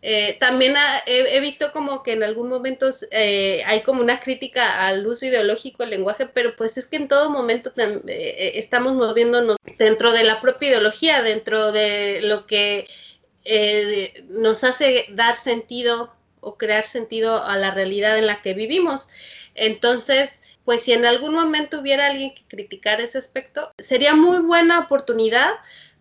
Eh, 0.03 0.37
también 0.39 0.75
he, 1.05 1.39
visto 1.41 1.71
como 1.71 2.01
que 2.01 2.13
en 2.13 2.23
algún 2.23 2.49
momento 2.49 2.89
eh, 3.11 3.61
hay 3.67 3.81
como 3.81 4.01
una 4.01 4.19
crítica 4.19 4.87
al 4.87 5.05
uso 5.05 5.25
ideológico 5.25 5.83
del 5.83 5.91
lenguaje, 5.91 6.25
pero 6.25 6.55
pues 6.55 6.77
es 6.77 6.87
que 6.87 6.97
en 6.97 7.07
todo 7.07 7.29
momento 7.29 7.71
eh, 7.77 8.53
estamos 8.55 8.93
moviéndonos 8.93 9.57
dentro 9.77 10.11
de 10.11 10.23
la 10.23 10.41
propia 10.41 10.69
ideología, 10.69 11.21
dentro 11.21 11.71
de 11.71 12.21
lo 12.23 12.47
que 12.47 12.87
nos 14.29 14.63
hace 14.63 15.05
dar 15.09 15.37
sentido 15.37 16.15
o 16.39 16.57
crear 16.57 16.85
sentido 16.85 17.43
a 17.43 17.57
la 17.57 17.71
realidad 17.71 18.17
en 18.17 18.25
la 18.25 18.41
que 18.41 18.53
vivimos. 18.55 19.07
Entonces, 19.53 20.40
pues 20.65 20.83
si 20.83 20.93
en 20.93 21.05
algún 21.05 21.33
momento 21.33 21.79
hubiera 21.79 22.07
alguien 22.07 22.33
que 22.33 22.43
criticara 22.47 23.03
ese 23.03 23.17
aspecto, 23.17 23.71
sería 23.79 24.15
muy 24.15 24.39
buena 24.41 24.79
oportunidad 24.79 25.51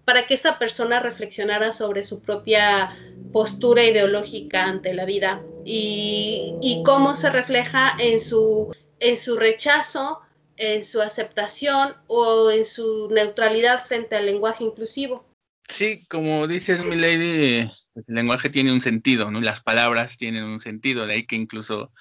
para 0.04 0.26
que 0.26 0.34
esa 0.34 0.58
persona 0.58 1.00
reflexionara 1.00 1.72
sobre 1.72 2.02
su 2.02 2.20
propia 2.20 2.96
postura 3.32 3.84
ideológica 3.84 4.64
ante 4.64 4.92
la 4.92 5.04
vida 5.04 5.42
y, 5.64 6.82
cómo 6.84 7.16
se 7.16 7.30
refleja 7.30 7.96
en 7.98 8.18
su, 8.18 8.74
en 8.98 9.16
su 9.16 9.36
rechazo, 9.36 10.20
en 10.56 10.84
su 10.84 11.00
aceptación 11.00 11.94
o 12.06 12.50
en 12.50 12.64
su 12.64 13.08
neutralidad 13.10 13.84
frente 13.84 14.16
al 14.16 14.26
lenguaje 14.26 14.64
inclusivo. 14.64 15.26
Sí, 15.68 16.04
como 16.08 16.48
dices, 16.48 16.84
mi 16.84 16.96
lady, 16.96 17.60
el 17.94 18.04
lenguaje 18.08 18.50
tiene 18.50 18.72
un 18.72 18.80
sentido, 18.80 19.30
¿no? 19.30 19.40
Las 19.40 19.60
palabras 19.60 20.16
tienen 20.16 20.42
un 20.42 20.58
sentido, 20.58 21.06
de 21.06 21.14
ahí 21.14 21.26
que 21.26 21.36
incluso 21.36 21.92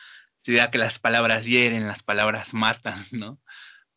se 0.42 0.52
diga 0.54 0.72
que 0.72 0.78
las 0.78 1.00
palabras 1.00 1.46
hieren, 1.46 1.88
las 1.88 2.04
palabras 2.04 2.54
matan, 2.54 3.04
¿no? 3.12 3.40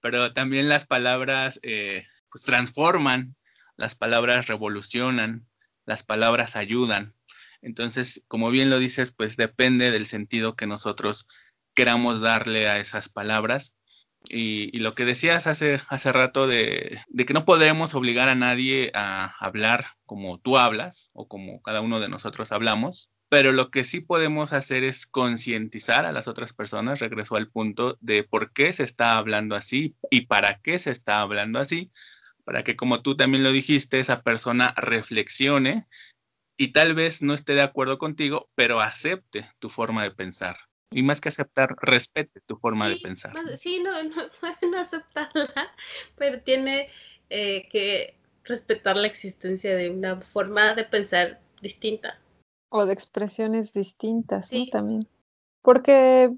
Pero 0.00 0.32
también 0.32 0.68
las 0.68 0.86
palabras 0.86 1.60
eh, 1.62 2.06
pues 2.30 2.44
transforman, 2.44 3.36
las 3.76 3.94
palabras 3.94 4.48
revolucionan, 4.48 5.46
las 5.84 6.02
palabras 6.02 6.56
ayudan. 6.56 7.14
Entonces, 7.60 8.24
como 8.26 8.50
bien 8.50 8.70
lo 8.70 8.78
dices, 8.78 9.12
pues 9.12 9.36
depende 9.36 9.90
del 9.90 10.06
sentido 10.06 10.56
que 10.56 10.66
nosotros 10.66 11.28
queramos 11.74 12.20
darle 12.20 12.68
a 12.68 12.78
esas 12.78 13.08
palabras. 13.08 13.76
Y, 14.28 14.78
lo 14.78 14.94
que 14.94 15.04
decías 15.04 15.48
hace, 15.48 15.80
hace 15.88 16.12
rato 16.12 16.46
de, 16.46 17.00
de, 17.08 17.26
que 17.26 17.34
no 17.34 17.44
podemos 17.44 17.94
obligar 17.94 18.28
a 18.28 18.36
nadie 18.36 18.92
a 18.94 19.34
hablar 19.40 19.96
como 20.06 20.38
tú 20.38 20.58
hablas 20.58 21.10
o 21.12 21.26
como 21.26 21.60
cada 21.62 21.80
uno 21.80 21.98
de 21.98 22.08
nosotros 22.08 22.52
hablamos, 22.52 23.10
pero 23.32 23.50
lo 23.50 23.70
que 23.70 23.82
sí 23.82 24.00
podemos 24.00 24.52
hacer 24.52 24.84
es 24.84 25.06
concientizar 25.06 26.04
a 26.04 26.12
las 26.12 26.28
otras 26.28 26.52
personas, 26.52 27.00
regreso 27.00 27.34
al 27.34 27.50
punto 27.50 27.96
de 28.02 28.24
por 28.24 28.52
qué 28.52 28.74
se 28.74 28.84
está 28.84 29.16
hablando 29.16 29.56
así 29.56 29.96
y 30.10 30.26
para 30.26 30.60
qué 30.60 30.78
se 30.78 30.90
está 30.90 31.22
hablando 31.22 31.58
así, 31.58 31.90
para 32.44 32.62
que 32.62 32.76
como 32.76 33.00
tú 33.00 33.16
también 33.16 33.42
lo 33.42 33.50
dijiste, 33.50 34.00
esa 34.00 34.20
persona 34.20 34.74
reflexione 34.76 35.86
y 36.58 36.74
tal 36.74 36.94
vez 36.94 37.22
no 37.22 37.32
esté 37.32 37.54
de 37.54 37.62
acuerdo 37.62 37.96
contigo, 37.96 38.50
pero 38.54 38.82
acepte 38.82 39.50
tu 39.60 39.70
forma 39.70 40.02
de 40.02 40.10
pensar. 40.10 40.58
Y 40.90 41.02
más 41.02 41.22
que 41.22 41.30
aceptar, 41.30 41.74
respete 41.80 42.42
tu 42.44 42.58
forma 42.58 42.86
de 42.90 42.98
pensar. 42.98 43.32
sí, 43.56 43.82
no, 43.82 43.92
no 44.04 44.28
pueden 44.40 44.74
aceptarla, 44.74 45.74
pero 46.18 46.42
tiene 46.42 46.90
eh, 47.30 47.66
que 47.70 48.14
respetar 48.44 48.98
la 48.98 49.06
existencia 49.06 49.74
de 49.74 49.88
una 49.88 50.20
forma 50.20 50.74
de 50.74 50.84
pensar 50.84 51.40
distinta. 51.62 52.21
O 52.72 52.86
de 52.86 52.92
expresiones 52.92 53.72
distintas, 53.72 54.48
sí. 54.48 54.70
También. 54.70 55.06
Porque 55.62 56.32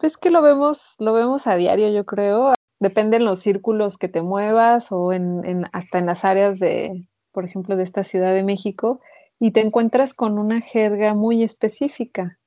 es 0.00 0.16
que 0.16 0.30
lo 0.30 0.42
vemos, 0.42 0.96
lo 0.98 1.12
vemos 1.12 1.46
a 1.46 1.54
diario, 1.54 1.90
yo 1.90 2.04
creo 2.04 2.54
depende 2.84 3.16
en 3.16 3.24
los 3.24 3.38
círculos 3.38 3.96
que 3.96 4.08
te 4.08 4.20
muevas 4.20 4.92
o 4.92 5.12
en, 5.12 5.66
hasta 5.72 5.98
en 5.98 6.06
las 6.06 6.24
áreas 6.24 6.58
de, 6.58 7.06
por 7.32 7.46
ejemplo, 7.46 7.76
de 7.76 7.82
esta 7.82 8.04
Ciudad 8.04 8.34
de 8.34 8.42
México, 8.42 9.00
y 9.40 9.52
te 9.52 9.60
encuentras 9.60 10.12
con 10.12 10.38
una 10.38 10.60
jerga 10.60 11.14
muy 11.14 11.42
específica. 11.42 12.38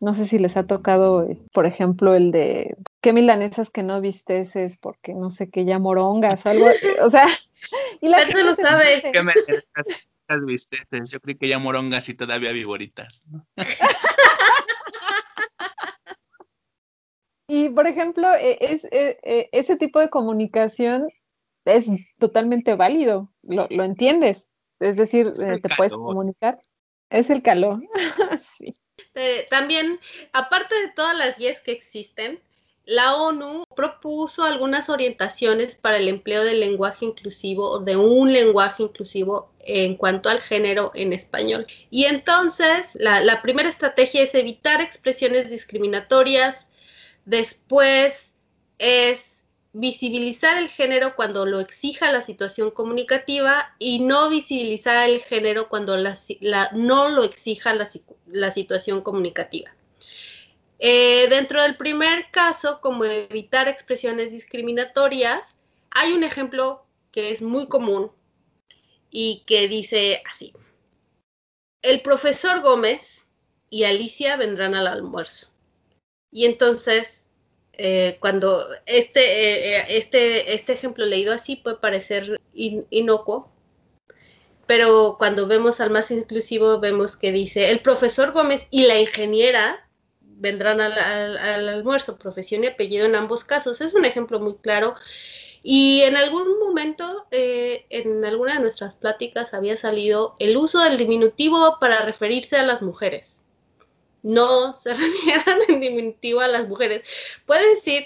No 0.00 0.12
sé 0.12 0.26
si 0.26 0.38
les 0.38 0.56
ha 0.56 0.66
tocado, 0.66 1.22
eh, 1.22 1.38
por 1.52 1.66
ejemplo, 1.66 2.14
el 2.14 2.32
de 2.32 2.76
qué 3.00 3.12
milanesas 3.12 3.70
que 3.70 3.84
no 3.84 4.00
vistes 4.00 4.56
es 4.56 4.76
porque 4.76 5.14
no 5.14 5.30
sé 5.30 5.48
qué 5.48 5.64
ya 5.64 5.78
morongas, 5.78 6.44
algo, 6.44 6.66
o 7.02 7.10
sea, 7.10 7.26
y 8.00 8.08
la 8.08 8.18
gente 8.18 8.42
lo 8.42 8.54
sabe. 8.56 8.84
¿Qué 9.12 9.22
Yo 10.28 11.20
creo 11.20 11.38
que 11.38 11.48
ya 11.48 11.58
morongas 11.58 12.08
y 12.08 12.14
todavía 12.14 12.52
viboritas. 12.52 13.26
Y, 17.46 17.68
por 17.68 17.86
ejemplo, 17.86 18.34
e, 18.34 18.56
es, 18.60 18.84
e, 18.84 19.18
e, 19.22 19.48
ese 19.52 19.76
tipo 19.76 20.00
de 20.00 20.08
comunicación 20.08 21.08
es 21.64 21.86
totalmente 22.18 22.74
válido, 22.74 23.32
lo, 23.42 23.68
entiendes. 23.70 24.48
Es 24.80 24.96
decir, 24.96 25.32
eh, 25.46 25.60
te 25.60 25.68
puedes 25.76 25.92
comunicar. 25.92 26.60
Es 27.10 27.30
el 27.30 27.42
calor. 27.42 27.82
sí. 28.58 28.74
Eh, 29.14 29.46
también, 29.50 30.00
aparte 30.32 30.74
de 30.74 30.92
todas 30.92 31.16
las 31.16 31.38
guías 31.38 31.60
que 31.60 31.72
existen, 31.72 32.40
la 32.86 33.16
ONU 33.16 33.64
propuso 33.74 34.44
algunas 34.44 34.88
orientaciones 34.88 35.74
para 35.74 35.96
el 35.96 36.08
empleo 36.08 36.44
del 36.44 36.60
lenguaje 36.60 37.06
inclusivo 37.06 37.80
de 37.80 37.96
un 37.96 38.32
lenguaje 38.32 38.82
inclusivo 38.82 39.50
en 39.60 39.96
cuanto 39.96 40.28
al 40.28 40.40
género 40.40 40.92
en 40.94 41.12
español. 41.12 41.66
Y 41.90 42.04
entonces, 42.04 42.96
la 43.00 43.40
primera 43.42 43.68
estrategia 43.68 44.22
es 44.22 44.34
evitar 44.34 44.80
expresiones 44.80 45.50
discriminatorias, 45.50 46.70
Después 47.24 48.34
es 48.78 49.42
visibilizar 49.72 50.56
el 50.58 50.68
género 50.68 51.16
cuando 51.16 51.46
lo 51.46 51.60
exija 51.60 52.12
la 52.12 52.20
situación 52.20 52.70
comunicativa 52.70 53.74
y 53.78 54.00
no 54.00 54.28
visibilizar 54.28 55.08
el 55.08 55.20
género 55.20 55.68
cuando 55.68 55.96
no 55.96 57.08
lo 57.08 57.24
exija 57.24 57.74
la, 57.74 58.52
situación 58.52 59.00
comunicativa. 59.00 59.74
Eh, 60.78 61.28
dentro 61.28 61.62
del 61.62 61.76
primer 61.76 62.30
caso, 62.30 62.80
como 62.80 63.04
evitar 63.04 63.68
expresiones 63.68 64.32
discriminatorias, 64.32 65.58
hay 65.90 66.12
un 66.12 66.24
ejemplo 66.24 66.84
que 67.12 67.30
es 67.30 67.42
muy 67.42 67.68
común 67.68 68.10
y 69.10 69.44
que 69.46 69.68
dice 69.68 70.22
así. 70.30 70.52
El 71.82 72.02
profesor 72.02 72.60
Gómez 72.60 73.28
y 73.70 73.84
Alicia 73.84 74.36
vendrán 74.36 74.74
al 74.74 74.88
almuerzo. 74.88 75.48
Y 76.32 76.46
entonces, 76.46 77.28
eh, 77.74 78.16
cuando 78.20 78.68
este, 78.86 79.78
eh, 79.78 79.84
este, 79.88 80.54
este 80.54 80.72
ejemplo 80.72 81.06
leído 81.06 81.32
así 81.32 81.56
puede 81.56 81.76
parecer 81.76 82.40
inocuo, 82.54 83.52
pero 84.66 85.16
cuando 85.18 85.46
vemos 85.46 85.80
al 85.80 85.90
más 85.90 86.10
inclusivo 86.10 86.80
vemos 86.80 87.16
que 87.16 87.30
dice, 87.30 87.70
el 87.70 87.80
profesor 87.80 88.32
Gómez 88.32 88.66
y 88.70 88.86
la 88.86 88.98
ingeniera 88.98 89.83
vendrán 90.44 90.80
al, 90.80 91.36
almuerzo, 91.68 92.16
profesión 92.16 92.62
y 92.62 92.68
apellido 92.68 93.06
en 93.06 93.16
ambos 93.16 93.42
casos. 93.42 93.80
Es 93.80 93.94
un 93.94 94.04
ejemplo 94.04 94.38
muy 94.38 94.56
claro. 94.58 94.94
Y 95.64 96.02
en 96.02 96.16
algún 96.16 96.60
momento, 96.60 97.26
en 97.32 98.24
alguna 98.24 98.54
de 98.54 98.60
nuestras 98.60 98.94
pláticas 98.94 99.54
había 99.54 99.76
salido 99.76 100.36
el 100.38 100.56
uso 100.56 100.78
del 100.80 100.98
diminutivo 100.98 101.78
para 101.80 102.02
referirse 102.02 102.56
a 102.56 102.62
las 102.62 102.82
mujeres 102.82 103.40
no 104.24 104.72
se 104.72 104.94
refieran 104.94 105.60
en 105.68 105.80
diminutivo 105.80 106.40
a 106.40 106.48
las 106.48 106.66
mujeres. 106.66 107.02
Puede 107.46 107.68
decir, 107.68 108.04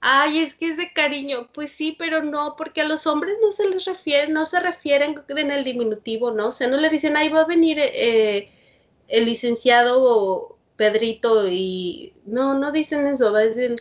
ay, 0.00 0.40
es 0.40 0.54
que 0.54 0.70
es 0.70 0.76
de 0.76 0.92
cariño. 0.92 1.50
Pues 1.52 1.70
sí, 1.70 1.94
pero 1.96 2.22
no, 2.22 2.56
porque 2.56 2.80
a 2.80 2.88
los 2.88 3.06
hombres 3.06 3.36
no 3.42 3.52
se 3.52 3.68
les 3.68 3.84
refiere, 3.84 4.32
no 4.32 4.46
se 4.46 4.58
refieren 4.58 5.14
en 5.28 5.50
el 5.50 5.64
diminutivo, 5.64 6.32
¿no? 6.32 6.48
O 6.48 6.52
sea, 6.52 6.66
no 6.66 6.76
le 6.76 6.88
dicen, 6.88 7.16
ay, 7.16 7.28
va 7.28 7.42
a 7.42 7.46
venir 7.46 7.78
eh, 7.80 8.50
el 9.06 9.26
licenciado 9.26 10.57
Pedrito 10.78 11.48
y 11.48 12.14
no, 12.24 12.56
no 12.56 12.70
dicen 12.70 13.04
eso, 13.08 13.32
va 13.32 13.40
a 13.40 13.42
decir 13.42 13.76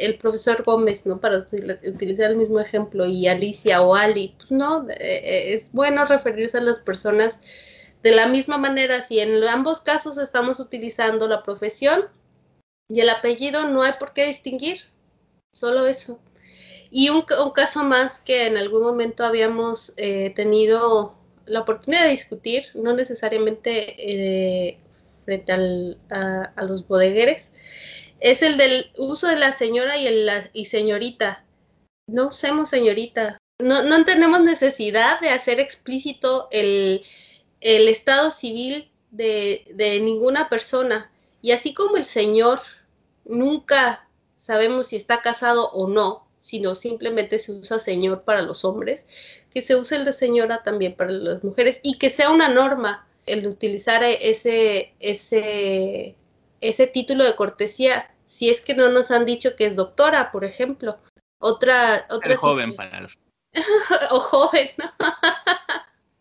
el, 0.00 0.18
profesor 0.18 0.64
Gómez, 0.64 1.06
¿no? 1.06 1.20
Para 1.20 1.38
utilizar 1.38 2.32
el 2.32 2.36
mismo 2.36 2.58
ejemplo, 2.58 3.06
y 3.06 3.28
Alicia 3.28 3.80
o 3.82 3.94
Ali, 3.94 4.34
pues 4.36 4.50
no, 4.50 4.84
eh, 4.90 4.96
eh, 4.98 5.54
es 5.54 5.70
bueno 5.70 6.04
referirse 6.06 6.58
a 6.58 6.60
las 6.60 6.80
personas 6.80 7.38
de 8.02 8.10
la 8.10 8.26
misma 8.26 8.58
manera, 8.58 9.00
si 9.00 9.20
en 9.20 9.44
ambos 9.44 9.80
casos 9.80 10.18
estamos 10.18 10.58
utilizando 10.58 11.28
la 11.28 11.44
profesión 11.44 12.06
y 12.88 13.00
el 13.00 13.10
apellido, 13.10 13.68
no 13.68 13.82
hay 13.82 13.92
por 14.00 14.12
qué 14.12 14.26
distinguir, 14.26 14.80
solo 15.52 15.86
eso. 15.86 16.18
Y 16.90 17.10
un, 17.10 17.22
caso 17.54 17.84
más 17.84 18.20
que 18.20 18.48
en 18.48 18.56
algún 18.56 18.82
momento 18.82 19.24
habíamos 19.24 19.94
eh, 19.98 20.32
tenido 20.34 21.14
la 21.46 21.60
oportunidad 21.60 22.06
de 22.06 22.10
discutir, 22.10 22.64
no 22.74 22.92
necesariamente 22.92 23.94
eh, 23.98 24.80
frente 25.24 25.52
a, 25.52 26.64
los 26.64 26.86
bodegueres, 26.86 27.52
es 28.20 28.42
el 28.42 28.56
del 28.56 28.90
uso 28.96 29.26
de 29.26 29.36
la 29.36 29.52
señora 29.52 29.96
y, 29.96 30.06
el, 30.06 30.30
y 30.52 30.66
señorita. 30.66 31.44
No 32.06 32.28
usemos 32.28 32.70
señorita. 32.70 33.38
No, 33.60 33.82
no 33.82 34.04
tenemos 34.04 34.40
necesidad 34.40 35.20
de 35.20 35.30
hacer 35.30 35.60
explícito 35.60 36.48
el, 36.50 37.02
el 37.60 37.88
estado 37.88 38.30
civil 38.30 38.90
de, 39.10 40.00
ninguna 40.02 40.48
persona. 40.48 41.10
Y 41.42 41.52
así 41.52 41.74
como 41.74 41.96
el 41.96 42.04
Señor 42.04 42.60
nunca 43.24 44.08
sabemos 44.36 44.88
si 44.88 44.96
está 44.96 45.22
casado 45.22 45.70
o 45.70 45.88
no, 45.88 46.26
sino 46.42 46.74
simplemente 46.74 47.38
se 47.38 47.52
usa 47.52 47.78
Señor 47.80 48.22
para 48.22 48.42
los 48.42 48.64
hombres, 48.64 49.46
que 49.50 49.62
se 49.62 49.76
use 49.76 49.96
el 49.96 50.04
de 50.04 50.12
señora 50.12 50.62
también 50.62 50.94
para 50.94 51.10
las 51.10 51.42
mujeres 51.42 51.80
y 51.82 51.98
que 51.98 52.10
sea 52.10 52.30
una 52.30 52.48
norma 52.48 53.06
el 53.26 53.46
utilizar 53.46 54.02
ese, 54.04 54.94
ese, 55.00 56.16
ese 56.60 56.86
título 56.86 57.24
de 57.24 57.36
cortesía, 57.36 58.10
si 58.26 58.50
es 58.50 58.60
que 58.60 58.74
no 58.74 58.88
nos 58.88 59.10
han 59.10 59.26
dicho 59.26 59.56
que 59.56 59.66
es 59.66 59.76
doctora, 59.76 60.32
por 60.32 60.44
ejemplo. 60.44 60.98
Otra, 61.38 62.06
otra 62.10 62.36
joven 62.36 62.74
para 62.74 63.00
los... 63.00 63.18
o 64.10 64.20
joven, 64.20 64.70
¿no? 64.78 64.92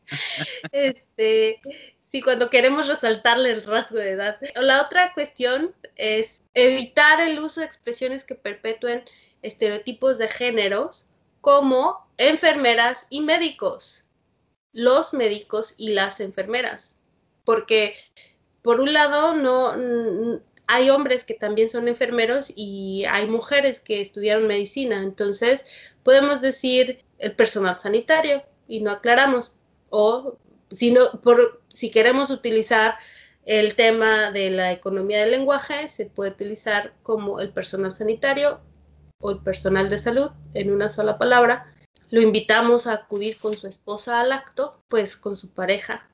este, 0.71 1.61
sí, 2.03 2.21
cuando 2.21 2.49
queremos 2.49 2.87
resaltarle 2.87 3.51
el 3.51 3.63
rasgo 3.63 3.97
de 3.97 4.11
edad. 4.11 4.37
La 4.55 4.81
otra 4.81 5.13
cuestión 5.13 5.73
es 5.95 6.43
evitar 6.53 7.21
el 7.21 7.39
uso 7.39 7.61
de 7.61 7.65
expresiones 7.65 8.23
que 8.23 8.35
perpetúen 8.35 9.03
estereotipos 9.41 10.17
de 10.17 10.29
géneros 10.29 11.07
como 11.41 12.07
enfermeras 12.17 13.07
y 13.09 13.21
médicos, 13.21 14.02
los 14.73 15.13
médicos 15.13 15.75
y 15.77 15.89
las 15.89 16.19
enfermeras, 16.19 16.99
porque 17.45 17.95
por 18.61 18.79
un 18.79 18.93
lado 18.93 19.35
no 19.35 20.41
hay 20.67 20.89
hombres 20.89 21.23
que 21.23 21.33
también 21.33 21.69
son 21.69 21.87
enfermeros 21.87 22.51
y 22.55 23.05
hay 23.09 23.27
mujeres 23.27 23.79
que 23.79 24.01
estudiaron 24.01 24.47
medicina, 24.47 25.01
entonces 25.01 25.93
podemos 26.03 26.41
decir 26.41 27.03
el 27.19 27.35
personal 27.35 27.79
sanitario 27.79 28.43
y 28.67 28.81
no 28.81 28.91
aclaramos 28.91 29.53
o 29.89 30.37
si 30.71 30.91
no 30.91 31.11
por 31.21 31.61
si 31.73 31.91
queremos 31.91 32.29
utilizar 32.29 32.95
el 33.45 33.75
tema 33.75 34.31
de 34.31 34.49
la 34.49 34.71
economía 34.71 35.19
del 35.19 35.31
lenguaje 35.31 35.89
se 35.89 36.05
puede 36.05 36.31
utilizar 36.31 36.93
como 37.03 37.39
el 37.39 37.49
personal 37.49 37.93
sanitario 37.93 38.61
o 39.19 39.31
el 39.31 39.39
personal 39.39 39.89
de 39.89 39.99
salud 39.99 40.31
en 40.53 40.71
una 40.71 40.89
sola 40.89 41.17
palabra. 41.17 41.73
Lo 42.13 42.21
invitamos 42.21 42.85
a 42.85 42.93
acudir 42.93 43.37
con 43.39 43.55
su 43.55 43.65
esposa 43.65 44.19
al 44.19 44.33
acto, 44.33 44.79
pues 44.87 45.17
con 45.17 45.35
su 45.35 45.49
pareja. 45.49 46.07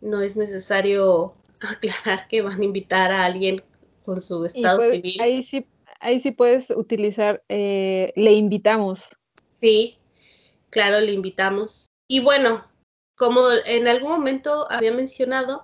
No 0.00 0.20
es 0.20 0.36
necesario 0.36 1.36
aclarar 1.60 2.26
que 2.26 2.42
van 2.42 2.60
a 2.60 2.64
invitar 2.64 3.12
a 3.12 3.24
alguien 3.24 3.62
con 4.04 4.20
su 4.20 4.44
estado 4.44 4.82
civil. 4.90 5.20
Ahí 5.20 5.44
sí, 5.44 5.68
ahí 6.00 6.18
sí 6.18 6.32
puedes 6.32 6.70
utilizar, 6.70 7.44
eh, 7.48 8.12
le 8.16 8.32
invitamos. 8.32 9.04
Sí, 9.60 9.98
claro, 10.70 10.98
le 10.98 11.12
invitamos. 11.12 11.86
Y 12.08 12.18
bueno, 12.18 12.64
como 13.14 13.40
en 13.66 13.86
algún 13.86 14.10
momento 14.10 14.66
había 14.68 14.92
mencionado, 14.92 15.62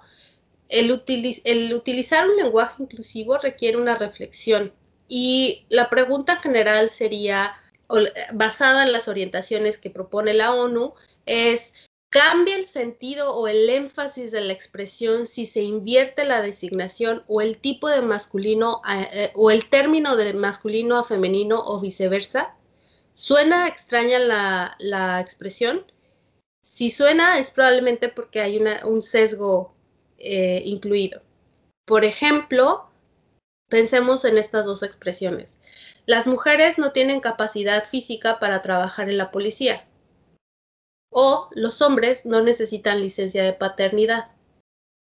el, 0.69 1.03
el 1.43 1.75
utilizar 1.75 2.31
un 2.31 2.37
lenguaje 2.37 2.85
inclusivo 2.85 3.37
requiere 3.39 3.79
una 3.79 3.97
reflexión. 3.97 4.73
Y 5.09 5.67
la 5.71 5.91
pregunta 5.91 6.37
general 6.37 6.89
sería, 6.89 7.57
basada 8.33 8.85
en 8.85 8.93
las 8.93 9.09
orientaciones 9.09 9.79
que 9.79 9.91
propone 9.91 10.35
la 10.35 10.55
ONU, 10.55 10.95
es, 11.27 11.75
¿cambia 12.09 12.57
el 12.57 12.65
sentido 12.65 13.35
o 13.35 13.49
el 13.49 13.69
énfasis 13.69 14.33
de 14.33 14.41
la 14.41 14.53
expresión 14.53 15.27
si 15.27 15.47
se 15.47 15.63
invierte 15.63 16.25
la 16.25 16.43
designación 16.43 17.25
o 17.27 17.41
el 17.41 17.59
tipo 17.59 17.89
de 17.89 18.03
masculino 18.03 18.83
eh, 18.89 19.31
o 19.35 19.51
el 19.51 19.69
término 19.69 20.17
de 20.17 20.35
masculino 20.35 20.99
a 20.99 21.05
femenino 21.05 21.63
o 21.65 21.81
viceversa? 21.81 22.55
¿Suena 23.13 23.67
extraña 23.67 24.19
la, 24.19 25.21
expresión? 25.21 25.85
Si 26.63 26.91
suena 26.91 27.39
es 27.39 27.51
probablemente 27.51 28.09
porque 28.09 28.41
hay 28.41 28.63
un 28.85 29.03
sesgo 29.03 29.75
eh, 30.19 30.63
incluido. 30.65 31.23
Por 31.87 32.05
ejemplo, 32.05 32.91
Pensemos 33.71 34.25
en 34.25 34.37
estas 34.37 34.67
dos 34.67 34.83
expresiones. 34.83 35.59
Las 36.11 36.27
mujeres 36.27 36.77
no 36.77 36.91
tienen 36.91 37.21
capacidad 37.21 37.85
física 37.85 38.41
para 38.41 38.63
trabajar 38.63 39.09
en 39.09 39.17
la 39.17 39.31
policía. 39.31 39.87
O 41.09 41.49
los 41.53 41.83
hombres 41.83 42.27
no 42.27 42.43
necesitan 42.43 43.01
licencia 43.01 43.45
de 43.45 43.53
paternidad. 43.53 44.33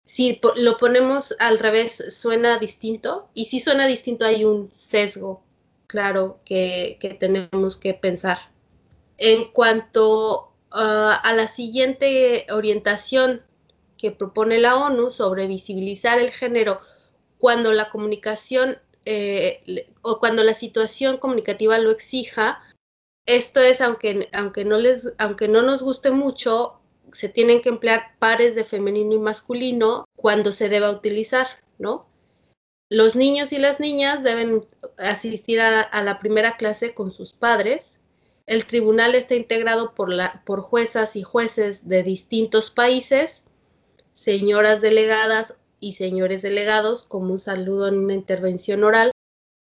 Si 0.04 0.40
lo 0.54 0.76
ponemos 0.76 1.34
al 1.40 1.58
revés, 1.58 2.04
suena 2.10 2.56
distinto. 2.58 3.28
Y 3.34 3.46
si 3.46 3.58
suena 3.58 3.88
distinto, 3.88 4.24
hay 4.24 4.44
un 4.44 4.70
sesgo 4.74 5.42
claro 5.88 6.38
que, 6.44 7.16
tenemos 7.18 7.76
que 7.78 7.94
pensar. 7.94 8.38
En 9.18 9.50
cuanto 9.50 10.52
ah, 10.70 11.20
a 11.20 11.32
la 11.32 11.48
siguiente 11.48 12.46
orientación 12.52 13.42
que 13.98 14.12
propone 14.12 14.60
la 14.60 14.76
ONU 14.76 15.10
sobre 15.10 15.48
visibilizar 15.48 16.20
el 16.20 16.30
género 16.30 16.78
cuando 17.38 17.72
la 17.72 17.90
comunicación 17.90 18.78
eh, 19.04 19.86
o 20.02 20.18
cuando 20.18 20.44
la 20.44 20.54
situación 20.54 21.18
comunicativa 21.18 21.78
lo 21.78 21.90
exija. 21.90 22.62
Esto 23.26 23.60
es, 23.60 23.80
aunque, 23.80 24.28
aunque, 24.32 24.64
no 24.64 24.78
les, 24.78 25.12
aunque 25.18 25.48
no 25.48 25.62
nos 25.62 25.82
guste 25.82 26.10
mucho, 26.10 26.80
se 27.12 27.28
tienen 27.28 27.62
que 27.62 27.68
emplear 27.68 28.16
pares 28.18 28.54
de 28.54 28.64
femenino 28.64 29.14
y 29.14 29.18
masculino 29.18 30.04
cuando 30.16 30.52
se 30.52 30.68
deba 30.68 30.90
utilizar, 30.90 31.46
¿no? 31.78 32.06
Los 32.90 33.16
niños 33.16 33.52
y 33.52 33.58
las 33.58 33.80
niñas 33.80 34.22
deben 34.22 34.66
asistir 34.98 35.60
a, 35.60 36.02
la 36.02 36.18
primera 36.18 36.56
clase 36.56 36.94
con 36.94 37.10
sus 37.10 37.32
padres. 37.32 37.98
El 38.46 38.66
tribunal 38.66 39.14
está 39.14 39.34
integrado 39.34 39.94
por, 39.94 40.12
la, 40.12 40.42
por 40.44 40.60
juezas 40.60 41.16
y 41.16 41.22
jueces 41.22 41.88
de 41.88 42.02
distintos 42.02 42.70
países, 42.70 43.46
señoras 44.12 44.82
delegadas 44.82 45.56
y 45.82 45.94
señores 45.94 46.42
delegados, 46.42 47.02
como 47.02 47.32
un 47.32 47.40
saludo 47.40 47.88
en 47.88 47.98
una 47.98 48.14
intervención 48.14 48.84
oral, 48.84 49.10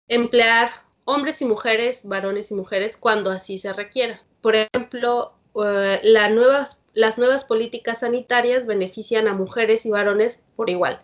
emplear 0.08 0.70
hombres 1.06 1.40
y 1.40 1.46
mujeres, 1.46 2.02
varones 2.04 2.50
y 2.50 2.54
mujeres, 2.54 2.98
cuando 2.98 3.30
así 3.30 3.56
se 3.56 3.72
requiera. 3.72 4.22
Por 4.42 4.54
ejemplo, 4.54 5.32
eh, 5.64 6.00
las 6.02 7.18
nuevas 7.18 7.44
políticas 7.44 8.00
sanitarias 8.00 8.66
benefician 8.66 9.26
a 9.26 9.32
mujeres 9.32 9.86
y 9.86 9.90
varones 9.90 10.44
por 10.54 10.68
igual. 10.68 11.00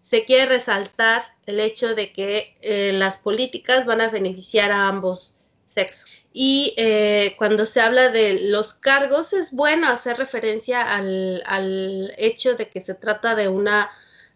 Se 0.00 0.24
quiere 0.24 0.46
resaltar 0.46 1.26
el 1.44 1.60
hecho 1.60 1.94
de 1.94 2.10
que 2.10 2.56
eh, 2.62 2.92
las 2.94 3.18
políticas 3.18 3.84
van 3.84 4.00
a 4.00 4.08
beneficiar 4.08 4.72
a 4.72 4.88
ambos 4.88 5.34
sexos. 5.66 6.08
Y 6.32 6.72
eh, 6.78 7.34
cuando 7.36 7.66
se 7.66 7.82
habla 7.82 8.08
de 8.08 8.48
los 8.48 8.72
cargos, 8.72 9.34
es 9.34 9.52
bueno 9.52 9.86
hacer 9.86 10.16
referencia 10.16 10.94
al 10.94 12.14
hecho 12.16 12.54
de 12.54 12.70
que 12.70 12.80
se 12.80 12.94
trata 12.94 13.34
de 13.34 13.48
una 13.48 13.90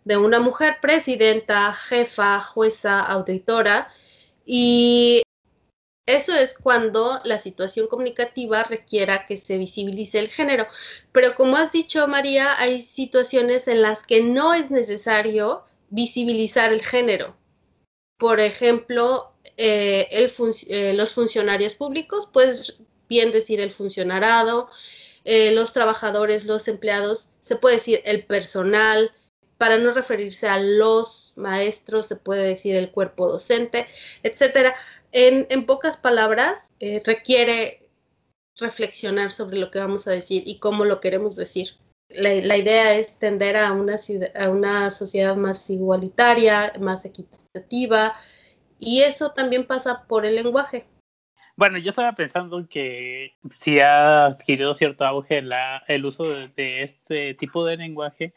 de 0.05 0.17
una 0.17 0.41
mujer 0.41 0.77
presidenta, 0.81 1.73
jefa, 1.75 2.41
jueza, 2.41 3.01
auditora 3.01 3.89
y 4.47 5.23
eso 6.07 6.35
es 6.35 6.55
cuando 6.59 7.21
la 7.25 7.39
situación 7.39 7.87
comunicativa 7.87 8.63
requiera 8.65 9.25
que 9.27 9.39
se 9.39 9.57
visibilice 9.57 10.19
el 10.19 10.29
género. 10.29 10.67
Pero 11.13 11.35
como 11.35 11.57
has 11.57 11.73
dicho, 11.73 12.07
María, 12.09 12.59
hay 12.61 12.83
situaciones 12.83 13.69
en 13.69 13.81
las 13.81 14.03
que 14.03 14.21
no 14.21 14.53
es 14.53 14.71
necesario 14.71 15.65
visibilizar 15.89 16.73
el 16.73 16.83
género. 16.83 17.37
Por 18.19 18.41
ejemplo, 18.41 19.33
eh, 19.57 20.09
eh, 20.11 20.93
los 20.93 21.13
funcionarios 21.13 21.75
públicos, 21.75 22.29
puedes 22.31 22.77
bien 23.09 23.33
decir 23.33 23.61
el 23.61 23.71
funcionarado, 23.71 24.69
eh, 25.25 25.53
los 25.53 25.73
trabajadores, 25.73 26.45
los 26.45 26.69
empleados, 26.69 27.31
se 27.41 27.57
puede 27.57 27.77
decir 27.77 28.03
el 28.05 28.27
personal, 28.27 29.13
para 29.65 29.79
no 29.79 29.93
referirse 29.93 30.47
a 30.47 30.61
los 30.61 31.33
maestros, 31.37 32.05
se 32.05 32.17
puede 32.17 32.49
decir 32.49 32.77
el 32.77 32.91
cuerpo 32.91 33.27
docente, 33.27 33.87
etcétera. 34.23 34.75
En, 35.11 35.65
pocas 35.65 35.97
palabras, 35.97 36.75
eh, 36.81 37.03
requiere 37.03 37.89
reflexionar 38.59 39.33
sobre 39.33 39.57
lo 39.57 39.71
que 39.71 39.79
vamos 39.79 40.07
a 40.07 40.11
decir 40.11 40.43
y 40.45 40.59
cómo 40.59 40.85
lo 40.85 41.01
queremos 41.01 41.35
decir. 41.35 41.69
La, 42.11 42.59
idea 42.59 42.95
es 42.95 43.19
tender 43.19 43.57
a 43.57 43.73
una, 43.73 43.97
a 44.39 44.51
una 44.51 44.91
sociedad 44.91 45.35
más 45.35 45.71
igualitaria, 45.71 46.71
más 46.79 47.07
equitativa, 47.07 48.13
y 48.79 49.01
eso 49.01 49.31
también 49.31 49.67
pasa 49.67 50.05
por 50.07 50.27
el 50.27 50.35
lenguaje. 50.35 50.85
Bueno, 51.57 51.79
yo 51.79 51.89
estaba 51.89 52.13
pensando 52.13 52.69
que 52.69 53.33
si 53.51 53.81
ha 53.81 54.27
adquirido 54.27 54.75
cierto 54.75 55.07
auge 55.07 55.43
el 55.89 56.05
uso 56.05 56.25
de, 56.25 56.83
este 56.83 57.33
tipo 57.33 57.65
de 57.65 57.79
lenguaje 57.79 58.35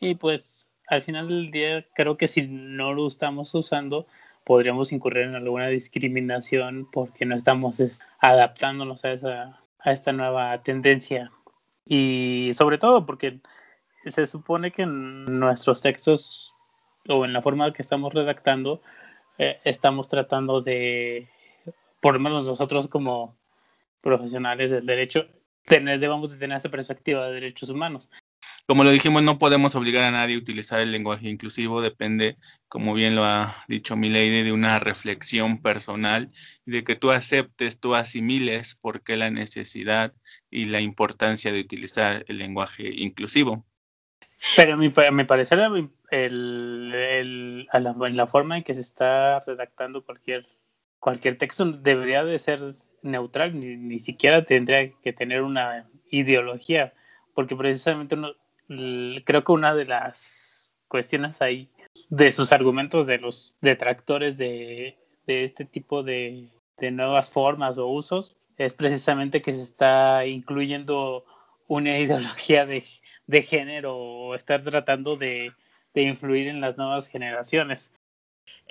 y 0.00 0.14
pues 0.14 0.69
al 0.90 1.02
final 1.02 1.28
del 1.28 1.50
día 1.52 1.86
creo 1.94 2.16
que 2.16 2.28
si 2.28 2.42
no 2.42 2.92
lo 2.92 3.06
estamos 3.06 3.54
usando, 3.54 4.06
podríamos 4.44 4.92
incurrir 4.92 5.22
en 5.24 5.36
alguna 5.36 5.68
discriminación 5.68 6.88
porque 6.90 7.24
no 7.24 7.36
estamos 7.36 7.80
adaptándonos 8.18 9.04
a, 9.04 9.12
esa, 9.12 9.60
a 9.78 9.92
esta 9.92 10.12
nueva 10.12 10.60
tendencia. 10.62 11.30
Y 11.86 12.50
sobre 12.54 12.78
todo 12.78 13.06
porque 13.06 13.38
se 14.04 14.26
supone 14.26 14.72
que 14.72 14.82
en 14.82 15.38
nuestros 15.38 15.80
textos 15.80 16.54
o 17.08 17.24
en 17.24 17.32
la 17.32 17.42
forma 17.42 17.72
que 17.72 17.82
estamos 17.82 18.12
redactando, 18.12 18.82
eh, 19.38 19.60
estamos 19.62 20.08
tratando 20.08 20.60
de, 20.60 21.28
por 22.00 22.14
lo 22.14 22.20
menos 22.20 22.46
nosotros 22.46 22.88
como 22.88 23.36
profesionales 24.00 24.72
del 24.72 24.86
derecho, 24.86 25.28
tener, 25.66 26.00
debemos 26.00 26.32
de 26.32 26.38
tener 26.38 26.56
esa 26.56 26.68
perspectiva 26.68 27.28
de 27.28 27.34
derechos 27.34 27.70
humanos. 27.70 28.10
Como 28.66 28.84
lo 28.84 28.90
dijimos, 28.90 29.22
no 29.22 29.38
podemos 29.38 29.74
obligar 29.74 30.04
a 30.04 30.12
nadie 30.12 30.36
a 30.36 30.38
utilizar 30.38 30.78
el 30.80 30.92
lenguaje 30.92 31.28
inclusivo, 31.28 31.82
depende, 31.82 32.36
como 32.68 32.94
bien 32.94 33.16
lo 33.16 33.24
ha 33.24 33.52
dicho 33.66 33.96
Milady, 33.96 34.42
de 34.42 34.52
una 34.52 34.78
reflexión 34.78 35.60
personal 35.60 36.30
de 36.66 36.84
que 36.84 36.94
tú 36.94 37.10
aceptes, 37.10 37.80
tú 37.80 37.96
asimiles 37.96 38.76
por 38.76 39.02
qué 39.02 39.16
la 39.16 39.30
necesidad 39.30 40.12
y 40.50 40.66
la 40.66 40.80
importancia 40.80 41.52
de 41.52 41.60
utilizar 41.60 42.24
el 42.28 42.38
lenguaje 42.38 42.88
inclusivo. 42.94 43.66
Pero 44.56 44.74
a 44.74 44.76
mi, 44.76 44.86
a 44.86 45.08
a 47.72 47.80
la, 47.80 47.94
en 48.06 48.16
la 48.16 48.26
forma 48.26 48.56
en 48.56 48.64
que 48.64 48.74
se 48.74 48.80
está 48.80 49.40
redactando 49.40 50.04
cualquier, 50.04 50.46
cualquier 50.98 51.38
texto 51.38 51.64
debería 51.64 52.24
de 52.24 52.38
ser 52.38 52.60
neutral, 53.02 53.58
ni, 53.58 53.76
ni 53.76 53.98
siquiera 53.98 54.44
tendría 54.44 54.90
que 55.02 55.12
tener 55.12 55.42
una 55.42 55.88
ideología, 56.10 56.94
porque 57.34 57.56
precisamente 57.56 58.14
uno, 58.14 58.32
creo 59.24 59.44
que 59.44 59.52
una 59.52 59.74
de 59.74 59.84
las 59.84 60.74
cuestiones 60.88 61.40
ahí 61.40 61.70
de 62.08 62.32
sus 62.32 62.52
argumentos 62.52 63.06
de 63.06 63.18
los 63.18 63.54
detractores 63.60 64.36
de, 64.36 64.98
de 65.26 65.44
este 65.44 65.64
tipo 65.64 66.02
de, 66.02 66.48
de 66.78 66.90
nuevas 66.90 67.30
formas 67.30 67.78
o 67.78 67.86
usos 67.86 68.36
es 68.56 68.74
precisamente 68.74 69.40
que 69.40 69.54
se 69.54 69.62
está 69.62 70.26
incluyendo 70.26 71.24
una 71.66 71.98
ideología 71.98 72.66
de, 72.66 72.84
de 73.26 73.42
género 73.42 73.96
o 73.96 74.34
estar 74.34 74.62
tratando 74.62 75.16
de, 75.16 75.52
de, 75.94 76.02
influir 76.02 76.48
en 76.48 76.60
las 76.60 76.76
nuevas 76.76 77.08
generaciones. 77.08 77.92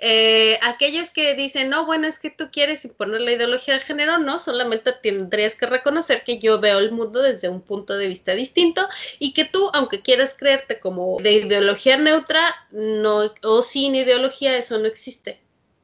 Eh, 0.02 0.58
aquellos 0.62 1.10
que 1.10 1.34
dicen, 1.34 1.68
no, 1.68 1.84
bueno, 1.84 2.06
es 2.06 2.18
que 2.18 2.30
tú 2.30 2.48
quieres 2.50 2.86
imponer 2.86 3.20
la 3.20 3.32
ideología 3.32 3.74
de 3.74 3.80
género, 3.80 4.18
no, 4.18 4.40
solamente 4.40 4.92
tendrías 5.02 5.54
que 5.54 5.66
reconocer 5.66 6.22
que 6.24 6.38
yo 6.38 6.58
veo 6.58 6.78
el 6.78 6.90
mundo 6.90 7.20
desde 7.20 7.50
un 7.50 7.60
punto 7.60 7.98
de 7.98 8.08
vista 8.08 8.32
distinto 8.32 8.88
y 9.18 9.34
que 9.34 9.44
tú, 9.44 9.70
aunque 9.74 10.00
quieras 10.00 10.34
creerte 10.38 10.80
como 10.80 11.18
de 11.20 11.32
ideología 11.32 11.98
neutra 11.98 12.40
no, 12.70 13.30
o 13.42 13.62
sin 13.62 13.94
ideología, 13.94 14.56
eso 14.56 14.78
no 14.78 14.86
existe. 14.86 15.38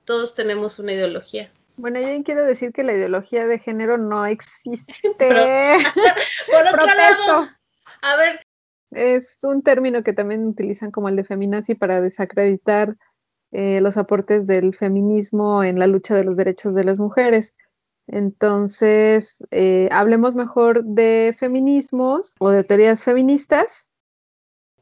Todos 0.07 0.34
tenemos 0.34 0.78
una 0.78 0.94
ideología. 0.94 1.51
Bueno, 1.76 2.01
yo 2.01 2.22
quiero 2.24 2.47
decir 2.47 2.72
que 2.72 2.84
la 2.84 2.94
ideología 2.94 3.47
de 3.47 3.59
género 3.59 3.99
no 3.99 4.24
existe. 4.24 4.94
Pero, 5.18 5.40
por 6.51 6.66
otro 6.66 6.86
lado, 6.86 7.51
a 8.01 8.16
ver. 8.16 8.40
Es 8.92 9.36
un 9.42 9.62
término 9.62 10.03
que 10.03 10.14
también 10.14 10.47
utilizan 10.47 10.90
como 10.90 11.11
el 11.11 11.16
de 11.16 11.24
feminazi 11.24 11.74
para 11.74 12.01
desacreditar 12.01 12.97
eh, 13.53 13.80
los 13.80 13.97
aportes 13.97 14.47
del 14.47 14.74
feminismo 14.74 15.62
en 15.62 15.78
la 15.78 15.86
lucha 15.86 16.14
de 16.14 16.24
los 16.24 16.36
derechos 16.36 16.74
de 16.74 16.84
las 16.84 16.99
mujeres. 16.99 17.55
Entonces, 18.07 19.42
eh, 19.51 19.88
hablemos 19.90 20.36
mejor 20.36 20.84
de 20.84 21.34
feminismos 21.36 22.34
o 22.38 22.51
de 22.51 22.64
teorías 22.64 23.03
feministas. 23.03 23.90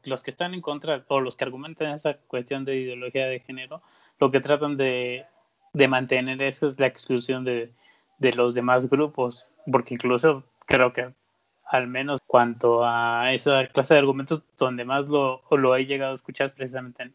Los 0.03 0.21
que 0.21 0.29
están 0.29 0.53
en 0.53 0.61
contra 0.61 1.03
o 1.07 1.19
los 1.19 1.35
que 1.35 1.43
argumentan 1.43 1.93
esa 1.93 2.15
cuestión 2.27 2.65
de 2.65 2.75
ideología 2.75 3.25
de 3.25 3.39
género, 3.39 3.81
lo 4.19 4.29
que 4.29 4.39
tratan 4.39 4.77
de 4.77 5.25
de 5.75 5.87
mantener 5.89 6.41
eso 6.41 6.67
es 6.67 6.79
la 6.79 6.87
exclusión 6.87 7.43
de, 7.43 7.71
de 8.17 8.33
los 8.33 8.53
demás 8.53 8.89
grupos, 8.89 9.51
porque 9.69 9.93
incluso 9.93 10.43
creo 10.65 10.93
que 10.93 11.13
al 11.65 11.87
menos 11.87 12.21
cuanto 12.25 12.85
a 12.85 13.33
esa 13.33 13.67
clase 13.67 13.93
de 13.93 13.99
argumentos, 13.99 14.43
donde 14.57 14.85
más 14.85 15.05
lo, 15.07 15.41
lo 15.51 15.75
he 15.75 15.85
llegado 15.85 16.13
a 16.13 16.15
escuchar 16.15 16.45
es 16.45 16.53
precisamente 16.53 17.03
en, 17.03 17.13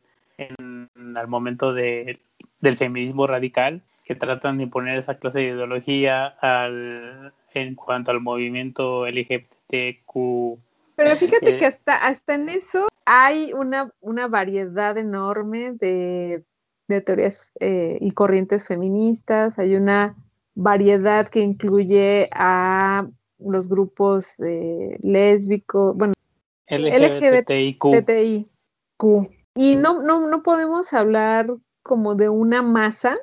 en 0.59 0.70
al 1.17 1.29
momento 1.29 1.73
de, 1.73 2.19
del 2.61 2.77
feminismo 2.77 3.27
radical, 3.27 3.83
que 4.05 4.15
tratan 4.15 4.59
de 4.59 4.65
imponer 4.65 4.99
esa 4.99 5.19
clase 5.19 5.41
de 5.41 5.47
ideología 5.47 6.27
al, 6.27 7.33
en 7.55 7.75
cuanto 7.75 8.11
al 8.11 8.21
movimiento 8.21 9.07
LGBTQ. 9.07 10.59
Pero 10.97 11.17
fíjate 11.17 11.59
que 11.59 11.67
hasta, 11.67 11.97
hasta 11.97 12.35
en 12.35 12.49
eso 12.49 12.89
hay 13.05 13.53
una, 13.53 13.91
una 14.01 14.29
variedad 14.29 14.99
enorme 14.99 15.73
de 15.73 16.45
de 16.91 17.01
teorías 17.01 17.53
eh, 17.61 17.97
y 18.01 18.11
corrientes 18.11 18.67
feministas, 18.67 19.59
hay 19.59 19.77
una 19.77 20.17
variedad 20.55 21.29
que 21.29 21.41
incluye 21.41 22.29
a 22.33 23.09
los 23.39 23.69
grupos 23.69 24.35
eh, 24.41 24.99
lésbicos, 25.01 25.97
bueno, 25.97 26.13
LGBTIQ. 26.69 27.85
Y 29.55 29.77
no, 29.77 30.03
no, 30.03 30.29
no 30.29 30.43
podemos 30.43 30.93
hablar 30.93 31.55
como 31.83 32.15
de 32.15 32.29
una 32.29 32.63
masa, 32.63 33.19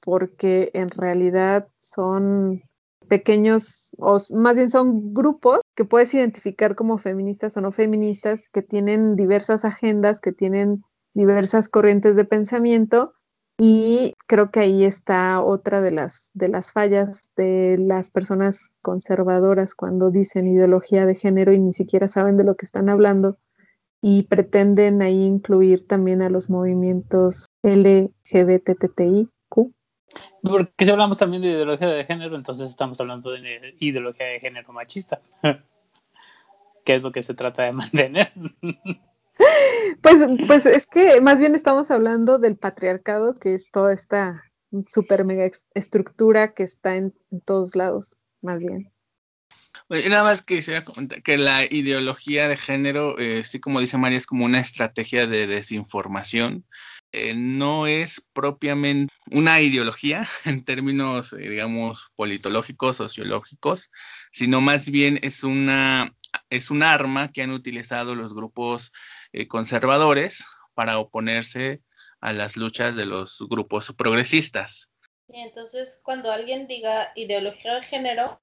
porque 0.00 0.70
en 0.74 0.90
realidad 0.90 1.68
son 1.80 2.62
pequeños, 3.08 3.90
o 3.98 4.18
más 4.34 4.56
bien 4.56 4.70
son 4.70 5.12
grupos 5.12 5.60
que 5.74 5.84
puedes 5.84 6.12
identificar 6.14 6.74
como 6.74 6.98
feministas 6.98 7.56
o 7.56 7.60
no 7.60 7.72
feministas, 7.72 8.40
que 8.52 8.62
tienen 8.62 9.16
diversas 9.16 9.64
agendas, 9.64 10.20
que 10.20 10.32
tienen 10.32 10.82
diversas 11.12 11.68
corrientes 11.68 12.16
de 12.16 12.24
pensamiento 12.24 13.14
y 13.56 14.14
creo 14.26 14.50
que 14.50 14.60
ahí 14.60 14.84
está 14.84 15.40
otra 15.40 15.80
de 15.80 15.92
las, 15.92 16.30
de 16.34 16.48
las 16.48 16.72
fallas 16.72 17.30
de 17.36 17.76
las 17.78 18.10
personas 18.10 18.74
conservadoras 18.82 19.74
cuando 19.76 20.10
dicen 20.10 20.48
ideología 20.48 21.06
de 21.06 21.14
género 21.14 21.52
y 21.52 21.60
ni 21.60 21.72
siquiera 21.72 22.08
saben 22.08 22.36
de 22.36 22.44
lo 22.44 22.56
que 22.56 22.66
están 22.66 22.88
hablando 22.88 23.38
y 24.06 24.24
pretenden 24.24 25.00
ahí 25.00 25.22
incluir 25.24 25.86
también 25.86 26.20
a 26.20 26.28
los 26.28 26.50
movimientos 26.50 27.46
LGBTTIQ. 27.62 29.30
Porque 30.42 30.84
si 30.84 30.90
hablamos 30.90 31.16
también 31.16 31.40
de 31.40 31.48
ideología 31.48 31.88
de 31.88 32.04
género, 32.04 32.36
entonces 32.36 32.68
estamos 32.68 33.00
hablando 33.00 33.30
de 33.30 33.74
ideología 33.80 34.26
de 34.26 34.40
género 34.40 34.74
machista, 34.74 35.22
que 36.84 36.94
es 36.94 37.02
lo 37.02 37.12
que 37.12 37.22
se 37.22 37.32
trata 37.32 37.64
de 37.64 37.72
mantener. 37.72 38.30
Pues, 40.00 40.22
pues 40.46 40.64
es 40.64 40.86
que 40.86 41.20
más 41.20 41.38
bien 41.38 41.54
estamos 41.56 41.90
hablando 41.90 42.38
del 42.38 42.56
patriarcado, 42.56 43.34
que 43.34 43.54
es 43.54 43.70
toda 43.70 43.92
esta 43.92 44.44
super 44.86 45.24
mega 45.24 45.50
estructura 45.74 46.54
que 46.54 46.62
está 46.62 46.94
en, 46.96 47.12
todos 47.44 47.74
lados, 47.74 48.16
más 48.40 48.62
bien. 48.62 48.93
Nada 49.88 50.22
más 50.22 50.42
quisiera 50.42 50.84
comentar 50.84 51.22
que 51.22 51.36
la 51.36 51.64
ideología 51.64 52.48
de 52.48 52.56
género, 52.56 53.18
eh, 53.18 53.44
sí 53.44 53.60
como 53.60 53.80
dice 53.80 53.98
María, 53.98 54.18
es 54.18 54.26
como 54.26 54.44
una 54.44 54.60
estrategia 54.60 55.26
de 55.26 55.46
desinformación. 55.46 56.64
Eh, 57.12 57.34
no 57.36 57.86
es 57.86 58.26
propiamente 58.32 59.14
una 59.30 59.60
ideología 59.60 60.26
en 60.44 60.64
términos, 60.64 61.32
eh, 61.32 61.48
digamos, 61.48 62.12
politológicos, 62.16 62.96
sociológicos, 62.96 63.92
sino 64.32 64.60
más 64.60 64.90
bien 64.90 65.20
es 65.22 65.44
una 65.44 66.12
es 66.50 66.72
un 66.72 66.82
arma 66.82 67.30
que 67.30 67.42
han 67.42 67.50
utilizado 67.50 68.16
los 68.16 68.34
grupos 68.34 68.92
eh, 69.32 69.46
conservadores 69.46 70.44
para 70.74 70.98
oponerse 70.98 71.82
a 72.20 72.32
las 72.32 72.56
luchas 72.56 72.96
de 72.96 73.06
los 73.06 73.44
grupos 73.48 73.92
progresistas. 73.96 74.90
Entonces, 75.28 76.00
cuando 76.02 76.32
alguien 76.32 76.66
diga 76.66 77.12
ideología 77.14 77.74
de 77.74 77.82
género, 77.82 78.40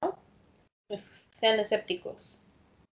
pues 0.91 1.09
sean 1.39 1.57
escépticos 1.57 2.37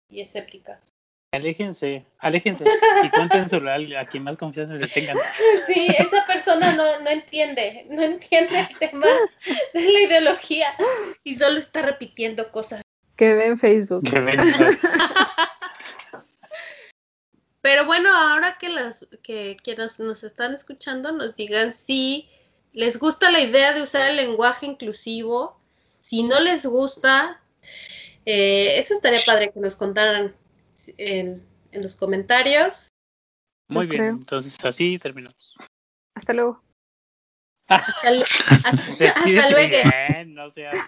y 0.09 0.21
escépticas. 0.21 0.95
Aléjense, 1.33 2.07
aléjense 2.19 2.65
y 3.03 3.11
cuéntenselo 3.11 3.69
a 3.73 4.05
quien 4.05 4.23
más 4.23 4.37
confianza 4.37 4.75
le 4.75 4.87
tengan. 4.87 5.17
Sí, 5.67 5.89
esa 5.99 6.25
persona 6.25 6.77
no, 6.77 6.85
no 7.01 7.11
entiende, 7.11 7.87
no 7.91 8.01
entiende 8.03 8.61
el 8.61 8.79
tema 8.79 9.07
de 9.75 9.81
la 9.83 10.01
ideología 10.01 10.69
y 11.25 11.35
solo 11.35 11.59
está 11.59 11.83
repitiendo 11.83 12.53
cosas. 12.53 12.83
Que 13.17 13.35
ve 13.35 13.47
en 13.47 13.59
Facebook. 13.59 14.09
Que 14.09 14.21
ven. 14.21 14.39
Pero 17.61 17.85
bueno, 17.85 18.17
ahora 18.17 18.59
que 18.59 18.69
las 18.69 19.05
que 19.25 19.57
quienes 19.65 19.99
nos 19.99 20.23
están 20.23 20.55
escuchando 20.55 21.11
nos 21.11 21.35
digan 21.35 21.73
si 21.73 22.31
les 22.73 23.01
gusta 23.01 23.33
la 23.33 23.41
idea 23.41 23.73
de 23.73 23.83
usar 23.83 24.09
el 24.09 24.17
lenguaje 24.17 24.67
inclusivo, 24.67 25.59
si 25.99 26.23
no 26.23 26.39
les 26.39 26.65
gusta, 26.65 27.43
eh, 28.25 28.79
eso 28.79 28.95
estaría 28.95 29.23
padre 29.25 29.51
que 29.53 29.61
nos 29.61 29.77
contaran 29.77 30.35
en, 30.97 31.47
en 31.73 31.83
los 31.83 31.97
comentarios. 31.97 32.89
Muy 33.69 33.87
bien, 33.87 34.03
creo. 34.03 34.13
entonces 34.15 34.57
así 34.65 34.99
terminamos. 34.99 35.57
Hasta 36.15 36.33
luego. 36.33 36.63
Hasta 37.69 38.11
luego. 38.13 38.25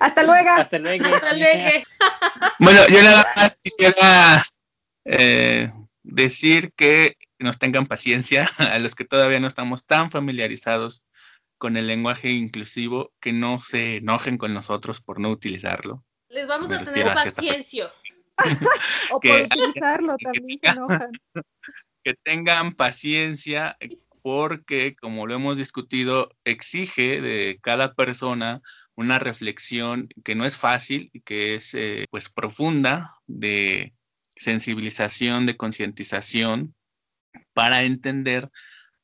Hasta 0.01 0.23
luego. 0.23 0.51
Hasta 0.51 0.79
luego. 1.37 1.85
Bueno, 2.59 2.81
yo 2.89 3.03
nada 3.03 3.25
más 3.37 3.59
quisiera 3.63 4.43
eh, 5.05 5.73
decir 6.03 6.73
que 6.75 7.17
nos 7.39 7.59
tengan 7.59 7.87
paciencia 7.87 8.47
a 8.59 8.79
los 8.79 8.95
que 8.95 9.05
todavía 9.05 9.41
no 9.41 9.47
estamos 9.47 9.85
tan 9.87 10.11
familiarizados 10.11 11.03
con 11.59 11.77
el 11.77 11.87
lenguaje 11.87 12.31
inclusivo, 12.31 13.13
que 13.21 13.33
no 13.35 13.61
se 13.61 13.97
enojen 13.97 14.39
con 14.39 14.55
nosotros 14.55 15.03
por 15.03 15.21
no 15.21 15.31
utilizarlo. 15.31 16.03
Les 16.31 16.47
vamos 16.47 16.69
Me 16.69 16.77
a 16.77 16.85
tener 16.85 17.07
paciencia. 17.13 17.93
O 19.11 19.21
por 19.21 19.21
que- 19.21 19.43
utilizarlo 19.45 20.17
también 20.17 20.59
se 20.59 20.67
enojan. 20.69 21.11
que 22.05 22.15
tengan 22.25 22.73
paciencia 22.73 23.77
porque, 24.23 24.97
como 24.97 25.27
lo 25.27 25.35
hemos 25.35 25.59
discutido, 25.59 26.31
exige 26.45 27.21
de 27.21 27.59
cada 27.61 27.95
persona 27.95 28.63
una 28.95 29.19
reflexión 29.19 30.09
que 30.25 30.35
no 30.35 30.45
es 30.45 30.57
fácil 30.57 31.11
y 31.13 31.21
que 31.21 31.55
es 31.55 31.75
eh, 31.75 32.07
pues 32.11 32.29
profunda 32.31 33.15
de 33.27 33.93
sensibilización, 34.37 35.47
de 35.47 35.57
concientización 35.57 36.75
para 37.53 37.83
entender 37.83 38.51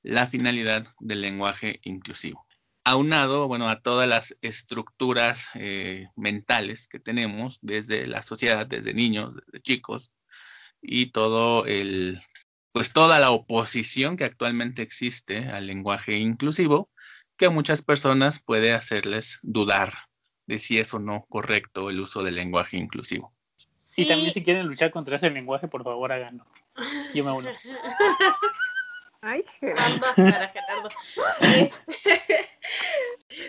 la 0.02 0.26
finalidad 0.26 0.86
del 1.00 1.20
lenguaje 1.20 1.80
inclusivo. 1.82 2.45
Aunado, 2.88 3.48
bueno, 3.48 3.68
a 3.68 3.80
todas 3.80 4.08
las 4.08 4.38
estructuras 4.42 5.50
eh, 5.54 6.06
mentales 6.14 6.86
que 6.86 7.00
tenemos 7.00 7.58
desde 7.60 8.06
la 8.06 8.22
sociedad, 8.22 8.64
desde 8.64 8.94
niños, 8.94 9.34
desde 9.34 9.60
chicos, 9.60 10.12
y 10.80 11.06
todo 11.06 11.66
el 11.66 12.22
pues 12.70 12.92
toda 12.92 13.18
la 13.18 13.32
oposición 13.32 14.16
que 14.16 14.22
actualmente 14.22 14.82
existe 14.82 15.48
al 15.48 15.66
lenguaje 15.66 16.18
inclusivo, 16.18 16.88
que 17.36 17.46
a 17.46 17.50
muchas 17.50 17.82
personas 17.82 18.38
puede 18.38 18.72
hacerles 18.72 19.40
dudar 19.42 19.92
de 20.46 20.60
si 20.60 20.78
es 20.78 20.94
o 20.94 21.00
no 21.00 21.26
correcto 21.28 21.90
el 21.90 21.98
uso 21.98 22.22
del 22.22 22.36
lenguaje 22.36 22.76
inclusivo. 22.76 23.32
Y 23.96 24.06
también 24.06 24.30
si 24.30 24.44
quieren 24.44 24.68
luchar 24.68 24.92
contra 24.92 25.16
ese 25.16 25.28
lenguaje, 25.30 25.66
por 25.66 25.82
favor 25.82 26.12
háganlo. 26.12 26.46
Yo 27.12 27.24
me 27.24 27.32
uno. 27.32 27.50
Ay, 29.28 29.44
Ambas 29.76 30.14
para 30.14 30.48
Gerardo. 30.50 30.88
Este, 31.40 32.48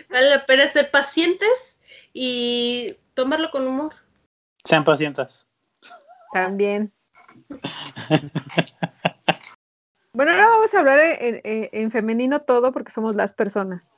vale 0.10 0.30
la 0.30 0.44
pena 0.44 0.68
ser 0.68 0.90
pacientes 0.90 1.78
y 2.12 2.96
tomarlo 3.14 3.50
con 3.52 3.64
humor. 3.66 3.94
Sean 4.64 4.84
pacientes. 4.84 5.46
También. 6.32 6.92
Bueno, 10.12 10.32
ahora 10.32 10.48
vamos 10.48 10.74
a 10.74 10.78
hablar 10.80 10.98
en, 10.98 11.40
en- 11.44 11.68
en 11.72 11.90
femenino 11.92 12.40
todo 12.42 12.72
porque 12.72 12.90
somos 12.90 13.14
las 13.14 13.32
personas. 13.32 13.92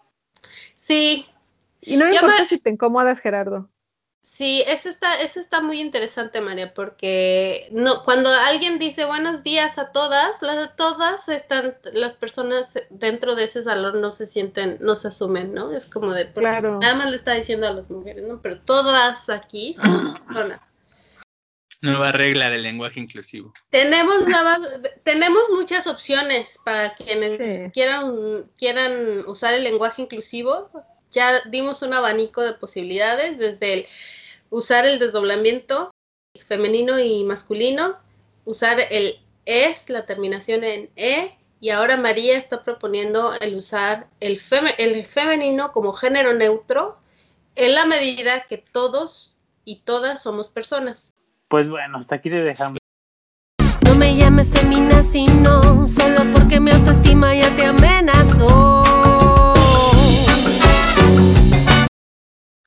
Sí, 0.75 1.27
Y 1.81 1.97
no 1.97 2.05
me 2.05 2.13
Ya 2.13 2.21
importa 2.21 2.43
me- 2.43 2.49
si 2.49 2.59
te 2.61 2.69
incomodas, 2.71 3.21
Gerardo. 3.21 3.69
Sí, 4.23 4.63
eso 4.67 4.89
está, 4.89 5.21
eso 5.21 5.39
está 5.41 5.61
muy 5.61 5.81
interesante, 5.81 6.41
María, 6.41 6.73
porque 6.73 7.69
no, 7.73 8.05
cuando 8.05 8.31
alguien 8.31 8.79
dice 8.79 9.05
buenos 9.05 9.43
días 9.43 9.77
a 9.77 9.93
todas, 9.93 10.41
las 10.41 10.77
todas 10.77 11.29
están, 11.29 11.77
las 11.93 12.17
personas 12.17 12.79
dentro 12.91 13.35
de 13.35 13.45
ese 13.45 13.63
salón 13.63 14.01
no 14.01 14.13
se 14.13 14.27
sienten, 14.27 14.79
no 14.81 14.97
se 14.97 15.09
asumen, 15.09 15.53
¿no? 15.53 15.73
Es 15.73 15.87
como 15.87 16.13
de, 16.13 16.25
porque 16.27 16.41
Claro. 16.41 16.79
nada 16.79 16.95
más 16.95 17.11
le 17.11 17.17
está 17.17 17.35
diciendo 17.35 17.67
a 17.67 17.73
las 17.73 17.91
mujeres, 17.91 18.25
¿no? 18.27 18.41
Pero 18.41 18.61
todas 18.61 19.29
aquí 19.29 19.75
somos 19.75 20.19
personas. 20.21 20.61
Nueva 21.83 22.13
regla 22.13 22.51
del 22.51 22.63
lenguaje 22.63 23.01
inclusivo. 23.01 23.53
Tenemos 23.71 24.27
nuevas, 24.27 24.61
tenemos 25.03 25.43
muchas 25.51 25.87
opciones 25.87 26.59
para 26.65 26.95
quienes 26.95 27.37
Sí. 27.39 27.71
quieran, 27.73 28.51
quieran 28.59 29.25
usar 29.27 29.55
el 29.55 29.65
lenguaje 29.65 30.03
inclusivo. 30.03 30.71
Ya 31.11 31.41
dimos 31.47 31.83
un 31.83 31.93
abanico 31.95 32.43
de 32.43 32.53
posibilidades, 32.55 33.39
desde 33.39 33.75
el 33.75 33.87
usar 34.51 34.87
el 34.87 34.99
desdoblamiento 34.99 35.91
femenino 36.41 36.99
y 36.99 37.25
masculino, 37.25 37.99
usar 38.45 38.79
el 38.91 39.19
es, 39.47 39.89
la 39.91 40.07
terminación 40.07 40.63
en 40.65 40.91
e, 40.97 41.37
y 41.61 41.71
ahora 41.71 41.97
María 41.97 42.37
está 42.39 42.63
proponiendo 42.63 43.33
el 43.41 43.57
usar 43.57 44.07
el, 44.21 44.41
feme- 44.41 44.75
el 44.79 45.05
femenino 45.05 45.73
como 45.73 45.93
género 45.93 46.33
neutro 46.33 46.99
en 47.57 47.75
la 47.75 47.85
medida 47.87 48.47
que 48.49 48.59
todos 48.59 49.35
y 49.65 49.81
todas 49.81 50.23
somos 50.23 50.49
personas. 50.49 51.13
Pues 51.49 51.69
bueno, 51.69 51.99
hasta 51.99 52.15
aquí 52.17 52.31
le 52.31 52.41
dejamos. 52.43 52.79
No 53.85 53.95
me 53.97 54.17
llames 54.17 54.51
femina 54.51 55.03
si 55.03 55.25
no, 55.25 55.89
solo 55.89 56.23
porque 56.33 56.61
mi 56.61 56.71
autoestima 56.71 57.35
ya 57.35 57.55
te 57.57 57.65
amenazó. 57.67 58.85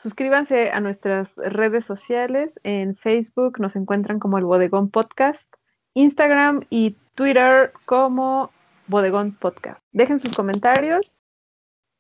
Suscríbanse 0.04 0.70
a 0.70 0.82
nuestras 0.82 1.34
redes 1.38 1.86
sociales. 1.86 2.60
En 2.64 2.98
Facebook 2.98 3.62
nos 3.62 3.78
encuentran 3.78 4.20
como 4.20 4.38
el 4.38 4.44
Bodegón 4.44 4.90
Podcast, 4.92 5.50
Instagram 5.94 6.66
y 6.70 6.98
Twitter 7.16 7.72
como 7.86 8.52
Bodegón 8.88 9.32
Podcast. 9.32 9.80
Dejen 9.94 10.20
sus 10.20 10.36
comentarios. 10.36 11.14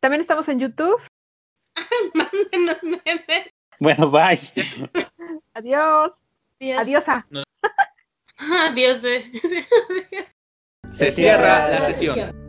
También 0.01 0.20
estamos 0.20 0.49
en 0.49 0.60
YouTube. 0.60 1.01
Mándenos 2.14 2.84
memes. 2.84 3.54
Bueno, 3.80 4.12
bye. 4.12 4.38
Adiós. 5.54 6.20
Adiós. 6.60 6.80
Adiosa. 6.82 7.26
Adiós. 8.38 9.06
eh. 9.06 9.32
Se 10.89 11.10
cierra 11.10 11.70
la 11.70 11.82
sesión. 11.84 12.43